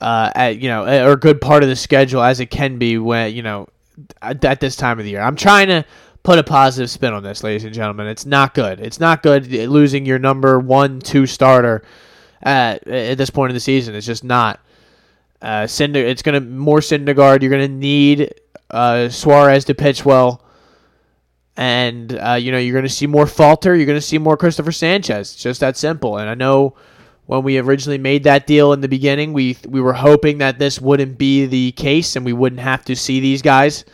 uh, 0.00 0.30
at, 0.34 0.60
you 0.60 0.68
know, 0.68 0.84
or 1.06 1.12
a 1.12 1.16
good 1.16 1.40
part 1.40 1.62
of 1.62 1.68
the 1.68 1.76
schedule 1.76 2.22
as 2.22 2.38
it 2.40 2.46
can 2.46 2.78
be 2.78 2.98
when 2.98 3.34
you 3.34 3.42
know 3.42 3.68
at 4.20 4.60
this 4.60 4.76
time 4.76 4.98
of 4.98 5.04
the 5.04 5.12
year. 5.12 5.22
I'm 5.22 5.36
trying 5.36 5.68
to 5.68 5.84
put 6.22 6.38
a 6.38 6.44
positive 6.44 6.90
spin 6.90 7.12
on 7.12 7.22
this, 7.22 7.42
ladies 7.42 7.64
and 7.64 7.74
gentlemen. 7.74 8.06
It's 8.06 8.26
not 8.26 8.54
good. 8.54 8.80
It's 8.80 9.00
not 9.00 9.22
good 9.22 9.50
losing 9.50 10.06
your 10.06 10.18
number 10.18 10.58
one, 10.58 11.00
two 11.00 11.26
starter 11.26 11.82
at 12.42 12.86
at 12.86 13.18
this 13.18 13.30
point 13.30 13.50
in 13.50 13.54
the 13.54 13.60
season. 13.60 13.94
It's 13.94 14.06
just 14.06 14.24
not. 14.24 14.60
Uh, 15.40 15.66
Cinder, 15.66 16.00
it's 16.00 16.22
gonna 16.22 16.40
more 16.40 16.78
Syndergaard. 16.78 17.42
You're 17.42 17.50
gonna 17.50 17.68
need 17.68 18.34
uh, 18.70 19.08
Suarez 19.08 19.64
to 19.66 19.74
pitch 19.74 20.04
well 20.04 20.42
and 21.56 22.18
uh, 22.18 22.32
you 22.34 22.52
know 22.52 22.58
you're 22.58 22.72
going 22.72 22.84
to 22.84 22.88
see 22.88 23.06
more 23.06 23.26
Falter. 23.26 23.74
You're 23.74 23.86
going 23.86 23.98
to 23.98 24.06
see 24.06 24.18
more 24.18 24.36
Cristopher 24.36 24.72
Sanchez. 24.72 25.32
It's 25.32 25.42
just 25.42 25.60
that 25.60 25.76
simple. 25.76 26.18
And 26.18 26.28
I 26.28 26.34
know 26.34 26.74
when 27.26 27.42
we 27.42 27.58
originally 27.58 27.98
made 27.98 28.24
that 28.24 28.46
deal 28.46 28.72
in 28.72 28.80
the 28.80 28.88
beginning, 28.88 29.32
we 29.32 29.56
we 29.68 29.80
were 29.80 29.92
hoping 29.92 30.38
that 30.38 30.58
this 30.58 30.80
wouldn't 30.80 31.18
be 31.18 31.46
the 31.46 31.72
case 31.72 32.16
and 32.16 32.24
we 32.24 32.32
wouldn't 32.32 32.60
have 32.60 32.84
to 32.86 32.96
see 32.96 33.20
these 33.20 33.42
guys. 33.42 33.84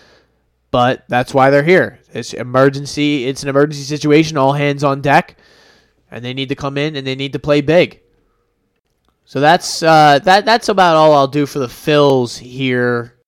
But 0.71 1.05
that's 1.09 1.33
why 1.33 1.51
they're 1.51 1.63
here. 1.63 1.99
It's 2.13 2.33
emergency. 2.33 3.27
It's 3.27 3.43
an 3.43 3.49
emergency 3.49 3.83
situation. 3.83 4.37
All 4.37 4.53
hands 4.53 4.85
on 4.85 5.01
deck, 5.01 5.37
and 6.11 6.25
they 6.25 6.35
need 6.35 6.49
to 6.49 6.55
come 6.55 6.79
in 6.79 6.97
and 6.97 7.07
they 7.07 7.15
need 7.15 7.33
to 7.35 7.39
play 7.39 7.61
big. 7.61 8.01
So 9.25 9.41
that's 9.41 9.83
uh, 9.83 10.21
that. 10.25 10.45
That's 10.45 10.69
about 10.69 10.97
all 10.97 11.15
I'll 11.15 11.29
do 11.29 11.47
for 11.47 11.59
the 11.59 11.67
Phils 11.67 12.39
here 12.39 13.19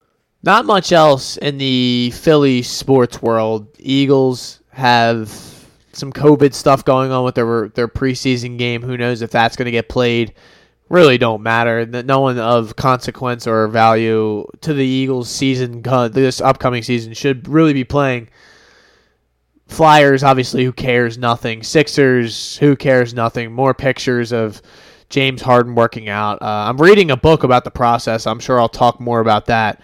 not 0.43 0.65
much 0.65 0.91
else 0.91 1.37
in 1.37 1.57
the 1.57 2.11
Philly 2.11 2.61
sports 2.61 3.21
world. 3.21 3.67
Eagles 3.79 4.59
have 4.71 5.29
some 5.93 6.11
COVID 6.11 6.53
stuff 6.53 6.85
going 6.85 7.11
on 7.11 7.23
with 7.23 7.35
their 7.35 7.69
their 7.69 7.87
preseason 7.87 8.57
game. 8.57 8.81
Who 8.81 8.97
knows 8.97 9.21
if 9.21 9.31
that's 9.31 9.55
going 9.55 9.65
to 9.65 9.71
get 9.71 9.89
played? 9.89 10.33
Really 10.89 11.17
don't 11.17 11.41
matter. 11.41 11.85
No 11.85 12.19
one 12.19 12.37
of 12.37 12.75
consequence 12.75 13.47
or 13.47 13.67
value 13.67 14.45
to 14.61 14.73
the 14.73 14.85
Eagles 14.85 15.29
season 15.29 15.81
this 16.11 16.41
upcoming 16.41 16.83
season 16.83 17.13
should 17.13 17.47
really 17.47 17.73
be 17.73 17.85
playing. 17.85 18.29
Flyers, 19.71 20.23
obviously, 20.23 20.65
who 20.65 20.73
cares? 20.73 21.17
Nothing. 21.17 21.63
Sixers, 21.63 22.57
who 22.57 22.75
cares? 22.75 23.13
Nothing. 23.13 23.51
More 23.51 23.73
pictures 23.73 24.31
of 24.33 24.61
James 25.09 25.41
Harden 25.41 25.75
working 25.75 26.09
out. 26.09 26.41
Uh, 26.41 26.65
I'm 26.67 26.77
reading 26.77 27.11
a 27.11 27.17
book 27.17 27.43
about 27.43 27.63
the 27.63 27.71
process. 27.71 28.27
I'm 28.27 28.39
sure 28.39 28.59
I'll 28.59 28.69
talk 28.69 28.99
more 28.99 29.21
about 29.21 29.45
that 29.47 29.81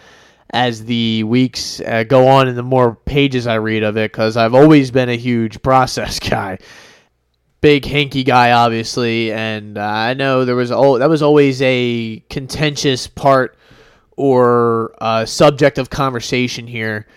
as 0.51 0.85
the 0.85 1.23
weeks 1.23 1.81
uh, 1.81 2.03
go 2.03 2.27
on 2.27 2.47
and 2.47 2.57
the 2.57 2.63
more 2.63 2.95
pages 2.95 3.47
I 3.47 3.55
read 3.55 3.83
of 3.83 3.97
it 3.97 4.11
because 4.11 4.37
I've 4.37 4.53
always 4.53 4.91
been 4.91 5.09
a 5.09 5.17
huge 5.17 5.61
process 5.63 6.19
guy. 6.19 6.57
Big 7.61 7.83
Hinkie 7.83 8.25
guy, 8.25 8.51
obviously, 8.51 9.31
and 9.31 9.77
uh, 9.77 9.81
I 9.81 10.13
know 10.13 10.45
there 10.45 10.55
was 10.55 10.71
oh 10.71 10.99
that 10.99 11.09
was 11.09 11.21
always 11.21 11.61
a 11.61 12.23
contentious 12.29 13.07
part 13.07 13.57
or 14.15 14.93
uh, 14.99 15.25
subject 15.25 15.77
of 15.77 15.89
conversation 15.89 16.67
here, 16.67 17.07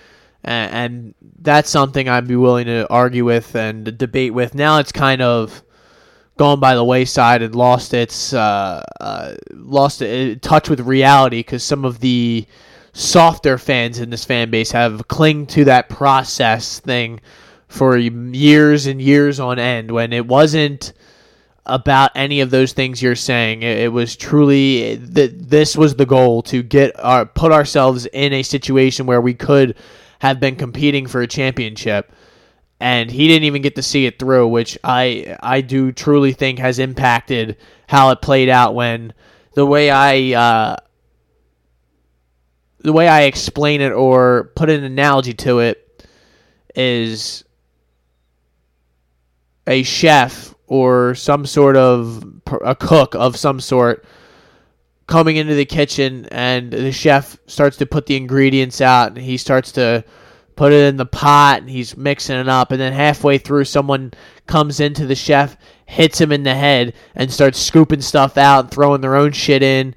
and, 0.45 1.15
that's 1.43 1.71
something 1.71 2.07
I'd 2.07 2.29
be 2.29 2.37
willing 2.37 2.67
to 2.67 2.87
argue 2.91 3.25
with 3.25 3.55
and 3.55 3.97
debate 3.97 4.35
with. 4.35 4.55
Now 4.55 4.79
it's 4.79 4.93
kind 4.93 5.23
of 5.23 5.63
gone 6.37 6.61
by 6.61 6.75
the 6.75 6.85
wayside 6.85 7.41
and 7.41 7.55
lost 7.55 7.95
its 7.95 8.35
uh, 8.35 8.85
uh, 9.01 9.35
lost 9.53 10.03
it, 10.03 10.43
touch 10.43 10.69
with 10.69 10.81
reality 10.81 11.39
because 11.39 11.65
some 11.65 11.87
of 11.87 12.01
the 12.01 12.47
softer 12.93 13.57
fans 13.57 14.01
in 14.01 14.11
this 14.11 14.25
fan 14.25 14.51
base 14.51 14.71
have 14.73 15.09
clung 15.09 15.47
to 15.47 15.65
that 15.65 15.89
process 15.89 16.81
thing 16.81 17.21
for 17.69 17.97
years 17.97 18.87
and 18.87 19.01
years 19.01 19.41
on 19.41 19.59
end 19.59 19.91
when 19.91 20.13
it 20.13 20.27
wasn't 20.27 20.93
about 21.67 22.11
any 22.15 22.41
of 22.41 22.51
those 22.51 22.73
things 22.73 23.01
you're 23.01 23.15
saying. 23.15 23.63
It, 23.63 23.79
it 23.79 23.93
was 23.93 24.17
truly 24.17 24.97
that 24.97 25.49
this 25.49 25.77
was 25.77 25.95
the 25.95 26.07
goal 26.07 26.43
to 26.45 26.63
get 26.63 26.99
our 27.03 27.27
put 27.27 27.53
ourselves 27.53 28.07
in 28.07 28.33
a 28.33 28.43
situation 28.43 29.07
where 29.07 29.21
we 29.21 29.35
could 29.35 29.77
have 30.21 30.39
been 30.39 30.57
competing 30.57 31.07
for 31.07 31.21
a 31.21 31.27
championship. 31.27 32.13
And 32.79 33.11
he 33.11 33.29
didn't 33.29 33.45
even 33.45 33.61
get 33.61 33.75
to 33.75 33.83
see 33.83 34.07
it 34.07 34.19
through, 34.19 34.49
which 34.49 34.79
I 34.83 35.37
I 35.43 35.61
do 35.61 35.93
truly 35.93 36.33
think 36.33 36.59
has 36.61 36.79
impacted 36.79 37.59
how 37.89 38.11
it 38.11 38.23
played 38.23 38.49
out 38.49 38.75
when 38.75 39.13
the 39.55 39.67
way 39.67 39.91
I 39.91 40.33
uh, 40.33 40.77
the 42.79 42.93
way 42.93 43.07
I 43.07 43.23
explain 43.23 43.83
it 43.83 43.93
or 43.93 44.51
put 44.57 44.71
an 44.71 44.83
analogy 44.83 45.35
to 45.35 45.59
it 45.59 46.07
is 46.75 47.45
a 49.67 49.83
chef 49.83 50.55
or 50.67 51.15
some 51.15 51.45
sort 51.45 51.77
of 51.77 52.25
a 52.65 52.75
cook 52.75 53.15
of 53.15 53.37
some 53.37 53.61
sort 53.61 54.07
coming 55.11 55.37
into 55.37 55.57
the 55.57 55.65
kitchen 55.65 56.25
and 56.31 56.71
the 56.71 56.93
chef 56.93 57.37
starts 57.49 57.77
to 57.79 57.85
put 57.85 58.07
the 58.07 58.15
ingredients 58.17 58.81
out 58.81 59.09
and 59.09 59.19
he 59.19 59.37
starts 59.37 59.73
to 59.73 60.05
put 60.55 60.73
it 60.73 60.85
in 60.85 60.97
the 60.97 61.05
pot 61.05 61.61
and 61.61 61.69
he's 61.69 61.97
mixing 61.97 62.39
it 62.39 62.49
up 62.49 62.71
and 62.71 62.81
then 62.81 62.93
halfway 62.93 63.37
through 63.37 63.65
someone 63.65 64.13
comes 64.47 64.79
into 64.79 65.07
the 65.07 65.15
chef 65.17 65.57
hits 65.85 66.21
him 66.21 66.31
in 66.31 66.45
the 66.45 66.55
head 66.55 66.95
and 67.17 67.33
starts 67.33 67.59
scooping 67.59 68.01
stuff 68.01 68.39
out 68.39 68.67
and 68.67 68.71
throwing 68.71 69.01
their 69.01 69.17
own 69.17 69.33
shit 69.33 69.65
in 69.65 69.93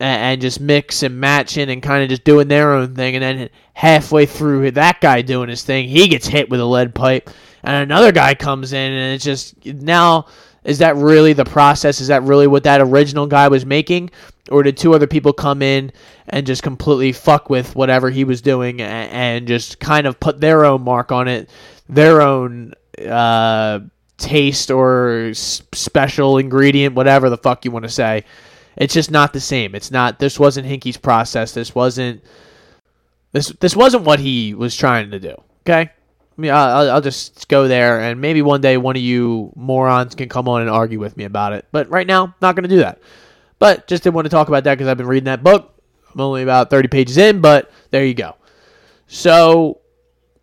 and 0.00 0.40
just 0.40 0.60
mix 0.60 1.02
and 1.02 1.20
matching 1.20 1.68
and 1.68 1.82
kind 1.82 2.02
of 2.02 2.08
just 2.08 2.24
doing 2.24 2.48
their 2.48 2.72
own 2.72 2.94
thing. 2.94 3.14
And 3.14 3.22
then 3.22 3.50
halfway 3.74 4.26
through 4.26 4.70
that 4.72 5.00
guy 5.00 5.22
doing 5.22 5.48
his 5.48 5.62
thing, 5.62 5.88
he 5.88 6.08
gets 6.08 6.26
hit 6.26 6.50
with 6.50 6.60
a 6.60 6.64
lead 6.64 6.94
pipe, 6.94 7.30
and 7.62 7.76
another 7.76 8.10
guy 8.10 8.34
comes 8.34 8.72
in, 8.72 8.92
and 8.92 9.14
it's 9.14 9.24
just 9.24 9.64
now 9.64 10.26
is 10.64 10.78
that 10.78 10.96
really 10.96 11.34
the 11.34 11.44
process? 11.44 12.00
Is 12.00 12.08
that 12.08 12.22
really 12.22 12.46
what 12.46 12.64
that 12.64 12.80
original 12.80 13.26
guy 13.26 13.48
was 13.48 13.66
making? 13.66 14.10
Or 14.50 14.62
did 14.62 14.76
two 14.76 14.94
other 14.94 15.06
people 15.06 15.32
come 15.32 15.62
in 15.62 15.90
and 16.28 16.46
just 16.46 16.62
completely 16.62 17.12
fuck 17.12 17.48
with 17.48 17.74
whatever 17.74 18.10
he 18.10 18.24
was 18.24 18.42
doing 18.42 18.82
and, 18.82 19.10
and 19.10 19.48
just 19.48 19.80
kind 19.80 20.06
of 20.06 20.20
put 20.20 20.40
their 20.40 20.66
own 20.66 20.82
mark 20.82 21.10
on 21.12 21.28
it, 21.28 21.48
their 21.88 22.20
own 22.20 22.74
uh, 23.08 23.80
taste 24.18 24.70
or 24.70 25.28
s- 25.30 25.62
special 25.72 26.36
ingredient, 26.36 26.94
whatever 26.94 27.30
the 27.30 27.38
fuck 27.38 27.64
you 27.64 27.70
want 27.70 27.84
to 27.84 27.90
say? 27.90 28.24
It's 28.76 28.92
just 28.92 29.10
not 29.10 29.32
the 29.32 29.40
same. 29.40 29.74
It's 29.74 29.90
not. 29.90 30.18
This 30.18 30.38
wasn't 30.38 30.66
Hinkie's 30.66 30.96
process. 30.96 31.52
This 31.52 31.74
wasn't. 31.74 32.22
This 33.32 33.48
this 33.60 33.74
wasn't 33.74 34.04
what 34.04 34.20
he 34.20 34.52
was 34.52 34.76
trying 34.76 35.10
to 35.10 35.20
do. 35.20 35.34
Okay. 35.62 35.90
I 36.36 36.40
mean, 36.40 36.50
I'll, 36.50 36.90
I'll 36.90 37.00
just 37.00 37.48
go 37.48 37.68
there, 37.68 38.00
and 38.00 38.20
maybe 38.20 38.42
one 38.42 38.60
day 38.60 38.76
one 38.76 38.96
of 38.96 39.02
you 39.02 39.52
morons 39.54 40.16
can 40.16 40.28
come 40.28 40.48
on 40.48 40.62
and 40.62 40.70
argue 40.70 40.98
with 40.98 41.16
me 41.16 41.24
about 41.24 41.52
it. 41.52 41.64
But 41.70 41.88
right 41.88 42.06
now, 42.06 42.34
not 42.42 42.56
going 42.56 42.64
to 42.64 42.68
do 42.68 42.78
that. 42.78 43.00
But 43.58 43.86
just 43.86 44.02
didn't 44.02 44.14
want 44.14 44.26
to 44.26 44.30
talk 44.30 44.48
about 44.48 44.64
that 44.64 44.74
because 44.74 44.88
I've 44.88 44.96
been 44.96 45.06
reading 45.06 45.24
that 45.24 45.42
book. 45.42 45.74
I'm 46.12 46.20
only 46.20 46.42
about 46.42 46.70
30 46.70 46.88
pages 46.88 47.16
in, 47.16 47.40
but 47.40 47.70
there 47.90 48.04
you 48.04 48.14
go. 48.14 48.36
So, 49.06 49.80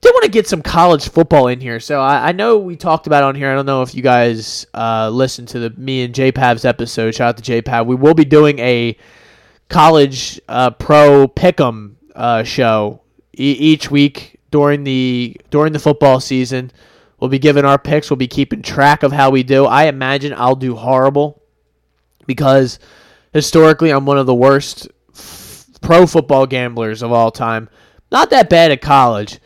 did 0.02 0.12
want 0.14 0.26
to 0.26 0.32
get 0.32 0.48
some 0.48 0.62
college 0.62 1.10
football 1.10 1.48
in 1.48 1.60
here. 1.60 1.80
So, 1.80 2.02
I, 2.02 2.30
I 2.30 2.32
know 2.32 2.58
we 2.58 2.76
talked 2.76 3.08
about 3.08 3.24
on 3.24 3.36
here. 3.36 3.50
I 3.52 3.56
don't 3.56 3.66
know 3.66 3.82
if 3.82 3.96
you 3.96 4.02
guys 4.02 4.66
uh, 4.74 5.10
listened 5.10 5.50
to 5.50 5.60
the 5.60 5.70
me 5.72 6.04
and 6.04 6.14
JPav's 6.14 6.66
episode. 6.66 7.16
Shout 7.16 7.30
out 7.30 7.44
to 7.44 7.62
JPav. 7.62 7.86
We 7.86 7.96
will 7.96 8.14
be 8.14 8.26
doing 8.26 8.60
a 8.60 8.98
college 9.70 10.40
uh, 10.48 10.72
pro 10.72 11.28
pick'em 11.28 11.96
uh, 12.16 12.44
show 12.44 13.02
e- 13.38 13.58
each 13.60 13.90
week 13.90 14.40
during 14.52 14.84
the 14.84 15.38
during 15.50 15.74
the 15.74 15.80
football 15.80 16.20
season. 16.20 16.72
We'll 17.20 17.30
be 17.30 17.40
giving 17.40 17.66
our 17.66 17.78
picks. 17.78 18.10
We'll 18.10 18.18
be 18.18 18.28
keeping 18.28 18.62
track 18.62 19.04
of 19.04 19.12
how 19.12 19.30
we 19.30 19.44
do. 19.44 19.66
I 19.66 19.86
imagine 19.86 20.34
I'll 20.36 20.56
do 20.56 20.76
horrible 20.76 21.42
because 22.26 22.80
historically 23.34 23.92
I'm 23.92 24.06
one 24.06 24.18
of 24.18 24.26
the 24.26 24.36
worst 24.36 24.88
f- 25.14 25.66
pro 25.82 26.06
football 26.06 26.46
gamblers 26.46 27.02
of 27.02 27.12
all 27.12 27.32
time. 27.32 27.70
Not 28.12 28.30
that 28.32 28.50
bad 28.50 28.72
at 28.72 28.82
college. 28.82 29.40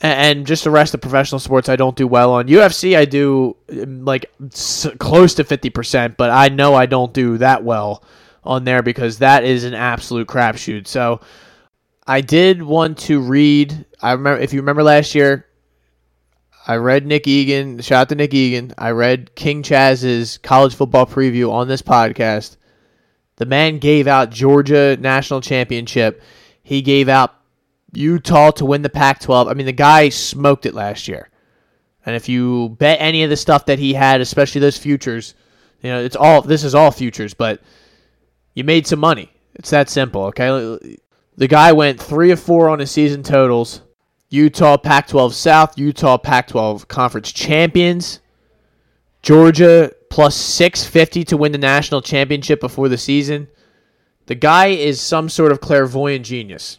And 0.00 0.46
just 0.46 0.64
the 0.64 0.70
rest 0.70 0.92
of 0.92 1.00
professional 1.00 1.38
sports, 1.38 1.68
I 1.68 1.76
don't 1.76 1.96
do 1.96 2.06
well 2.06 2.32
on. 2.34 2.46
UFC, 2.48 2.96
I 2.96 3.06
do 3.06 3.56
um, 3.70 4.04
like 4.04 4.30
s- 4.52 4.86
close 4.98 5.34
to 5.34 5.44
50%, 5.44 6.16
but 6.18 6.30
I 6.30 6.48
know 6.48 6.74
I 6.74 6.84
don't 6.86 7.14
do 7.14 7.38
that 7.38 7.64
well 7.64 8.04
on 8.42 8.64
there 8.64 8.82
because 8.82 9.18
that 9.18 9.44
is 9.44 9.64
an 9.64 9.72
absolute 9.72 10.28
crapshoot. 10.28 10.86
So 10.86 11.20
I 12.06 12.20
did 12.20 12.62
want 12.62 12.98
to 12.98 13.20
read. 13.20 13.86
I 14.02 14.12
remember 14.12 14.42
if 14.42 14.52
you 14.52 14.60
remember 14.60 14.82
last 14.82 15.14
year, 15.14 15.46
I 16.66 16.76
read 16.76 17.06
Nick 17.06 17.26
Egan. 17.26 17.80
Shout 17.80 18.02
out 18.02 18.08
to 18.10 18.14
Nick 18.14 18.34
Egan. 18.34 18.74
I 18.76 18.90
read 18.90 19.34
King 19.34 19.62
Chaz's 19.62 20.36
college 20.38 20.74
football 20.74 21.06
preview 21.06 21.50
on 21.50 21.66
this 21.68 21.82
podcast. 21.82 22.56
The 23.36 23.46
man 23.46 23.78
gave 23.78 24.06
out 24.06 24.30
Georgia 24.30 24.96
national 24.98 25.40
championship. 25.40 26.22
He 26.62 26.82
gave 26.82 27.08
out 27.08 27.34
Utah 27.92 28.50
to 28.52 28.64
win 28.64 28.82
the 28.82 28.90
Pac-12. 28.90 29.50
I 29.50 29.54
mean, 29.54 29.66
the 29.66 29.72
guy 29.72 30.08
smoked 30.08 30.66
it 30.66 30.74
last 30.74 31.08
year. 31.08 31.30
And 32.06 32.14
if 32.14 32.28
you 32.28 32.70
bet 32.78 33.00
any 33.00 33.24
of 33.24 33.30
the 33.30 33.36
stuff 33.36 33.66
that 33.66 33.78
he 33.78 33.94
had, 33.94 34.20
especially 34.20 34.60
those 34.60 34.78
futures, 34.78 35.34
you 35.82 35.90
know, 35.90 36.02
it's 36.02 36.16
all 36.16 36.42
this 36.42 36.64
is 36.64 36.74
all 36.74 36.90
futures, 36.90 37.34
but 37.34 37.60
you 38.54 38.64
made 38.64 38.86
some 38.86 39.00
money. 39.00 39.30
It's 39.54 39.70
that 39.70 39.88
simple, 39.88 40.24
okay? 40.24 40.98
The 41.36 41.48
guy 41.48 41.72
went 41.72 42.00
three 42.00 42.30
of 42.30 42.40
four 42.40 42.68
on 42.68 42.78
his 42.78 42.90
season 42.90 43.22
totals. 43.22 43.80
Utah 44.30 44.76
Pac 44.76 45.08
12 45.08 45.34
South, 45.34 45.78
Utah 45.78 46.18
Pac 46.18 46.48
12 46.48 46.88
Conference 46.88 47.32
champions. 47.32 48.20
Georgia 49.22 49.92
plus 50.14 50.36
650 50.36 51.24
to 51.24 51.36
win 51.36 51.50
the 51.50 51.58
national 51.58 52.00
championship 52.00 52.60
before 52.60 52.88
the 52.88 52.96
season. 52.96 53.48
The 54.26 54.36
guy 54.36 54.66
is 54.66 55.00
some 55.00 55.28
sort 55.28 55.50
of 55.50 55.60
clairvoyant 55.60 56.24
genius, 56.24 56.78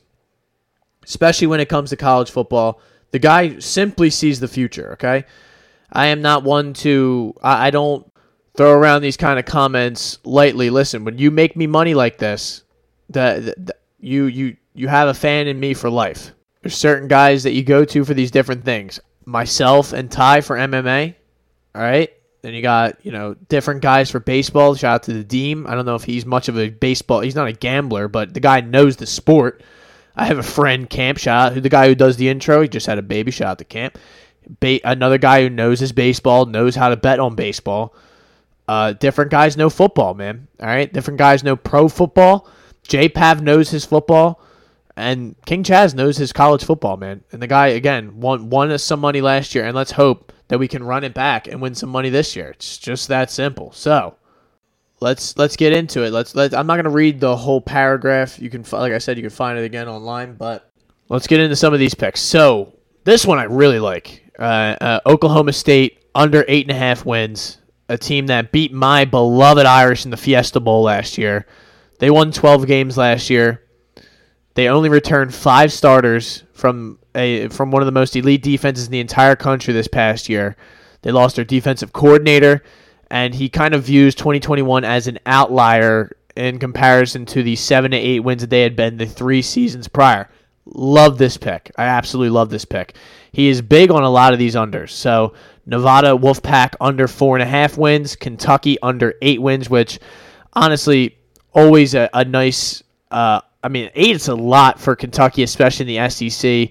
especially 1.03 1.47
when 1.47 1.59
it 1.59 1.67
comes 1.67 1.89
to 1.89 1.97
college 1.97 2.31
football. 2.31 2.79
The 3.11 3.19
guy 3.19 3.59
simply 3.59 4.09
sees 4.09 4.39
the 4.39 4.47
future, 4.47 4.93
okay? 4.93 5.25
I 5.91 6.05
am 6.05 6.21
not 6.21 6.45
one 6.45 6.71
to, 6.75 7.33
I, 7.43 7.71
don't 7.71 8.09
throw 8.55 8.71
around 8.71 9.01
these 9.01 9.17
kind 9.17 9.37
of 9.37 9.43
comments 9.43 10.17
lightly. 10.23 10.69
Listen, 10.69 11.03
when 11.03 11.17
you 11.17 11.29
make 11.29 11.57
me 11.57 11.67
money 11.67 11.93
like 11.93 12.17
this, 12.17 12.63
the 13.09 13.53
you 13.99 14.25
you 14.25 14.55
you 14.73 14.87
have 14.87 15.09
a 15.09 15.13
fan 15.13 15.47
in 15.47 15.59
me 15.59 15.73
for 15.73 15.89
life. 15.89 16.31
There's 16.61 16.77
certain 16.77 17.09
guys 17.09 17.43
that 17.43 17.51
you 17.51 17.63
go 17.63 17.83
to 17.83 18.05
for 18.05 18.13
these 18.13 18.31
different 18.31 18.63
things. 18.63 19.01
Myself 19.25 19.91
and 19.91 20.09
Ty 20.09 20.39
for 20.39 20.55
MMA. 20.55 21.15
All 21.75 21.81
right. 21.81 22.09
Then 22.45 22.53
you 22.53 22.61
got, 22.61 23.03
you 23.03 23.11
know, 23.11 23.33
different 23.49 23.81
guys 23.81 24.11
for 24.11 24.19
baseball. 24.19 24.75
Shout 24.75 24.93
out 24.93 25.03
to 25.03 25.13
the 25.13 25.23
Deem. 25.23 25.65
I 25.65 25.73
don't 25.73 25.87
know 25.87 25.95
if 25.95 26.03
he's 26.03 26.27
much 26.27 26.47
of 26.47 26.59
a 26.59 26.69
baseball. 26.69 27.21
He's 27.21 27.33
not 27.33 27.47
a 27.47 27.53
gambler, 27.53 28.07
but 28.07 28.35
the 28.35 28.39
guy 28.39 28.61
knows 28.61 28.97
the 28.97 29.07
sport. 29.07 29.63
I 30.15 30.25
have 30.25 30.37
a 30.37 30.43
friend, 30.43 30.87
Camp. 30.87 31.17
Shout 31.17 31.53
out 31.53 31.63
the 31.63 31.69
guy 31.69 31.87
who 31.87 31.95
does 31.95 32.17
the 32.17 32.29
intro. 32.29 32.61
He 32.61 32.67
just 32.67 32.85
had 32.85 32.99
a 32.99 33.01
baby. 33.01 33.31
Shout 33.31 33.47
out 33.47 33.57
to 33.57 33.63
Camp. 33.63 33.97
Ba- 34.59 34.79
another 34.83 35.17
guy 35.17 35.41
who 35.41 35.49
knows 35.49 35.79
his 35.79 35.91
baseball, 35.91 36.45
knows 36.45 36.75
how 36.75 36.89
to 36.89 36.95
bet 36.95 37.19
on 37.19 37.33
baseball. 37.33 37.95
Uh, 38.67 38.93
different 38.93 39.31
guys 39.31 39.57
know 39.57 39.71
football, 39.71 40.13
man. 40.13 40.47
All 40.59 40.67
right. 40.67 40.93
Different 40.93 41.17
guys 41.17 41.43
know 41.43 41.55
pro 41.55 41.87
football. 41.87 42.47
J 42.83 43.09
Pav 43.09 43.41
knows 43.41 43.71
his 43.71 43.85
football, 43.85 44.39
and 44.95 45.35
King 45.45 45.63
Chaz 45.63 45.93
knows 45.93 46.17
his 46.17 46.31
college 46.31 46.63
football, 46.63 46.97
man. 46.97 47.23
And 47.31 47.41
the 47.41 47.47
guy 47.47 47.67
again 47.67 48.19
won 48.19 48.49
won 48.49 48.71
us 48.71 48.83
some 48.83 48.99
money 48.99 49.21
last 49.21 49.53
year, 49.53 49.65
and 49.65 49.75
let's 49.75 49.91
hope 49.91 50.31
that 50.47 50.59
we 50.59 50.67
can 50.67 50.83
run 50.83 51.03
it 51.03 51.13
back 51.13 51.47
and 51.47 51.61
win 51.61 51.75
some 51.75 51.89
money 51.89 52.09
this 52.09 52.35
year. 52.35 52.49
It's 52.49 52.77
just 52.77 53.07
that 53.09 53.31
simple. 53.31 53.71
So 53.73 54.15
let's 55.01 55.37
let's 55.37 55.55
get 55.55 55.73
into 55.73 56.03
it. 56.03 56.11
Let's 56.11 56.35
let. 56.35 56.53
I'm 56.53 56.67
not 56.67 56.77
gonna 56.77 56.89
read 56.89 57.19
the 57.19 57.35
whole 57.35 57.61
paragraph. 57.61 58.39
You 58.39 58.49
can, 58.49 58.63
like 58.71 58.93
I 58.93 58.97
said, 58.97 59.17
you 59.17 59.23
can 59.23 59.29
find 59.31 59.57
it 59.59 59.63
again 59.63 59.87
online. 59.87 60.35
But 60.35 60.71
let's 61.09 61.27
get 61.27 61.39
into 61.39 61.55
some 61.55 61.73
of 61.73 61.79
these 61.79 61.95
picks. 61.95 62.21
So 62.21 62.73
this 63.03 63.25
one 63.25 63.37
I 63.37 63.43
really 63.43 63.79
like. 63.79 64.23
Uh, 64.37 64.75
uh, 64.81 64.99
Oklahoma 65.05 65.53
State 65.53 66.05
under 66.13 66.45
eight 66.47 66.65
and 66.65 66.75
a 66.75 66.79
half 66.79 67.05
wins. 67.05 67.57
A 67.87 67.97
team 67.97 68.27
that 68.27 68.51
beat 68.51 68.73
my 68.73 69.05
beloved 69.05 69.65
Irish 69.65 70.05
in 70.05 70.11
the 70.11 70.17
Fiesta 70.17 70.59
Bowl 70.59 70.81
last 70.81 71.19
year. 71.19 71.45
They 71.99 72.09
won 72.09 72.31
12 72.31 72.65
games 72.65 72.97
last 72.97 73.29
year. 73.29 73.64
They 74.55 74.69
only 74.69 74.89
returned 74.89 75.33
five 75.33 75.71
starters 75.71 76.43
from 76.53 76.97
a 77.13 77.49
from 77.49 77.71
one 77.71 77.81
of 77.81 77.85
the 77.85 77.91
most 77.91 78.15
elite 78.15 78.41
defenses 78.41 78.85
in 78.85 78.91
the 78.91 78.99
entire 78.99 79.35
country 79.35 79.73
this 79.73 79.87
past 79.87 80.27
year. 80.27 80.55
They 81.01 81.11
lost 81.11 81.35
their 81.35 81.45
defensive 81.45 81.93
coordinator, 81.93 82.63
and 83.11 83.35
he 83.35 83.49
kind 83.49 83.75
of 83.75 83.83
views 83.83 84.15
2021 84.15 84.83
as 84.83 85.07
an 85.07 85.19
outlier 85.25 86.15
in 86.35 86.57
comparison 86.57 87.25
to 87.27 87.43
the 87.43 87.55
seven 87.55 87.91
to 87.91 87.97
eight 87.97 88.21
wins 88.21 88.41
that 88.41 88.49
they 88.49 88.61
had 88.61 88.75
been 88.75 88.97
the 88.97 89.05
three 89.05 89.41
seasons 89.41 89.87
prior. 89.87 90.29
Love 90.65 91.17
this 91.17 91.37
pick. 91.37 91.71
I 91.77 91.85
absolutely 91.85 92.31
love 92.31 92.49
this 92.49 92.65
pick. 92.65 92.95
He 93.31 93.49
is 93.49 93.61
big 93.61 93.91
on 93.91 94.03
a 94.03 94.09
lot 94.09 94.33
of 94.33 94.39
these 94.39 94.55
unders. 94.55 94.89
So 94.89 95.33
Nevada 95.65 96.09
Wolfpack 96.17 96.75
under 96.81 97.07
four 97.07 97.35
and 97.35 97.43
a 97.43 97.45
half 97.45 97.77
wins, 97.77 98.15
Kentucky 98.15 98.77
under 98.81 99.13
eight 99.21 99.41
wins, 99.41 99.69
which 99.69 99.99
honestly 100.53 101.17
always 101.53 101.93
a, 101.93 102.09
a 102.13 102.23
nice. 102.23 102.81
Uh, 103.11 103.41
I 103.65 103.67
mean, 103.67 103.89
eight 103.95 104.15
is 104.15 104.27
a 104.27 104.35
lot 104.35 104.79
for 104.79 104.95
Kentucky, 104.95 105.41
especially 105.41 105.91
in 105.91 106.03
the 106.03 106.09
SEC. 106.11 106.69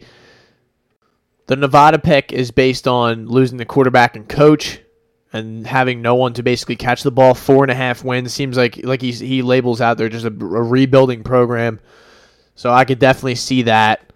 The 1.47 1.57
Nevada 1.57 1.99
pick 1.99 2.33
is 2.33 2.53
based 2.53 2.87
on 2.87 3.27
losing 3.27 3.59
the 3.59 3.65
quarterback 3.65 4.15
and 4.15 4.29
coach, 4.29 4.79
and 5.33 5.67
having 5.67 6.03
no 6.03 6.15
one 6.15 6.35
to 6.35 6.45
basically 6.45 6.77
catch 6.77 7.03
the 7.03 7.11
ball. 7.11 7.35
Four 7.35 7.65
and 7.65 7.73
a 7.73 7.75
half 7.75 8.05
wins 8.05 8.33
seems 8.33 8.57
like 8.57 8.85
like 8.85 9.03
he's, 9.03 9.19
he 9.19 9.43
labels 9.43 9.81
out 9.81 9.99
there 9.99 10.09
just 10.09 10.25
a, 10.25 10.29
a 10.29 10.31
rebuilding 10.31 11.25
program. 11.25 11.81
So 12.55 12.71
I 12.71 12.85
could 12.85 13.01
definitely 13.01 13.35
see 13.35 13.63
that. 13.63 14.13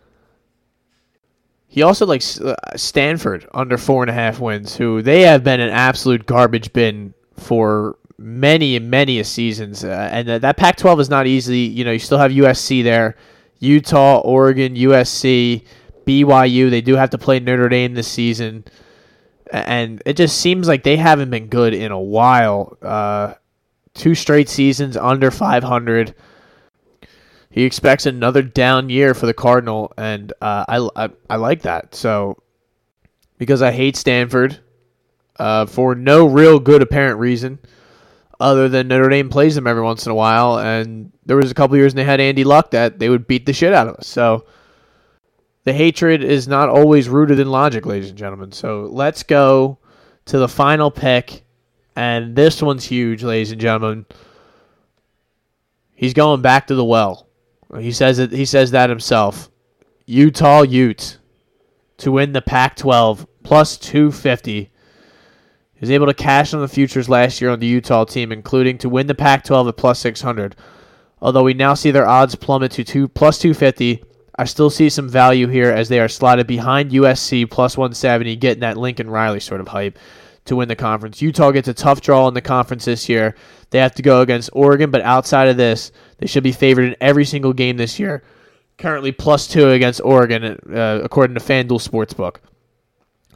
He 1.66 1.82
also 1.82 2.06
likes 2.06 2.40
uh, 2.40 2.54
Stanford 2.76 3.48
under 3.52 3.76
four 3.76 4.04
and 4.04 4.10
a 4.10 4.14
half 4.14 4.38
wins, 4.38 4.76
who 4.76 5.02
they 5.02 5.22
have 5.22 5.42
been 5.42 5.58
an 5.58 5.70
absolute 5.70 6.26
garbage 6.26 6.72
bin 6.72 7.12
for 7.34 7.97
many 8.18 8.76
and 8.76 8.90
many 8.90 9.22
seasons, 9.22 9.84
uh, 9.84 10.08
and 10.12 10.28
that, 10.28 10.42
that 10.42 10.56
Pac-12 10.56 11.00
is 11.00 11.10
not 11.10 11.26
easy. 11.26 11.60
You 11.60 11.84
know, 11.84 11.92
you 11.92 11.98
still 11.98 12.18
have 12.18 12.32
USC 12.32 12.82
there, 12.82 13.16
Utah, 13.60 14.18
Oregon, 14.18 14.74
USC, 14.74 15.64
BYU. 16.04 16.70
They 16.70 16.80
do 16.80 16.96
have 16.96 17.10
to 17.10 17.18
play 17.18 17.38
Notre 17.38 17.68
Dame 17.68 17.94
this 17.94 18.08
season, 18.08 18.64
and 19.50 20.02
it 20.04 20.16
just 20.16 20.40
seems 20.40 20.66
like 20.66 20.82
they 20.82 20.96
haven't 20.96 21.30
been 21.30 21.46
good 21.46 21.74
in 21.74 21.92
a 21.92 22.00
while. 22.00 22.76
Uh, 22.82 23.34
two 23.94 24.14
straight 24.14 24.48
seasons 24.48 24.96
under 24.96 25.30
500. 25.30 26.14
He 27.50 27.64
expects 27.64 28.06
another 28.06 28.42
down 28.42 28.90
year 28.90 29.14
for 29.14 29.26
the 29.26 29.34
Cardinal, 29.34 29.92
and 29.96 30.32
uh, 30.40 30.64
I, 30.68 31.04
I 31.04 31.10
I 31.30 31.36
like 31.36 31.62
that. 31.62 31.94
So 31.94 32.42
because 33.38 33.62
I 33.62 33.72
hate 33.72 33.96
Stanford 33.96 34.58
uh, 35.38 35.66
for 35.66 35.94
no 35.94 36.26
real 36.26 36.58
good 36.58 36.82
apparent 36.82 37.18
reason 37.18 37.58
other 38.40 38.68
than 38.68 38.88
Notre 38.88 39.08
Dame 39.08 39.28
plays 39.28 39.54
them 39.54 39.66
every 39.66 39.82
once 39.82 40.06
in 40.06 40.12
a 40.12 40.14
while. 40.14 40.58
And 40.58 41.12
there 41.26 41.36
was 41.36 41.50
a 41.50 41.54
couple 41.54 41.76
years 41.76 41.92
when 41.92 41.96
they 41.96 42.10
had 42.10 42.20
Andy 42.20 42.44
Luck 42.44 42.70
that 42.70 42.98
they 42.98 43.08
would 43.08 43.26
beat 43.26 43.46
the 43.46 43.52
shit 43.52 43.72
out 43.72 43.88
of 43.88 43.96
us. 43.96 44.06
So 44.06 44.46
the 45.64 45.72
hatred 45.72 46.22
is 46.22 46.48
not 46.48 46.68
always 46.68 47.08
rooted 47.08 47.40
in 47.40 47.50
logic, 47.50 47.84
ladies 47.84 48.10
and 48.10 48.18
gentlemen. 48.18 48.52
So 48.52 48.88
let's 48.92 49.22
go 49.22 49.78
to 50.26 50.38
the 50.38 50.48
final 50.48 50.90
pick. 50.90 51.44
And 51.96 52.36
this 52.36 52.62
one's 52.62 52.84
huge, 52.84 53.24
ladies 53.24 53.50
and 53.50 53.60
gentlemen. 53.60 54.06
He's 55.94 56.14
going 56.14 56.42
back 56.42 56.68
to 56.68 56.76
the 56.76 56.84
well. 56.84 57.26
He 57.76 57.90
says 57.90 58.20
it. 58.20 58.30
He 58.30 58.44
says 58.44 58.70
that 58.70 58.88
himself. 58.88 59.50
Utah 60.06 60.62
Ute 60.62 61.18
to 61.98 62.12
win 62.12 62.32
the 62.32 62.40
Pac-12 62.40 63.26
plus 63.42 63.76
250. 63.76 64.70
He 65.78 65.84
was 65.84 65.92
able 65.92 66.06
to 66.06 66.14
cash 66.14 66.54
on 66.54 66.60
the 66.60 66.66
futures 66.66 67.08
last 67.08 67.40
year 67.40 67.50
on 67.50 67.60
the 67.60 67.66
Utah 67.66 68.04
team, 68.04 68.32
including 68.32 68.78
to 68.78 68.88
win 68.88 69.06
the 69.06 69.14
Pac-12 69.14 69.68
at 69.68 69.76
plus 69.76 70.00
600. 70.00 70.56
Although 71.20 71.44
we 71.44 71.54
now 71.54 71.74
see 71.74 71.92
their 71.92 72.08
odds 72.08 72.34
plummet 72.34 72.72
to 72.72 72.82
two 72.82 73.06
plus 73.06 73.38
250, 73.38 74.02
I 74.36 74.44
still 74.44 74.70
see 74.70 74.88
some 74.88 75.08
value 75.08 75.46
here 75.46 75.70
as 75.70 75.88
they 75.88 76.00
are 76.00 76.08
slotted 76.08 76.48
behind 76.48 76.90
USC 76.90 77.48
plus 77.48 77.76
170, 77.76 78.34
getting 78.36 78.60
that 78.60 78.76
Lincoln 78.76 79.08
Riley 79.08 79.38
sort 79.38 79.60
of 79.60 79.68
hype 79.68 80.00
to 80.46 80.56
win 80.56 80.66
the 80.66 80.74
conference. 80.74 81.22
Utah 81.22 81.52
gets 81.52 81.68
a 81.68 81.74
tough 81.74 82.00
draw 82.00 82.26
in 82.26 82.34
the 82.34 82.40
conference 82.40 82.84
this 82.84 83.08
year. 83.08 83.36
They 83.70 83.78
have 83.78 83.94
to 83.94 84.02
go 84.02 84.20
against 84.20 84.50
Oregon, 84.54 84.90
but 84.90 85.02
outside 85.02 85.46
of 85.46 85.56
this, 85.56 85.92
they 86.18 86.26
should 86.26 86.42
be 86.42 86.52
favored 86.52 86.86
in 86.86 86.96
every 87.00 87.24
single 87.24 87.52
game 87.52 87.76
this 87.76 88.00
year. 88.00 88.24
Currently 88.78 89.12
plus 89.12 89.46
two 89.46 89.70
against 89.70 90.00
Oregon, 90.02 90.58
uh, 90.72 91.00
according 91.04 91.34
to 91.34 91.40
FanDuel 91.40 91.86
Sportsbook. 91.86 92.36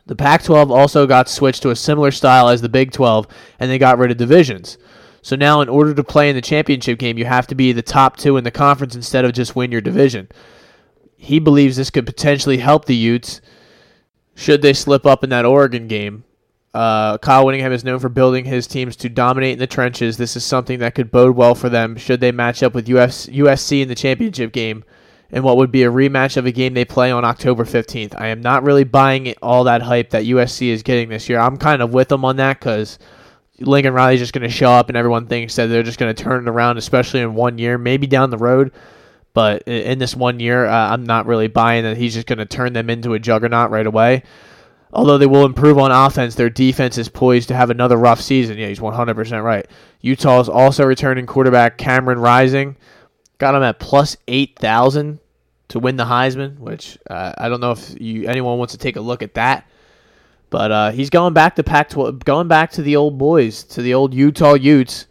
The 0.06 0.16
Pac 0.16 0.42
12 0.42 0.70
also 0.70 1.06
got 1.06 1.28
switched 1.28 1.62
to 1.62 1.70
a 1.70 1.76
similar 1.76 2.10
style 2.10 2.48
as 2.48 2.60
the 2.60 2.68
Big 2.68 2.90
12, 2.90 3.26
and 3.60 3.70
they 3.70 3.78
got 3.78 3.98
rid 3.98 4.10
of 4.10 4.16
divisions. 4.16 4.78
So 5.22 5.36
now, 5.36 5.60
in 5.60 5.68
order 5.68 5.94
to 5.94 6.02
play 6.02 6.28
in 6.28 6.34
the 6.34 6.42
championship 6.42 6.98
game, 6.98 7.16
you 7.16 7.24
have 7.24 7.46
to 7.46 7.54
be 7.54 7.72
the 7.72 7.82
top 7.82 8.16
two 8.16 8.36
in 8.36 8.42
the 8.42 8.50
conference 8.50 8.96
instead 8.96 9.24
of 9.24 9.32
just 9.32 9.54
win 9.54 9.70
your 9.70 9.80
division. 9.80 10.28
He 11.16 11.38
believes 11.38 11.76
this 11.76 11.90
could 11.90 12.06
potentially 12.06 12.58
help 12.58 12.84
the 12.84 12.96
Utes 12.96 13.40
should 14.34 14.62
they 14.62 14.72
slip 14.72 15.06
up 15.06 15.22
in 15.22 15.30
that 15.30 15.44
Oregon 15.44 15.86
game. 15.86 16.24
Uh, 16.74 17.18
Kyle 17.18 17.44
Whittingham 17.44 17.72
is 17.72 17.84
known 17.84 18.00
for 18.00 18.08
building 18.08 18.46
his 18.46 18.66
teams 18.66 18.96
to 18.96 19.08
dominate 19.08 19.52
in 19.52 19.58
the 19.58 19.66
trenches. 19.66 20.16
This 20.16 20.36
is 20.36 20.44
something 20.44 20.80
that 20.80 20.94
could 20.94 21.12
bode 21.12 21.36
well 21.36 21.54
for 21.54 21.68
them 21.68 21.96
should 21.96 22.20
they 22.20 22.32
match 22.32 22.62
up 22.62 22.74
with 22.74 22.88
US, 22.88 23.26
USC 23.26 23.82
in 23.82 23.88
the 23.88 23.94
championship 23.94 24.52
game 24.52 24.82
in 25.32 25.42
what 25.42 25.56
would 25.56 25.72
be 25.72 25.82
a 25.82 25.90
rematch 25.90 26.36
of 26.36 26.44
a 26.44 26.52
game 26.52 26.74
they 26.74 26.84
play 26.84 27.10
on 27.10 27.24
October 27.24 27.64
15th. 27.64 28.14
I 28.20 28.28
am 28.28 28.42
not 28.42 28.62
really 28.62 28.84
buying 28.84 29.34
all 29.42 29.64
that 29.64 29.80
hype 29.80 30.10
that 30.10 30.24
USC 30.24 30.68
is 30.68 30.82
getting 30.82 31.08
this 31.08 31.28
year. 31.28 31.40
I'm 31.40 31.56
kind 31.56 31.80
of 31.80 31.92
with 31.94 32.08
them 32.08 32.24
on 32.24 32.36
that 32.36 32.60
because 32.60 32.98
Lincoln 33.58 33.94
Riley's 33.94 34.20
just 34.20 34.34
going 34.34 34.42
to 34.42 34.54
show 34.54 34.70
up 34.70 34.88
and 34.88 34.96
everyone 34.96 35.26
thinks 35.26 35.56
that 35.56 35.66
they're 35.66 35.82
just 35.82 35.98
going 35.98 36.14
to 36.14 36.22
turn 36.22 36.46
it 36.46 36.50
around, 36.50 36.76
especially 36.76 37.20
in 37.20 37.34
one 37.34 37.56
year, 37.56 37.78
maybe 37.78 38.06
down 38.06 38.28
the 38.28 38.36
road. 38.36 38.72
But 39.34 39.62
in 39.62 39.98
this 39.98 40.14
one 40.14 40.38
year, 40.38 40.66
uh, 40.66 40.90
I'm 40.90 41.04
not 41.04 41.26
really 41.26 41.48
buying 41.48 41.84
that 41.84 41.96
he's 41.96 42.12
just 42.12 42.26
going 42.26 42.38
to 42.38 42.44
turn 42.44 42.74
them 42.74 42.90
into 42.90 43.14
a 43.14 43.18
juggernaut 43.18 43.70
right 43.70 43.86
away. 43.86 44.24
Although 44.92 45.16
they 45.16 45.26
will 45.26 45.46
improve 45.46 45.78
on 45.78 45.90
offense, 45.90 46.34
their 46.34 46.50
defense 46.50 46.98
is 46.98 47.08
poised 47.08 47.48
to 47.48 47.54
have 47.54 47.70
another 47.70 47.96
rough 47.96 48.20
season. 48.20 48.58
Yeah, 48.58 48.66
he's 48.66 48.78
100% 48.78 49.42
right. 49.42 49.66
Utah 50.02 50.40
is 50.40 50.50
also 50.50 50.84
returning 50.84 51.24
quarterback 51.24 51.78
Cameron 51.78 52.18
Rising. 52.18 52.76
Got 53.42 53.56
him 53.56 53.64
at 53.64 53.80
plus 53.80 54.16
8,000 54.28 55.18
to 55.66 55.80
win 55.80 55.96
the 55.96 56.04
Heisman, 56.04 56.60
which 56.60 56.96
uh, 57.10 57.32
I 57.36 57.48
don't 57.48 57.60
know 57.60 57.72
if 57.72 58.00
you 58.00 58.28
anyone 58.28 58.56
wants 58.56 58.72
to 58.74 58.78
take 58.78 58.94
a 58.94 59.00
look 59.00 59.20
at 59.20 59.34
that. 59.34 59.66
But 60.48 60.70
uh, 60.70 60.90
he's 60.92 61.10
going 61.10 61.34
back 61.34 61.56
to 61.56 61.64
Pac-12, 61.64 62.22
going 62.22 62.46
back 62.46 62.70
to 62.72 62.82
the 62.82 62.94
old 62.94 63.18
boys, 63.18 63.64
to 63.64 63.82
the 63.82 63.94
old 63.94 64.14
Utah 64.14 64.54
Utes, 64.54 65.08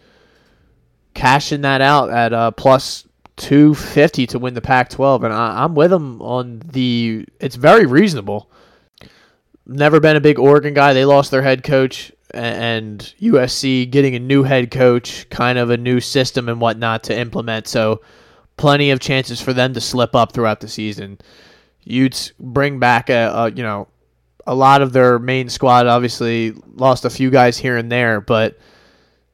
cashing 1.13 1.59
that 1.61 1.82
out 1.82 2.09
at 2.09 2.32
uh, 2.32 2.51
plus 2.51 3.05
250 3.36 4.27
to 4.27 4.39
win 4.39 4.53
the 4.53 4.61
Pac-12, 4.61 5.25
and 5.25 5.34
I, 5.34 5.65
I'm 5.65 5.75
with 5.75 5.91
him 5.91 6.21
on 6.21 6.61
the. 6.63 7.25
It's 7.41 7.57
very 7.57 7.86
reasonable 7.86 8.49
never 9.65 9.99
been 9.99 10.15
a 10.15 10.21
big 10.21 10.39
Oregon 10.39 10.73
guy. 10.73 10.93
They 10.93 11.05
lost 11.05 11.32
their 11.32 11.41
head 11.41 11.63
coach, 11.63 12.11
and 12.34 12.99
USC 13.21 13.89
getting 13.89 14.15
a 14.15 14.19
new 14.19 14.43
head 14.43 14.71
coach, 14.71 15.29
kind 15.29 15.57
of 15.57 15.69
a 15.69 15.77
new 15.77 15.99
system 15.99 16.49
and 16.49 16.59
whatnot 16.59 17.03
to 17.03 17.17
implement. 17.17 17.67
So, 17.67 18.01
plenty 18.58 18.91
of 18.91 18.99
chances 18.99 19.41
for 19.41 19.54
them 19.54 19.74
to 19.74 19.82
slip 19.82 20.16
up 20.16 20.34
throughout 20.34 20.60
the 20.60 20.68
season. 20.68 21.20
Utes 21.84 22.32
bring 22.39 22.80
back 22.80 23.10
a, 23.10 23.32
a 23.34 23.52
you 23.52 23.64
know 23.64 23.88
a 24.45 24.56
lot 24.56 24.82
of 24.82 24.93
their 24.93 25.20
main 25.20 25.49
squad. 25.49 25.88
Obviously, 25.88 26.54
lost 26.76 27.06
a 27.06 27.10
few 27.10 27.30
guys 27.30 27.58
here 27.58 27.78
and 27.78 27.91
there, 27.91 28.22
but 28.22 28.58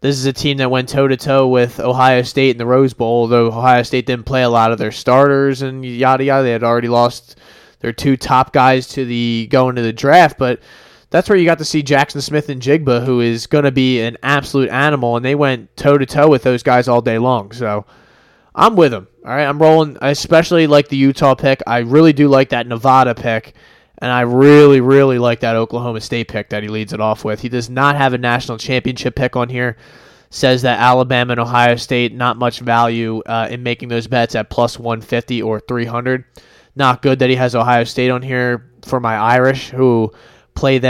this 0.01 0.17
is 0.17 0.25
a 0.25 0.33
team 0.33 0.57
that 0.57 0.71
went 0.71 0.89
toe 0.89 1.07
to 1.07 1.17
toe 1.17 1.47
with 1.47 1.79
Ohio 1.79 2.21
State 2.21 2.51
in 2.51 2.57
the 2.57 2.65
Rose 2.65 2.93
Bowl. 2.93 3.21
Although 3.21 3.47
Ohio 3.47 3.83
State 3.83 4.05
didn't 4.05 4.25
play 4.25 4.43
a 4.43 4.49
lot 4.49 4.71
of 4.71 4.77
their 4.77 4.91
starters 4.91 5.61
and 5.61 5.83
yada 5.85 6.23
yada, 6.23 6.43
they 6.43 6.51
had 6.51 6.63
already 6.63 6.87
lost 6.87 7.37
their 7.79 7.93
two 7.93 8.17
top 8.17 8.53
guys 8.53 8.87
to 8.89 9.05
the 9.05 9.47
going 9.51 9.75
to 9.75 9.81
the 9.81 9.93
draft, 9.93 10.37
but 10.37 10.61
that's 11.09 11.29
where 11.29 11.37
you 11.37 11.45
got 11.45 11.59
to 11.59 11.65
see 11.65 11.83
Jaxon 11.83 12.21
Smith-Njigba, 12.21 13.05
who 13.05 13.21
is 13.21 13.47
going 13.47 13.63
to 13.63 13.71
be 13.71 14.01
an 14.01 14.17
absolute 14.23 14.69
animal, 14.69 15.15
and 15.15 15.25
they 15.25 15.35
went 15.35 15.75
toe 15.77 15.97
to 15.97 16.05
toe 16.05 16.27
with 16.27 16.43
those 16.43 16.63
guys 16.63 16.87
all 16.87 17.01
day 17.01 17.17
long. 17.17 17.51
So 17.51 17.85
I'm 18.57 18.75
with 18.75 18.91
them. 18.91 19.07
All 19.23 19.31
right, 19.31 19.45
I'm 19.45 19.61
rolling. 19.61 19.97
I 20.01 20.09
especially 20.09 20.65
like 20.65 20.87
the 20.87 20.97
Utah 20.97 21.35
pick. 21.35 21.61
I 21.67 21.79
really 21.79 22.11
do 22.11 22.27
like 22.27 22.49
that 22.49 22.65
Nevada 22.65 23.13
pick, 23.13 23.53
and 23.99 24.11
I 24.11 24.21
really, 24.21 24.81
really 24.81 25.19
like 25.19 25.41
that 25.41 25.55
Oklahoma 25.55 26.01
State 26.01 26.27
pick 26.27 26.49
that 26.49 26.63
he 26.63 26.69
leads 26.69 26.91
it 26.91 26.99
off 26.99 27.23
with. 27.23 27.39
He 27.39 27.49
does 27.49 27.69
not 27.69 27.95
have 27.95 28.13
a 28.13 28.17
national 28.17 28.57
championship 28.57 29.15
pick 29.15 29.35
on 29.35 29.47
here. 29.47 29.77
Says 30.31 30.63
that 30.63 30.79
Alabama 30.79 31.33
and 31.33 31.39
Ohio 31.39 31.75
State 31.75 32.13
not 32.13 32.37
much 32.37 32.59
value 32.59 33.21
uh, 33.27 33.47
in 33.49 33.63
making 33.63 33.89
those 33.89 34.07
bets 34.07 34.35
at 34.35 34.49
plus 34.49 34.77
150 34.77 35.41
or 35.41 35.59
300. 35.61 36.25
Not 36.75 37.01
good 37.01 37.19
that 37.19 37.29
he 37.29 37.35
has 37.35 37.55
Ohio 37.55 37.83
State 37.83 38.09
on 38.09 38.23
here 38.23 38.69
for 38.83 38.99
my 38.99 39.15
Irish, 39.15 39.69
who 39.69 40.11
play 40.55 40.79
them 40.79 40.85